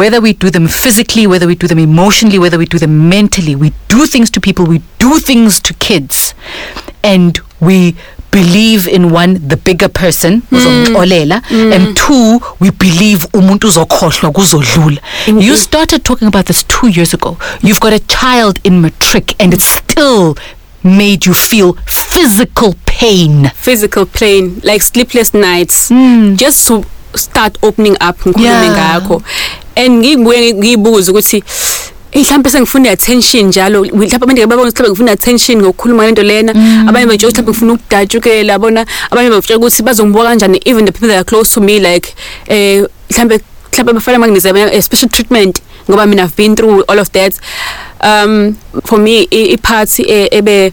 Whether 0.01 0.21
we 0.21 0.33
do 0.35 0.51
them 0.51 0.69
physically, 0.69 1.27
whether 1.27 1.47
we 1.47 1.55
do 1.55 1.67
them 1.67 1.79
emotionally, 1.79 2.39
whether 2.39 2.59
we 2.59 2.67
do 2.67 2.79
them 2.79 3.09
mentally, 3.09 3.55
we 3.57 3.73
do 3.89 4.07
things 4.07 4.31
to 4.31 4.41
people. 4.41 4.65
We 4.67 4.81
do 4.99 5.19
things 5.19 5.61
to 5.61 5.73
kids, 5.89 6.35
and 7.03 7.41
we 7.61 7.95
believe 8.31 8.87
in 8.97 9.11
one 9.21 9.33
the 9.49 9.57
bigger 9.57 9.89
person 9.89 10.43
uzongixolela 10.53 11.41
and 11.75 11.97
two 11.97 12.41
we 12.61 12.71
believe 12.71 13.27
umuntu 13.33 13.69
uzokhohlwa 13.69 14.33
kuzodlula 14.33 15.01
you 15.27 15.57
started 15.57 16.03
talking 16.03 16.29
about 16.29 16.47
this 16.47 16.65
2 16.65 16.89
years 16.97 17.15
ago 17.15 17.39
you've 17.63 17.81
got 17.81 17.93
a 17.93 18.01
child 18.01 18.61
in 18.65 18.81
matric 18.81 19.35
and 19.43 19.55
it 19.55 19.61
still 19.61 20.35
made 20.85 21.19
you 21.27 21.35
feel 21.35 21.75
physical 21.87 22.75
pain 22.85 23.51
Physical 23.55 24.07
pain, 24.07 24.61
like 24.63 24.83
sleepless 24.83 25.35
nights. 25.35 25.91
Mm. 25.91 26.37
Just 26.37 26.67
to 26.69 26.85
start 27.19 27.59
opening 27.63 27.97
up 28.09 28.17
ngikhulume 28.27 28.43
Yeah. 28.51 28.71
ngakho. 29.01 29.23
And 29.77 29.99
ngibuye 30.05 30.55
ngibuza 30.55 31.13
ukuthi 31.13 31.43
Eh 32.13 32.23
mhlawumbe 32.23 32.51
sengifuna 32.51 32.91
attention 32.91 33.47
njalo? 33.47 33.81
Mhlawumbe 33.85 34.15
abantu 34.17 34.47
babona 34.47 34.63
ukuthi 34.63 34.83
mhlawumbe 34.83 34.91
ngifuna 34.91 35.13
attention 35.13 35.59
ngokukhuluma 35.63 36.03
ngento 36.05 36.23
lena. 36.23 36.53
Abanye 36.89 37.07
batsho 37.07 37.27
ukuthi 37.29 37.43
mhlawumbe 37.43 37.53
ngifuna 37.53 37.73
ukudajukela 37.73 38.53
yabona 38.53 38.87
abanye 39.11 39.31
batsho 39.31 39.57
ukuthi 39.57 39.83
bazongibuka 39.83 40.25
kanjani 40.29 40.61
even 40.65 40.85
the 40.87 40.93
people 40.93 41.09
that 41.09 41.17
are 41.19 41.25
close 41.25 41.53
to 41.55 41.61
me 41.61 41.79
like 41.79 42.15
eh 42.49 42.85
mhlawumbe 43.11 43.41
mhlawumbe 43.73 43.93
bafana 43.93 44.19
manginize 44.19 44.49
a 44.51 44.83
special 44.83 45.09
treatment 45.11 45.61
ngoba 45.91 46.07
mina 46.07 46.23
I've 46.25 46.37
been 46.37 46.57
through 46.57 46.85
all 46.89 46.99
of 46.99 47.11
that. 47.13 47.35
Um 48.01 48.57
for 48.85 48.99
me 48.99 49.27
i- 49.31 49.53
iphathi 49.57 50.03
e- 50.03 50.29
ebe 50.33 50.71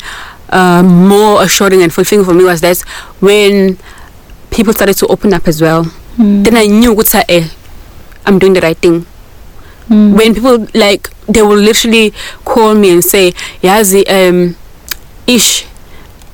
uh, 0.52 0.82
more 0.84 1.44
assuring 1.44 1.82
and 1.84 1.92
fulfilling 1.92 2.24
for 2.26 2.34
me 2.34 2.44
was 2.46 2.62
that 2.62 2.78
when 3.22 3.78
people 4.50 4.72
started 4.74 4.96
to 4.98 5.08
open 5.08 5.34
up 5.34 5.48
as 5.48 5.62
well. 5.62 5.86
Then 6.18 6.58
I 6.58 6.68
knew 6.68 6.94
ukuthi 6.94 7.24
eh 7.30 7.48
I'm 8.26 8.40
doing 8.40 8.54
the 8.54 8.62
right 8.62 8.78
thing. 8.78 9.06
When 9.90 10.34
people 10.34 10.66
like 10.74 11.10
they 11.28 11.42
will 11.42 11.58
literally 11.60 12.14
call 12.46 12.74
me 12.76 12.92
and 12.92 13.04
say 13.04 13.34
yazi 13.62 14.04
um 14.10 14.56
ish 15.28 15.66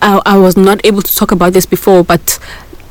I, 0.02 0.22
I 0.26 0.38
was 0.38 0.56
not 0.56 0.86
able 0.86 1.02
to 1.02 1.16
talk 1.16 1.32
about 1.32 1.54
this 1.54 1.66
before 1.66 2.04
but 2.04 2.40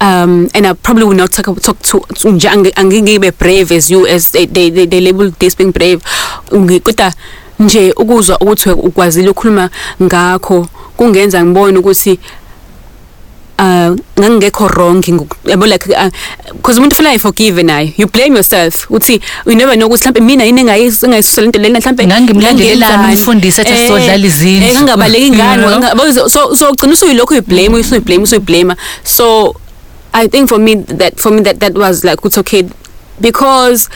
um 0.01 0.49
and 0.55 0.66
I 0.66 0.72
probably 0.74 1.05
will 1.05 1.14
not 1.16 1.30
talk 1.32 1.47
talk 1.62 1.78
to 1.82 2.01
to 2.01 2.28
nje 2.32 2.49
angi- 2.49 2.74
angingibe 2.74 3.30
brave 3.39 3.72
as 3.72 3.91
you 3.91 4.07
as 4.07 4.30
they 4.32 4.47
they, 4.47 4.68
they, 4.70 4.86
they 4.86 5.01
label 5.01 5.30
this 5.30 5.55
being 5.55 5.70
brave. 5.72 6.03
Ngi- 6.51 6.80
kodwa 6.80 7.12
nje 7.61 7.93
ukuzwa 7.93 8.39
ukuthi 8.41 8.70
ukwazile 8.70 9.28
ukukhuluma 9.30 9.70
ngakho 10.03 10.68
kungenza 10.97 11.45
ngibone 11.45 11.78
ukuthi 11.78 12.18
uh 13.59 13.96
ngangekho 14.18 14.68
wrong 14.68 15.02
yabo 15.44 15.66
like 15.66 15.86
ah, 15.96 16.11
because 16.52 16.78
umuntu 16.78 16.94
feel 16.94 17.18
forgive 17.18 17.62
nayo 17.62 17.92
you 17.96 18.06
blame 18.06 18.34
yourself. 18.34 18.86
Uthi 18.90 19.20
you 19.46 19.54
never 19.54 19.76
know 19.76 19.88
ukuthi 19.88 20.09
mhlambe 20.09 20.20
mina 20.20 20.44
yini 20.44 20.61
engayisengayisusa 20.61 21.42
lento 21.42 21.59
lena 21.59 21.78
mhlambe 21.80 22.06
ngangimlandelelana 22.06 23.09
umfundisi 23.09 23.61
ethi 23.61 23.72
eh, 23.72 23.78
sizodlala 23.78 24.26
izinto 24.26 24.66
eh 24.66 24.74
ngangabaleki 24.74 25.26
ingane 25.26 25.66
mm. 25.66 26.28
so 26.28 26.56
so 26.56 26.70
ugcina 26.70 26.92
usuyilokho 26.92 27.34
you 27.34 27.42
blame 27.42 27.78
usuyi 27.78 28.00
blame 28.00 28.22
usuyi 28.22 28.40
blame 28.40 28.74
so 29.04 29.54
i 30.12 30.28
think 30.28 30.48
for 30.48 30.59
me 30.59 30.76
that 30.76 31.18
for 31.18 31.32
me 31.32 31.40
that 31.40 31.59
that 31.61 31.74
was 31.74 32.04
like 32.04 32.24
it's 32.24 32.38
okay. 32.38 32.68
Because 33.20 33.88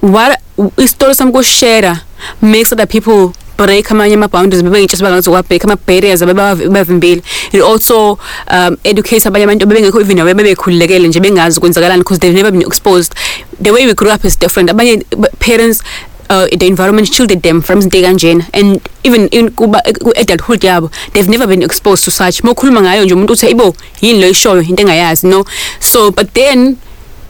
what 0.00 0.40
isitori 0.76 1.14
sami 1.14 1.32
kushare 1.32 2.02
makes 2.42 2.72
other 2.72 2.86
people 2.86 3.32
break 3.56 3.86
amanye 3.90 4.14
ama 4.14 4.28
boundaries 4.28 4.62
bebe 4.62 4.80
ngitsho 4.80 4.96
sibanga 4.96 5.18
ukuthi 5.18 5.30
wa 5.30 5.42
break 5.42 5.64
ama 5.64 5.76
barriers 5.76 6.22
ababavimbile 6.22 7.22
it 7.54 7.62
also 7.62 8.18
um, 8.50 8.76
educates 8.84 9.26
abanye 9.26 9.44
abantu 9.44 9.66
bebengekho 9.66 10.00
even 10.00 10.18
awe 10.20 10.34
bebekhululekele 10.34 11.08
nje 11.08 11.20
bengazi 11.20 11.60
kwenzakalani 11.60 11.98
because 12.02 12.18
they've 12.18 12.34
never 12.36 12.50
been 12.52 12.62
exposed. 12.66 13.14
The 13.62 13.70
way 13.72 13.86
we 13.86 13.94
grew 13.94 14.10
up 14.10 14.24
is 14.24 14.36
different. 14.38 14.70
Abanye 14.70 15.04
b- 15.10 15.28
parents 15.38 15.82
uh, 16.30 16.46
the 16.46 16.66
environment 16.66 17.06
shielded 17.12 17.42
them 17.42 17.60
from 17.60 17.78
izinto 17.80 17.98
ey'kanjena 17.98 18.46
and 18.54 18.80
even 19.04 19.28
in 19.28 19.50
kuba 19.50 19.80
ku-adulthood 20.02 20.60
yabo 20.64 20.90
they've 21.12 21.28
never 21.28 21.46
been 21.46 21.62
exposed 21.62 22.04
to 22.04 22.10
such. 22.10 22.42
Mokhuluma 22.42 22.80
ngayo 22.82 23.04
nje 23.04 23.14
umuntu 23.14 23.32
uthi 23.32 23.46
ibo 23.50 23.74
yini 24.00 24.20
lo 24.20 24.28
ishoyo? 24.28 24.62
Into 24.62 24.82
engayazi 24.82 25.26
no? 25.28 25.44
So 25.80 26.10
but 26.10 26.32
then 26.34 26.76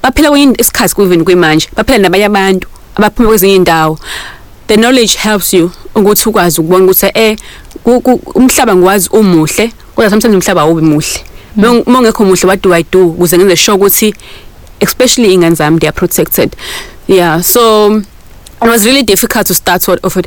baphila 0.02 0.30
kwenye 0.30 0.54
isikhathi 0.58 1.02
even 1.02 1.24
kwimanje 1.24 1.68
baphila 1.76 1.98
nabanye 1.98 2.24
abantu 2.24 2.68
abaphuma 2.96 3.28
kwezinye 3.28 3.54
indawo 3.56 3.98
the 4.66 4.76
knowledge 4.76 5.16
helps 5.18 5.54
you 5.54 5.70
ukuthi 5.94 6.28
ukwazi 6.28 6.60
ukubona 6.60 6.84
ukuthi 6.84 7.06
eh 7.14 7.36
ku- 7.36 7.38
ku- 7.38 7.63
umhlaba 7.84 8.76
ngwazi 8.76 9.08
umuhle 9.12 9.72
kodwa 9.94 10.10
sometimes 10.10 10.34
umhlaba 10.34 10.60
awubi 10.62 10.82
muhle. 10.82 11.20
Uma 11.86 11.98
ungekho 11.98 12.24
muhle 12.24 12.46
what 12.46 12.62
do 12.62 12.72
i 12.74 12.82
do? 12.92 13.06
Ukuze 13.08 13.38
ngenze 13.38 13.56
sure 13.56 13.76
ukuthi 13.76 14.14
especially 14.80 15.34
ingane 15.34 15.54
zami 15.54 15.78
they 15.80 15.88
are 15.88 15.94
protected. 15.94 16.56
Yeah 17.06 17.40
so 17.42 17.96
it 18.62 18.68
was 18.68 18.84
really 18.86 19.02
difficult 19.02 19.46
to 19.46 19.54
start 19.54 19.82
sort 19.82 20.00
of 20.04 20.16
it. 20.16 20.26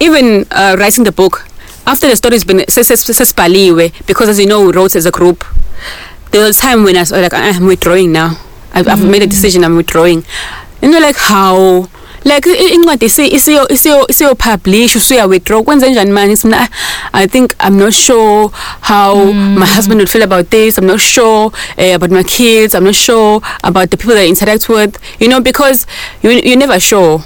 Even 0.00 0.46
uh, 0.50 0.76
writing 0.78 1.04
the 1.04 1.12
book 1.12 1.46
after 1.86 2.08
the 2.08 2.16
story's 2.16 2.44
been 2.44 2.64
ses- 2.68 2.88
ses- 2.88 3.04
sesibhaliwe 3.14 3.92
because 4.06 4.28
as 4.28 4.38
you 4.40 4.46
know 4.46 4.66
we 4.66 4.72
wrote 4.72 4.96
as 4.96 5.06
a 5.06 5.10
group. 5.10 5.44
There 6.32 6.42
was 6.44 6.58
a 6.58 6.60
time 6.60 6.82
when 6.84 6.96
I 6.96 7.00
was 7.00 7.12
like 7.12 7.32
"Ah, 7.32 7.52
I'm 7.56 7.66
withdrawing 7.66 8.12
now. 8.12 8.36
I've, 8.74 8.88
I've 8.88 9.04
made 9.08 9.22
a 9.22 9.26
decision 9.26 9.64
I'm 9.64 9.76
withdrawing. 9.76 10.24
And 10.82 10.92
you're 10.92 11.00
like 11.00 11.16
how 11.16 11.88
like 12.26 12.46
incwadi 12.74 13.06
isi- 13.06 13.28
isiyo 13.34 13.68
isiyo 13.68 14.06
isiyo 14.08 14.34
publish 14.34 14.96
usuya 14.96 15.26
withdraw 15.26 15.62
kwenze 15.62 15.90
njani 15.90 16.10
manje 16.10 16.32
Ngithi 16.32 16.46
mina, 16.46 16.60
"Ah, 16.62 16.68
I 17.22 17.26
think 17.28 17.52
I'm 17.60 17.76
not 17.78 17.92
sure 17.94 18.50
how 18.80 19.32
my 19.32 19.66
husband 19.66 20.00
would 20.00 20.08
feel 20.08 20.22
about 20.22 20.50
this. 20.50 20.78
I'm 20.78 20.86
not 20.86 21.00
sure 21.00 21.50
uh, 21.78 21.94
about 21.94 22.10
my 22.10 22.22
kids. 22.24 22.74
I'm 22.74 22.84
not 22.84 22.94
sure 22.94 23.40
about 23.62 23.90
the 23.90 23.96
people 23.96 24.14
that 24.14 24.24
I 24.24 24.28
interact 24.28 24.68
with. 24.68 24.98
You 25.20 25.28
know 25.28 25.40
because 25.40 25.86
you 26.22 26.30
you're 26.30 26.58
never 26.58 26.80
sure 26.80 27.22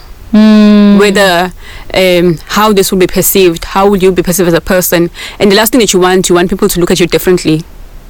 whether 0.98 1.52
um, 1.94 2.38
how 2.46 2.72
this 2.72 2.92
will 2.92 2.98
be 3.00 3.06
perceived, 3.06 3.64
how 3.64 3.88
will 3.90 3.96
you 4.02 4.12
be 4.12 4.22
perceived 4.22 4.48
as 4.48 4.54
a 4.54 4.60
person, 4.60 5.10
and 5.40 5.50
the 5.50 5.56
last 5.56 5.72
thing 5.72 5.80
that 5.80 5.92
you 5.92 5.98
want, 6.00 6.28
you 6.28 6.34
want 6.36 6.48
people 6.50 6.68
to 6.68 6.78
look 6.80 6.90
at 6.90 7.00
you 7.00 7.06
differently. 7.06 7.64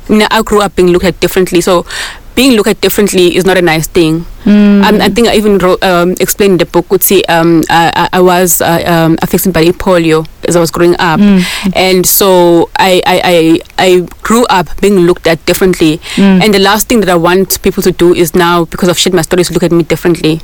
I, 0.09 0.12
mean, 0.12 0.26
I 0.30 0.43
grew 0.43 0.61
up 0.61 0.74
being 0.76 0.88
looked 0.88 1.05
at 1.07 1.20
differently, 1.20 1.61
so 1.61 1.86
being 2.34 2.52
looked 2.56 2.68
at 2.68 2.80
differently 2.80 3.36
is 3.36 3.44
not 3.44 3.58
a 3.58 3.62
nice 3.62 3.86
thing. 3.86 4.24
Um, 4.46 5.00
I 5.00 5.08
think 5.10 5.28
I 5.28 5.36
even 5.36 5.58
wrote, 5.58 5.82
um, 5.84 6.12
explained 6.20 6.52
in 6.52 6.58
the 6.58 6.66
book. 6.66 6.90
Would 6.90 7.02
see, 7.02 7.22
um, 7.24 7.62
I, 7.68 8.08
I 8.12 8.20
was 8.20 8.60
uh, 8.62 8.82
um, 8.86 9.18
affected 9.22 9.52
by 9.52 9.64
polio 9.76 10.26
as 10.48 10.56
I 10.56 10.60
was 10.60 10.70
growing 10.70 10.96
up, 10.98 11.20
and 11.74 12.06
so 12.06 12.70
I, 12.76 13.02
I, 13.06 13.20
I, 13.24 13.60
I 13.78 14.00
grew 14.22 14.46
up 14.46 14.68
being 14.80 15.00
looked 15.00 15.26
at 15.26 15.44
differently. 15.46 16.00
And 16.16 16.54
the 16.54 16.58
last 16.58 16.88
thing 16.88 17.00
that 17.00 17.08
I 17.10 17.16
want 17.16 17.60
people 17.62 17.82
to 17.82 17.92
do 17.92 18.14
is 18.14 18.34
now, 18.34 18.64
because 18.64 18.88
of 18.88 18.96
shit, 18.98 19.12
my 19.12 19.22
stories 19.22 19.50
look 19.50 19.62
at 19.62 19.72
me 19.72 19.82
differently. 19.82 20.40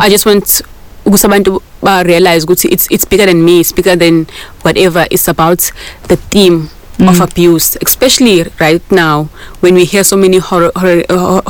I 0.00 0.08
just 0.08 0.24
want 0.26 0.62
ukuthi 1.04 1.24
abantu 1.26 1.62
ba-realize 1.82 2.44
ukuthi 2.44 2.68
it's, 2.70 2.86
it's 2.90 3.06
bigger 3.06 3.24
than 3.26 3.42
me 3.42 3.60
it's 3.60 3.72
bigger 3.72 3.96
than 3.96 4.26
whatever 4.62 5.06
it's 5.10 5.26
about 5.28 5.72
the 6.08 6.16
theme 6.28 6.68
of 7.08 7.20
abuse 7.20 7.76
especially 7.86 8.44
right 8.60 8.82
now 8.90 9.24
when 9.60 9.74
we 9.74 9.84
hear 9.84 10.04
so 10.04 10.16
many 10.16 10.38
horror, 10.38 10.70
horror, 10.76 11.02
uh, 11.08 11.40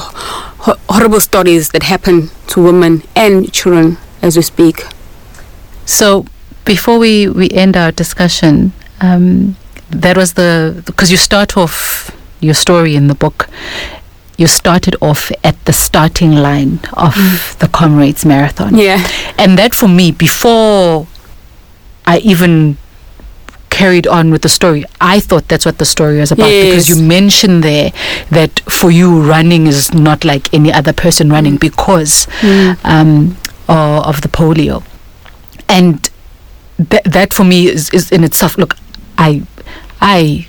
hor- 0.65 0.77
horrible 0.89 1.21
stories 1.21 1.71
that 1.71 1.83
happen 1.85 2.31
to 2.47 2.63
women 2.63 3.03
and 3.17 3.53
children 3.53 3.97
as 4.23 4.37
we 4.37 4.43
speak 4.43 4.85
So 5.87 6.25
before 6.65 6.99
we, 7.01 7.27
we 7.29 7.49
end 7.51 7.77
our 7.77 7.91
discussion, 7.91 8.73
um, 9.01 9.57
that 9.91 10.17
was 10.17 10.35
the 10.35 10.83
because 10.87 11.11
you 11.11 11.17
start 11.17 11.57
off 11.57 12.11
your 12.41 12.55
story 12.55 12.95
in 12.95 13.09
the 13.09 13.15
book. 13.15 13.49
You 14.39 14.47
started 14.47 14.95
off 15.01 15.33
at 15.43 15.57
the 15.65 15.73
starting 15.73 16.33
line 16.33 16.79
of 16.95 17.15
the 17.59 17.67
Comrades 17.69 18.25
Marathon. 18.25 18.77
yeah 18.77 18.99
And 19.37 19.59
that 19.59 19.75
for 19.75 19.89
me, 19.89 20.13
before 20.13 21.07
I 22.07 22.19
even 22.19 22.77
carried 23.81 24.07
on 24.07 24.31
with 24.31 24.43
the 24.43 24.49
story. 24.49 24.85
I 25.01 25.21
thought 25.21 25.49
that's 25.49 25.65
what 25.65 25.79
the 25.79 25.85
story 25.85 26.19
was 26.19 26.33
about 26.33 26.51
because 26.51 26.89
you 26.89 27.03
mentioned 27.03 27.65
there 27.65 27.93
that 28.31 28.61
for 28.79 28.91
you 28.91 29.09
running 29.23 29.67
is 29.67 29.95
not 29.95 30.25
like 30.25 30.53
any 30.53 30.73
other 30.73 30.93
person 30.93 31.31
running 31.31 31.57
mm. 31.57 31.61
because 31.61 32.27
mm. 32.41 32.77
um, 32.85 33.37
o- 33.69 34.03
of 34.11 34.21
the 34.21 34.29
polio, 34.29 34.85
and 35.69 36.11
th- 36.91 37.05
that 37.05 37.33
for 37.33 37.45
me 37.45 37.69
is, 37.69 37.91
is 37.91 38.13
in 38.13 38.23
itself. 38.25 38.59
Look, 38.59 38.77
I 39.17 39.43
I 40.01 40.47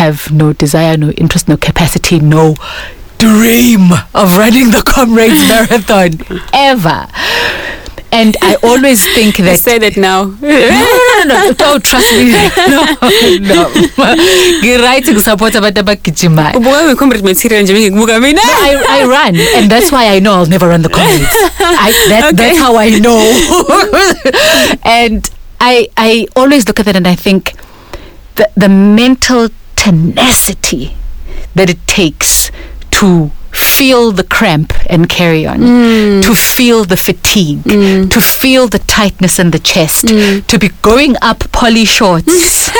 have 0.00 0.30
no 0.32 0.52
desire, 0.52 0.96
no 0.96 1.10
interest, 1.10 1.48
no 1.48 1.56
capacity, 1.56 2.18
no 2.20 2.56
dream 3.18 3.92
of 4.14 4.36
running 4.38 4.70
the 4.70 4.82
Comrades 4.86 5.46
Marathon 5.48 6.12
ever. 6.54 7.08
And 8.12 8.36
I 8.42 8.56
always 8.62 9.06
think 9.14 9.36
that 9.38 9.60
say 9.60 9.78
that 9.78 9.96
now. 9.96 10.24
no, 10.42 10.48
no, 10.48 11.24
no, 11.24 11.24
no. 11.46 11.52
Don't 11.54 11.84
trust 11.84 12.10
me. 12.12 12.34
No, 12.70 12.82
no. 13.38 13.70
Ngiright 14.62 15.06
support 15.20 15.54
abantu 15.54 15.80
abagijimayo. 15.80 16.58
ubuka 16.58 16.84
nge-comrade 16.84 17.22
material 17.24 17.62
nje 17.62 17.72
bengikubuka 17.72 18.20
mina 18.20 18.40
I, 18.42 18.76
I 18.88 19.04
run, 19.04 19.36
and 19.56 19.70
that's 19.70 19.92
why 19.92 20.08
I 20.16 20.20
know 20.20 20.34
I'll 20.34 20.46
never 20.46 20.68
run 20.68 20.82
the 20.82 20.88
comrades. 20.88 21.34
I, 21.60 21.92
that, 22.08 22.34
That's 22.40 22.58
how 22.58 22.76
I 22.76 22.98
know. 22.98 23.20
and 24.84 25.30
I, 25.60 25.88
I 25.96 26.26
always 26.36 26.66
look 26.66 26.80
at 26.80 26.86
that 26.86 26.96
and 26.96 27.06
I 27.06 27.14
think 27.14 27.52
the, 28.36 28.48
the 28.56 28.68
mental 28.68 29.48
tenacity 29.76 30.96
that 31.54 31.70
it 31.70 31.86
takes 31.86 32.50
to 32.92 33.30
feel 33.80 34.12
the 34.12 34.24
cramp 34.24 34.74
and 34.90 35.08
carry 35.08 35.46
on, 35.46 35.58
mm. 35.60 36.22
to 36.22 36.34
feel 36.34 36.84
the 36.84 36.98
fatigue, 36.98 37.62
mm. 37.64 38.10
to 38.10 38.20
feel 38.20 38.68
the 38.68 38.78
tightness 38.80 39.38
in 39.38 39.52
the 39.52 39.58
chest, 39.58 40.04
mm. 40.04 40.46
to 40.46 40.58
be 40.58 40.68
going 40.82 41.16
up 41.22 41.50
Polly 41.50 41.86
Shortts. 41.86 42.28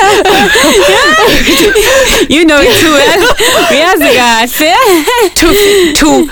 you 2.29 2.45
know 2.45 2.61
it 2.61 2.75
too 2.83 2.93
well. 2.93 3.19
To 5.41 5.47
to 6.01 6.29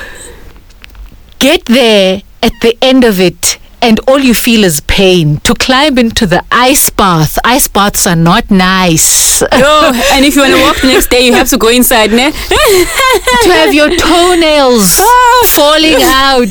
get 1.39 1.65
there 1.65 2.22
at 2.43 2.53
the 2.61 2.78
end 2.80 3.03
of 3.03 3.20
it 3.20 3.59
and 3.82 3.99
all 4.07 4.19
you 4.19 4.34
feel 4.34 4.63
is 4.63 4.82
pain. 4.82 5.38
To 5.41 5.53
climb 5.53 5.97
into 5.97 6.25
the 6.25 6.43
ice 6.51 6.89
bath 6.89 7.38
ice 7.43 7.67
baths 7.67 8.05
are 8.07 8.15
not 8.15 8.49
nice. 8.51 9.41
Yo, 9.41 9.47
and 10.13 10.25
if 10.25 10.36
you 10.36 10.41
want 10.41 10.53
to 10.53 10.61
walk 10.61 10.77
the 10.82 10.88
next 10.88 11.09
day 11.09 11.25
you 11.25 11.34
have 11.34 11.49
to 11.49 11.57
go 11.57 11.69
inside 11.69 12.11
ne? 12.11 12.32
To 13.43 13.49
have 13.51 13.73
your 13.73 13.89
toenails 13.95 14.97
oh. 14.99 15.45
falling 15.55 16.01
out. 16.03 16.47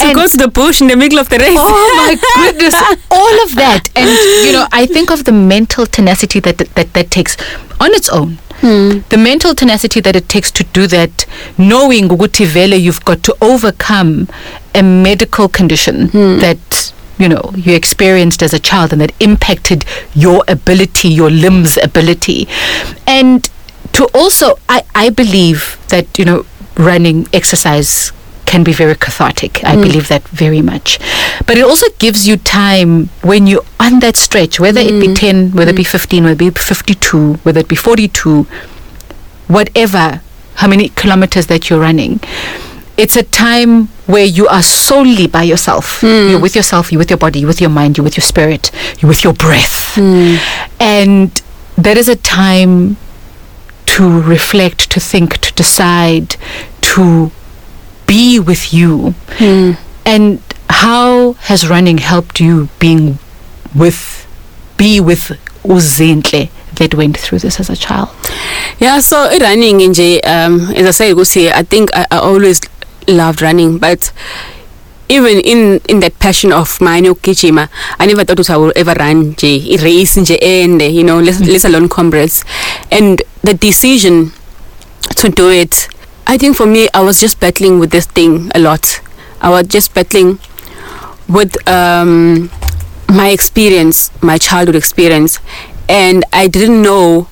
To 0.00 0.06
And- 0.06 0.14
go 0.14 0.26
to 0.26 0.36
the 0.36 0.48
bush 0.48 0.80
in 0.80 0.88
the 0.88 0.96
middle 0.96 1.18
of 1.18 1.28
the 1.28 1.38
race 1.38 1.58
oh 1.58 1.94
my 1.96 2.14
goodness 2.36 2.74
all 3.10 3.42
of 3.44 3.54
that. 3.56 3.88
And 3.96 4.08
you 4.46 4.52
know 4.52 4.66
i 4.72 4.86
think 4.86 5.10
of 5.10 5.24
the 5.24 5.32
mental 5.32 5.86
tenacity 5.86 6.40
that 6.40 6.58
that 6.58 6.92
that 6.94 7.10
takes 7.10 7.36
on 7.80 7.92
its 7.94 8.08
own 8.08 8.38
Hmm. 8.62 9.00
the 9.08 9.18
mental 9.18 9.56
tenacity 9.56 10.00
that 10.00 10.14
it 10.14 10.28
takes 10.28 10.52
to 10.52 10.62
do 10.62 10.86
that 10.86 11.26
knowing 11.58 12.08
ukuthi 12.08 12.46
vele 12.46 12.76
you've 12.76 13.04
got 13.04 13.20
to 13.24 13.36
overcome 13.40 14.28
a 14.72 14.82
medical 14.82 15.48
condition 15.48 16.08
hmm. 16.08 16.38
that 16.38 16.92
you 17.18 17.28
know 17.28 17.52
you 17.56 17.74
experienced 17.74 18.40
as 18.42 18.54
a 18.54 18.60
child 18.60 18.92
and 18.92 19.00
that 19.00 19.12
impacted 19.20 19.84
your 20.14 20.44
ability 20.48 21.08
your 21.08 21.30
limbs 21.30 21.76
ability. 21.76 22.48
And 23.06 23.50
to 23.92 24.08
also 24.14 24.58
i 24.68 24.82
i 24.94 25.10
believe 25.10 25.78
that 25.88 26.18
you 26.18 26.24
know 26.24 26.46
running 26.76 27.26
exercise 27.32 28.12
can 28.52 28.62
be 28.62 28.74
very 28.74 28.94
cathartic. 28.94 29.64
I 29.64 29.76
mm. 29.76 29.82
believe 29.82 30.08
that 30.08 30.28
very 30.28 30.60
much. 30.60 30.98
But 31.46 31.56
it 31.56 31.64
also 31.64 31.86
gives 31.98 32.28
you 32.28 32.36
time 32.36 33.08
when 33.22 33.46
you're 33.46 33.64
on 33.80 34.00
that 34.00 34.16
stretch, 34.16 34.60
whether 34.60 34.80
it 34.80 35.00
be 35.00 35.08
mm. 35.08 35.16
10, 35.16 35.52
whether 35.52 35.70
it 35.70 35.76
be 35.76 35.84
mm. 35.84 35.90
15, 35.90 36.24
whether 36.24 36.34
it 36.34 36.38
be 36.38 36.50
52, 36.50 37.34
whether 37.44 37.60
it 37.60 37.68
be 37.68 37.76
42, 37.76 38.42
whatever, 39.48 40.20
how 40.56 40.68
many 40.68 40.90
kilometers 40.90 41.46
that 41.46 41.70
you're 41.70 41.80
running. 41.80 42.20
It's 42.98 43.16
a 43.16 43.22
time 43.22 43.86
where 44.06 44.26
you 44.26 44.46
are 44.48 44.62
solely 44.62 45.26
by 45.26 45.44
yourself. 45.44 46.02
You're 46.02 46.38
with 46.38 46.54
yourself, 46.54 46.92
you're 46.92 46.98
with 46.98 47.10
your 47.10 47.22
body, 47.26 47.40
you're 47.40 47.48
with 47.48 47.62
your 47.62 47.70
mind, 47.70 47.96
you're 47.96 48.04
with 48.04 48.18
your 48.18 48.28
spirit, 48.32 48.70
you're 48.98 49.08
with 49.08 49.24
your 49.24 49.32
breath. 49.32 49.96
And 50.78 51.30
that 51.78 51.96
is 51.96 52.06
a 52.06 52.16
time 52.16 52.98
to 53.86 54.20
reflect, 54.20 54.90
to 54.90 55.00
think, 55.00 55.38
to 55.38 55.54
decide, 55.54 56.36
to 56.82 57.30
be 58.12 58.38
with 58.40 58.64
you. 58.74 59.14
And 60.04 60.40
how 60.68 61.32
has 61.48 61.60
running 61.68 61.98
helped 61.98 62.40
you 62.40 62.68
being 62.78 63.18
with, 63.74 64.26
be 64.76 65.00
with 65.00 65.22
uzinhle 65.64 66.48
that 66.78 66.94
went 66.94 67.16
through 67.16 67.38
this 67.38 67.60
as 67.60 67.70
a 67.70 67.76
child? 67.76 68.08
Yeah, 68.78 69.00
so 69.00 69.16
running 69.40 69.78
nje 69.90 70.20
um 70.26 70.60
as 70.76 71.00
I 71.00 71.14
said 71.24 71.52
I 71.60 71.62
think 71.62 71.90
I, 71.94 72.04
I 72.10 72.18
always 72.18 72.60
loved 73.08 73.42
running 73.42 73.78
but 73.78 74.12
even 75.08 75.40
in 75.52 75.80
in 75.88 76.00
that 76.00 76.18
passion 76.18 76.52
of 76.52 76.80
mine 76.80 77.04
yokugijima 77.04 77.68
I 77.98 78.06
never 78.06 78.24
thought 78.24 78.50
I 78.50 78.56
would 78.56 78.76
ever 78.76 78.94
run 78.98 79.34
nje 79.34 79.52
i 79.74 79.76
race 79.84 80.20
nje 80.20 80.36
ende 80.40 80.86
you 80.90 81.04
know 81.04 81.20
let, 81.20 81.40
let 81.40 81.64
alone 81.64 81.88
comrades 81.88 82.44
and 82.90 83.22
the 83.44 83.54
decision 83.54 84.32
to 85.16 85.28
do 85.28 85.50
it 85.50 85.88
I 86.26 86.38
think 86.38 86.56
for 86.56 86.66
me 86.66 86.88
I 86.94 87.00
was 87.02 87.20
just 87.20 87.40
battling 87.40 87.78
with 87.78 87.90
this 87.90 88.06
thing 88.06 88.50
a 88.54 88.58
lot. 88.58 89.00
I 89.40 89.50
was 89.50 89.66
just 89.66 89.94
battling 89.94 90.38
with 91.28 91.56
um 91.68 92.50
my 93.08 93.28
experience 93.30 94.10
my 94.22 94.38
childhood 94.38 94.76
experience. 94.76 95.38
And 95.88 96.24
I 96.32 96.46
didn't 96.48 96.80
know 96.80 97.28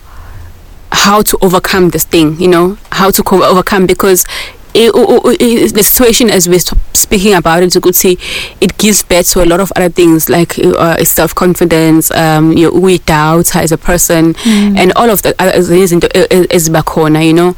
how 0.93 1.23
to 1.23 1.39
overcome 1.41 1.91
this 1.91 2.05
thing, 2.05 2.39
you 2.41 2.49
know, 2.49 2.77
how 2.93 3.11
to 3.11 3.23
co- 3.23 3.45
overcome 3.45 3.87
because 3.87 4.27
it, 4.75 4.93
it, 4.95 5.43
it, 5.43 5.75
the 5.75 5.83
situation 5.83 6.31
as 6.31 6.49
we're 6.49 6.61
speaking 6.93 7.35
about 7.35 7.63
it, 7.63 7.71
Zuguti, 7.71 8.19
it 8.61 8.77
gives 8.79 9.03
birth 9.03 9.31
to 9.33 9.43
a 9.43 9.47
lot 9.47 9.61
of 9.61 9.73
other 9.77 9.89
things 9.89 10.29
like 10.29 10.59
uh, 10.59 11.03
self 11.05 11.35
confidence, 11.35 12.11
um, 12.13 12.53
your 12.53 12.73
we 12.73 12.99
doubt 12.99 13.55
as 13.57 13.73
a 13.73 13.79
person, 13.79 14.35
and 14.47 14.93
all 14.95 15.11
of 15.11 15.23
the 15.23 15.35
other 15.39 15.63
things 15.63 15.93
into 15.93 16.09
is 16.55 16.69
bakona, 16.69 17.25
you 17.27 17.33
know. 17.35 17.57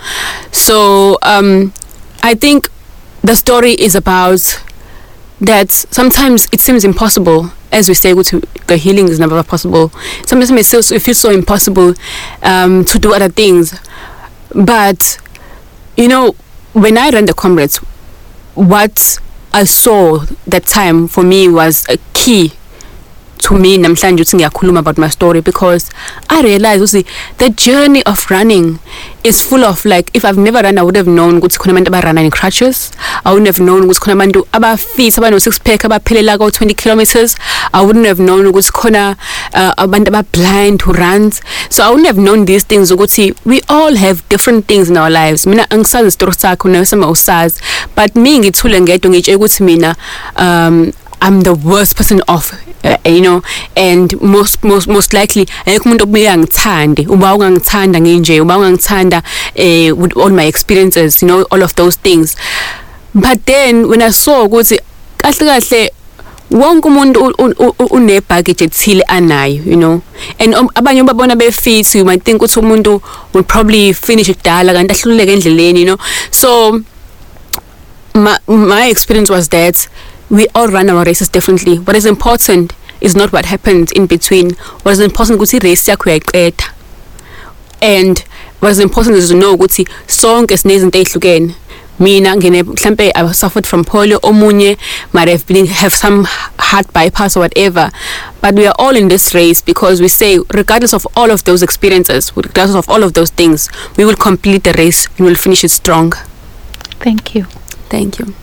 So 0.52 1.18
um, 1.22 1.72
I 2.22 2.34
think 2.34 2.68
the 3.22 3.34
story 3.36 3.72
is 3.72 3.94
about 3.94 4.62
that 5.40 5.70
sometimes 5.70 6.46
it 6.52 6.60
seems 6.60 6.84
impossible 6.84 7.50
as 7.72 7.88
we 7.88 7.94
say 7.94 8.12
the 8.12 8.76
healing 8.76 9.08
is 9.08 9.18
never 9.18 9.42
possible. 9.42 9.88
Sometimes 10.26 10.50
it 10.50 10.66
feels, 10.66 10.92
it 10.92 11.02
feels 11.02 11.18
so 11.18 11.30
impossible 11.30 11.94
um, 12.42 12.84
to 12.84 12.98
do 12.98 13.14
other 13.14 13.28
things. 13.28 13.78
But 14.54 15.18
you 15.96 16.08
know 16.08 16.34
when 16.72 16.96
i 16.98 17.10
ran 17.10 17.24
the 17.26 17.34
comrades 17.34 17.78
what 18.54 19.18
i 19.52 19.64
saw 19.64 20.18
that 20.46 20.64
time 20.66 21.06
for 21.06 21.22
me 21.22 21.48
was 21.48 21.86
a 21.88 21.98
key 22.14 22.52
to 23.42 23.54
me 23.54 23.76
namhlanje 23.84 24.22
ukuthi 24.22 24.36
ngiyakhuluma 24.36 24.80
about 24.84 24.98
my 24.98 25.10
story 25.10 25.40
because 25.40 25.90
i 26.28 26.42
realized 26.42 26.82
ukuthi 26.82 27.04
the 27.38 27.50
journey 27.50 28.02
of 28.12 28.30
running 28.30 28.78
is 29.22 29.42
full 29.48 29.64
of 29.64 29.84
like 29.84 30.10
if 30.14 30.24
i've 30.24 30.40
never 30.40 30.62
run 30.62 30.78
i 30.78 30.82
would 30.82 30.96
have 30.96 31.10
known 31.10 31.38
ukuthi 31.38 31.58
khona 31.58 31.72
abantu 31.78 32.22
in 32.22 32.30
crutches. 32.30 32.92
I 33.24 33.32
wouldn't 33.32 33.46
have 33.46 33.60
known 33.60 33.82
ukuthi 33.82 34.00
khona 34.00 34.14
abantu 34.14 34.46
abafit 34.52 35.18
abano 35.18 35.40
six 35.40 35.58
pack 35.58 35.84
abaphelela 35.84 36.38
ko 36.38 36.50
20 36.50 36.74
kilometers. 36.74 37.36
I 37.72 37.84
wouldn't 37.84 38.06
have 38.06 38.18
known 38.18 38.46
ukuthi 38.46 38.70
khona 38.70 39.16
uh, 39.54 39.72
abantu 39.78 40.10
abablind 40.12 40.82
who 40.82 40.92
runs. 40.92 41.40
So 41.70 41.84
i 41.84 41.90
wouldn't 41.90 42.06
have 42.06 42.18
known 42.18 42.44
these 42.44 42.64
things 42.64 42.90
ukuthi 42.90 43.34
we 43.44 43.60
all 43.68 43.94
have 43.96 44.26
different 44.28 44.66
things 44.66 44.90
in 44.90 44.96
our 44.96 45.10
lives. 45.10 45.46
Mina 45.46 45.66
angisazi 45.70 46.08
isitori 46.08 46.32
sakho 46.32 46.68
nesema 46.68 47.10
usazi 47.10 47.60
but 47.96 48.14
mi 48.16 48.38
ngithule 48.38 48.80
ngedwa 48.80 49.10
ngitshe 49.10 49.36
ukuthi 49.36 49.62
mina 49.62 49.96
um 50.36 50.92
I'm 51.20 51.42
the 51.42 51.54
worst 51.54 51.96
person 51.96 52.20
off 52.28 52.52
you 53.04 53.20
know 53.20 53.42
and 53.76 54.20
most 54.20 54.64
most 54.64 54.88
most 54.88 55.12
likely 55.12 55.46
ayikho 55.66 55.84
umuntu 55.84 56.04
obuye 56.04 56.36
ngithande 56.36 57.06
uba 57.08 57.34
ungangithanda 57.34 58.00
nginje 58.00 58.40
uba 58.40 58.58
ungangithanda 58.58 59.22
eh 59.54 59.92
with 59.92 60.16
all 60.16 60.30
my 60.30 60.46
experiences 60.46 61.22
you 61.22 61.28
know 61.28 61.42
all 61.50 61.62
of 61.62 61.74
those 61.74 61.96
things. 61.96 62.36
But 63.14 63.46
then 63.46 63.88
when 63.88 64.02
i 64.02 64.10
saw 64.10 64.44
ukuthi 64.44 64.80
kahle 65.18 65.46
kahle 65.46 65.90
wonke 66.50 66.88
umuntu 66.88 67.32
une 67.90 68.20
baggage 68.20 68.64
ethile 68.64 69.02
anayo 69.08 69.62
you 69.64 69.76
know. 69.76 70.02
And 70.38 70.54
um, 70.54 70.68
abanye 70.74 71.02
babona 71.02 71.38
befit 71.38 71.94
you 71.94 72.04
might 72.04 72.24
think 72.24 72.42
ukuthi 72.42 72.60
umuntu 72.60 73.02
will 73.32 73.44
probably 73.44 73.92
finish 73.92 74.28
kudala 74.30 74.72
kanti 74.72 74.94
ahluleke 74.94 75.32
endleleni 75.32 75.80
you 75.80 75.86
know. 75.86 75.98
So 76.30 76.82
my 78.14 78.36
my 78.46 78.88
experience 78.90 79.30
was 79.30 79.48
that 79.48 79.88
we 80.32 80.48
all 80.54 80.68
run 80.68 80.88
our 80.88 81.04
races 81.04 81.28
differently. 81.28 81.78
What 81.78 81.94
is 81.94 82.06
important 82.06 82.72
is 83.02 83.14
not 83.14 83.32
what 83.32 83.44
happens 83.44 83.92
in 83.92 84.06
between. 84.06 84.52
What 84.82 84.92
is 84.92 85.00
important 85.00 85.38
ukuthi 85.38 85.62
race 85.62 85.86
yakho 85.86 86.08
uyayiqeda. 86.10 86.72
And 87.82 88.18
what 88.60 88.70
is 88.70 88.80
important 88.80 89.16
is 89.16 89.28
to 89.28 89.36
know 89.36 89.56
ukuthi 89.56 89.86
sonke 90.06 90.56
sinezinto 90.56 90.98
ezihlukene. 90.98 91.54
Mina 91.98 92.34
ngine 92.34 92.62
mhlambe 92.62 93.12
I 93.14 93.30
suffered 93.32 93.66
from 93.66 93.84
polio 93.84 94.18
omunye 94.20 94.78
might 95.12 95.28
have 95.28 95.46
been 95.46 95.66
have 95.66 95.92
some 95.92 96.24
heart 96.58 96.90
bypass 96.94 97.36
or 97.36 97.40
whatever. 97.40 97.90
But 98.40 98.54
we 98.54 98.66
are 98.66 98.74
all 98.78 98.96
in 98.96 99.08
this 99.08 99.34
race 99.34 99.60
because 99.60 100.00
we 100.00 100.08
say 100.08 100.38
regardless 100.54 100.94
of 100.94 101.06
all 101.14 101.30
of 101.30 101.44
those 101.44 101.62
experiences 101.62 102.34
regardless 102.34 102.76
of 102.76 102.88
all 102.88 103.02
of 103.02 103.12
those 103.12 103.30
things 103.30 103.68
we 103.98 104.06
will 104.06 104.16
complete 104.16 104.64
the 104.64 104.72
race 104.72 105.06
we 105.18 105.26
will 105.26 105.34
finish 105.34 105.62
it 105.62 105.70
strong. 105.70 106.12
Thank 107.04 107.34
you. 107.34 107.44
thank 107.90 108.18
you 108.18 108.34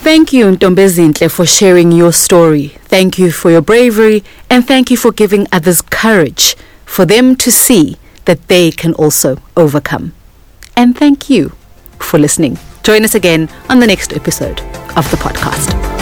Thank 0.00 0.32
you, 0.32 0.46
Ntombezinhle, 0.46 1.30
for 1.30 1.44
sharing 1.46 1.90
your 1.90 2.12
story. 2.12 2.68
Thank 2.84 3.18
you 3.18 3.32
for 3.32 3.50
your 3.50 3.60
bravery, 3.60 4.22
and 4.48 4.66
thank 4.66 4.90
you 4.90 4.96
for 4.96 5.10
giving 5.10 5.46
others 5.50 5.82
courage 5.82 6.56
for 6.84 7.04
them 7.04 7.34
to 7.36 7.50
see 7.50 7.96
that 8.24 8.46
they 8.48 8.70
can 8.70 8.94
also 8.94 9.38
overcome. 9.56 10.12
And 10.76 10.96
thank 10.96 11.28
you 11.28 11.52
for 11.98 12.18
listening. 12.18 12.58
Join 12.82 13.04
us 13.04 13.14
again 13.14 13.48
on 13.68 13.80
the 13.80 13.86
next 13.86 14.12
episode 14.12 14.60
of 14.96 15.10
the 15.10 15.16
podcast. 15.16 15.95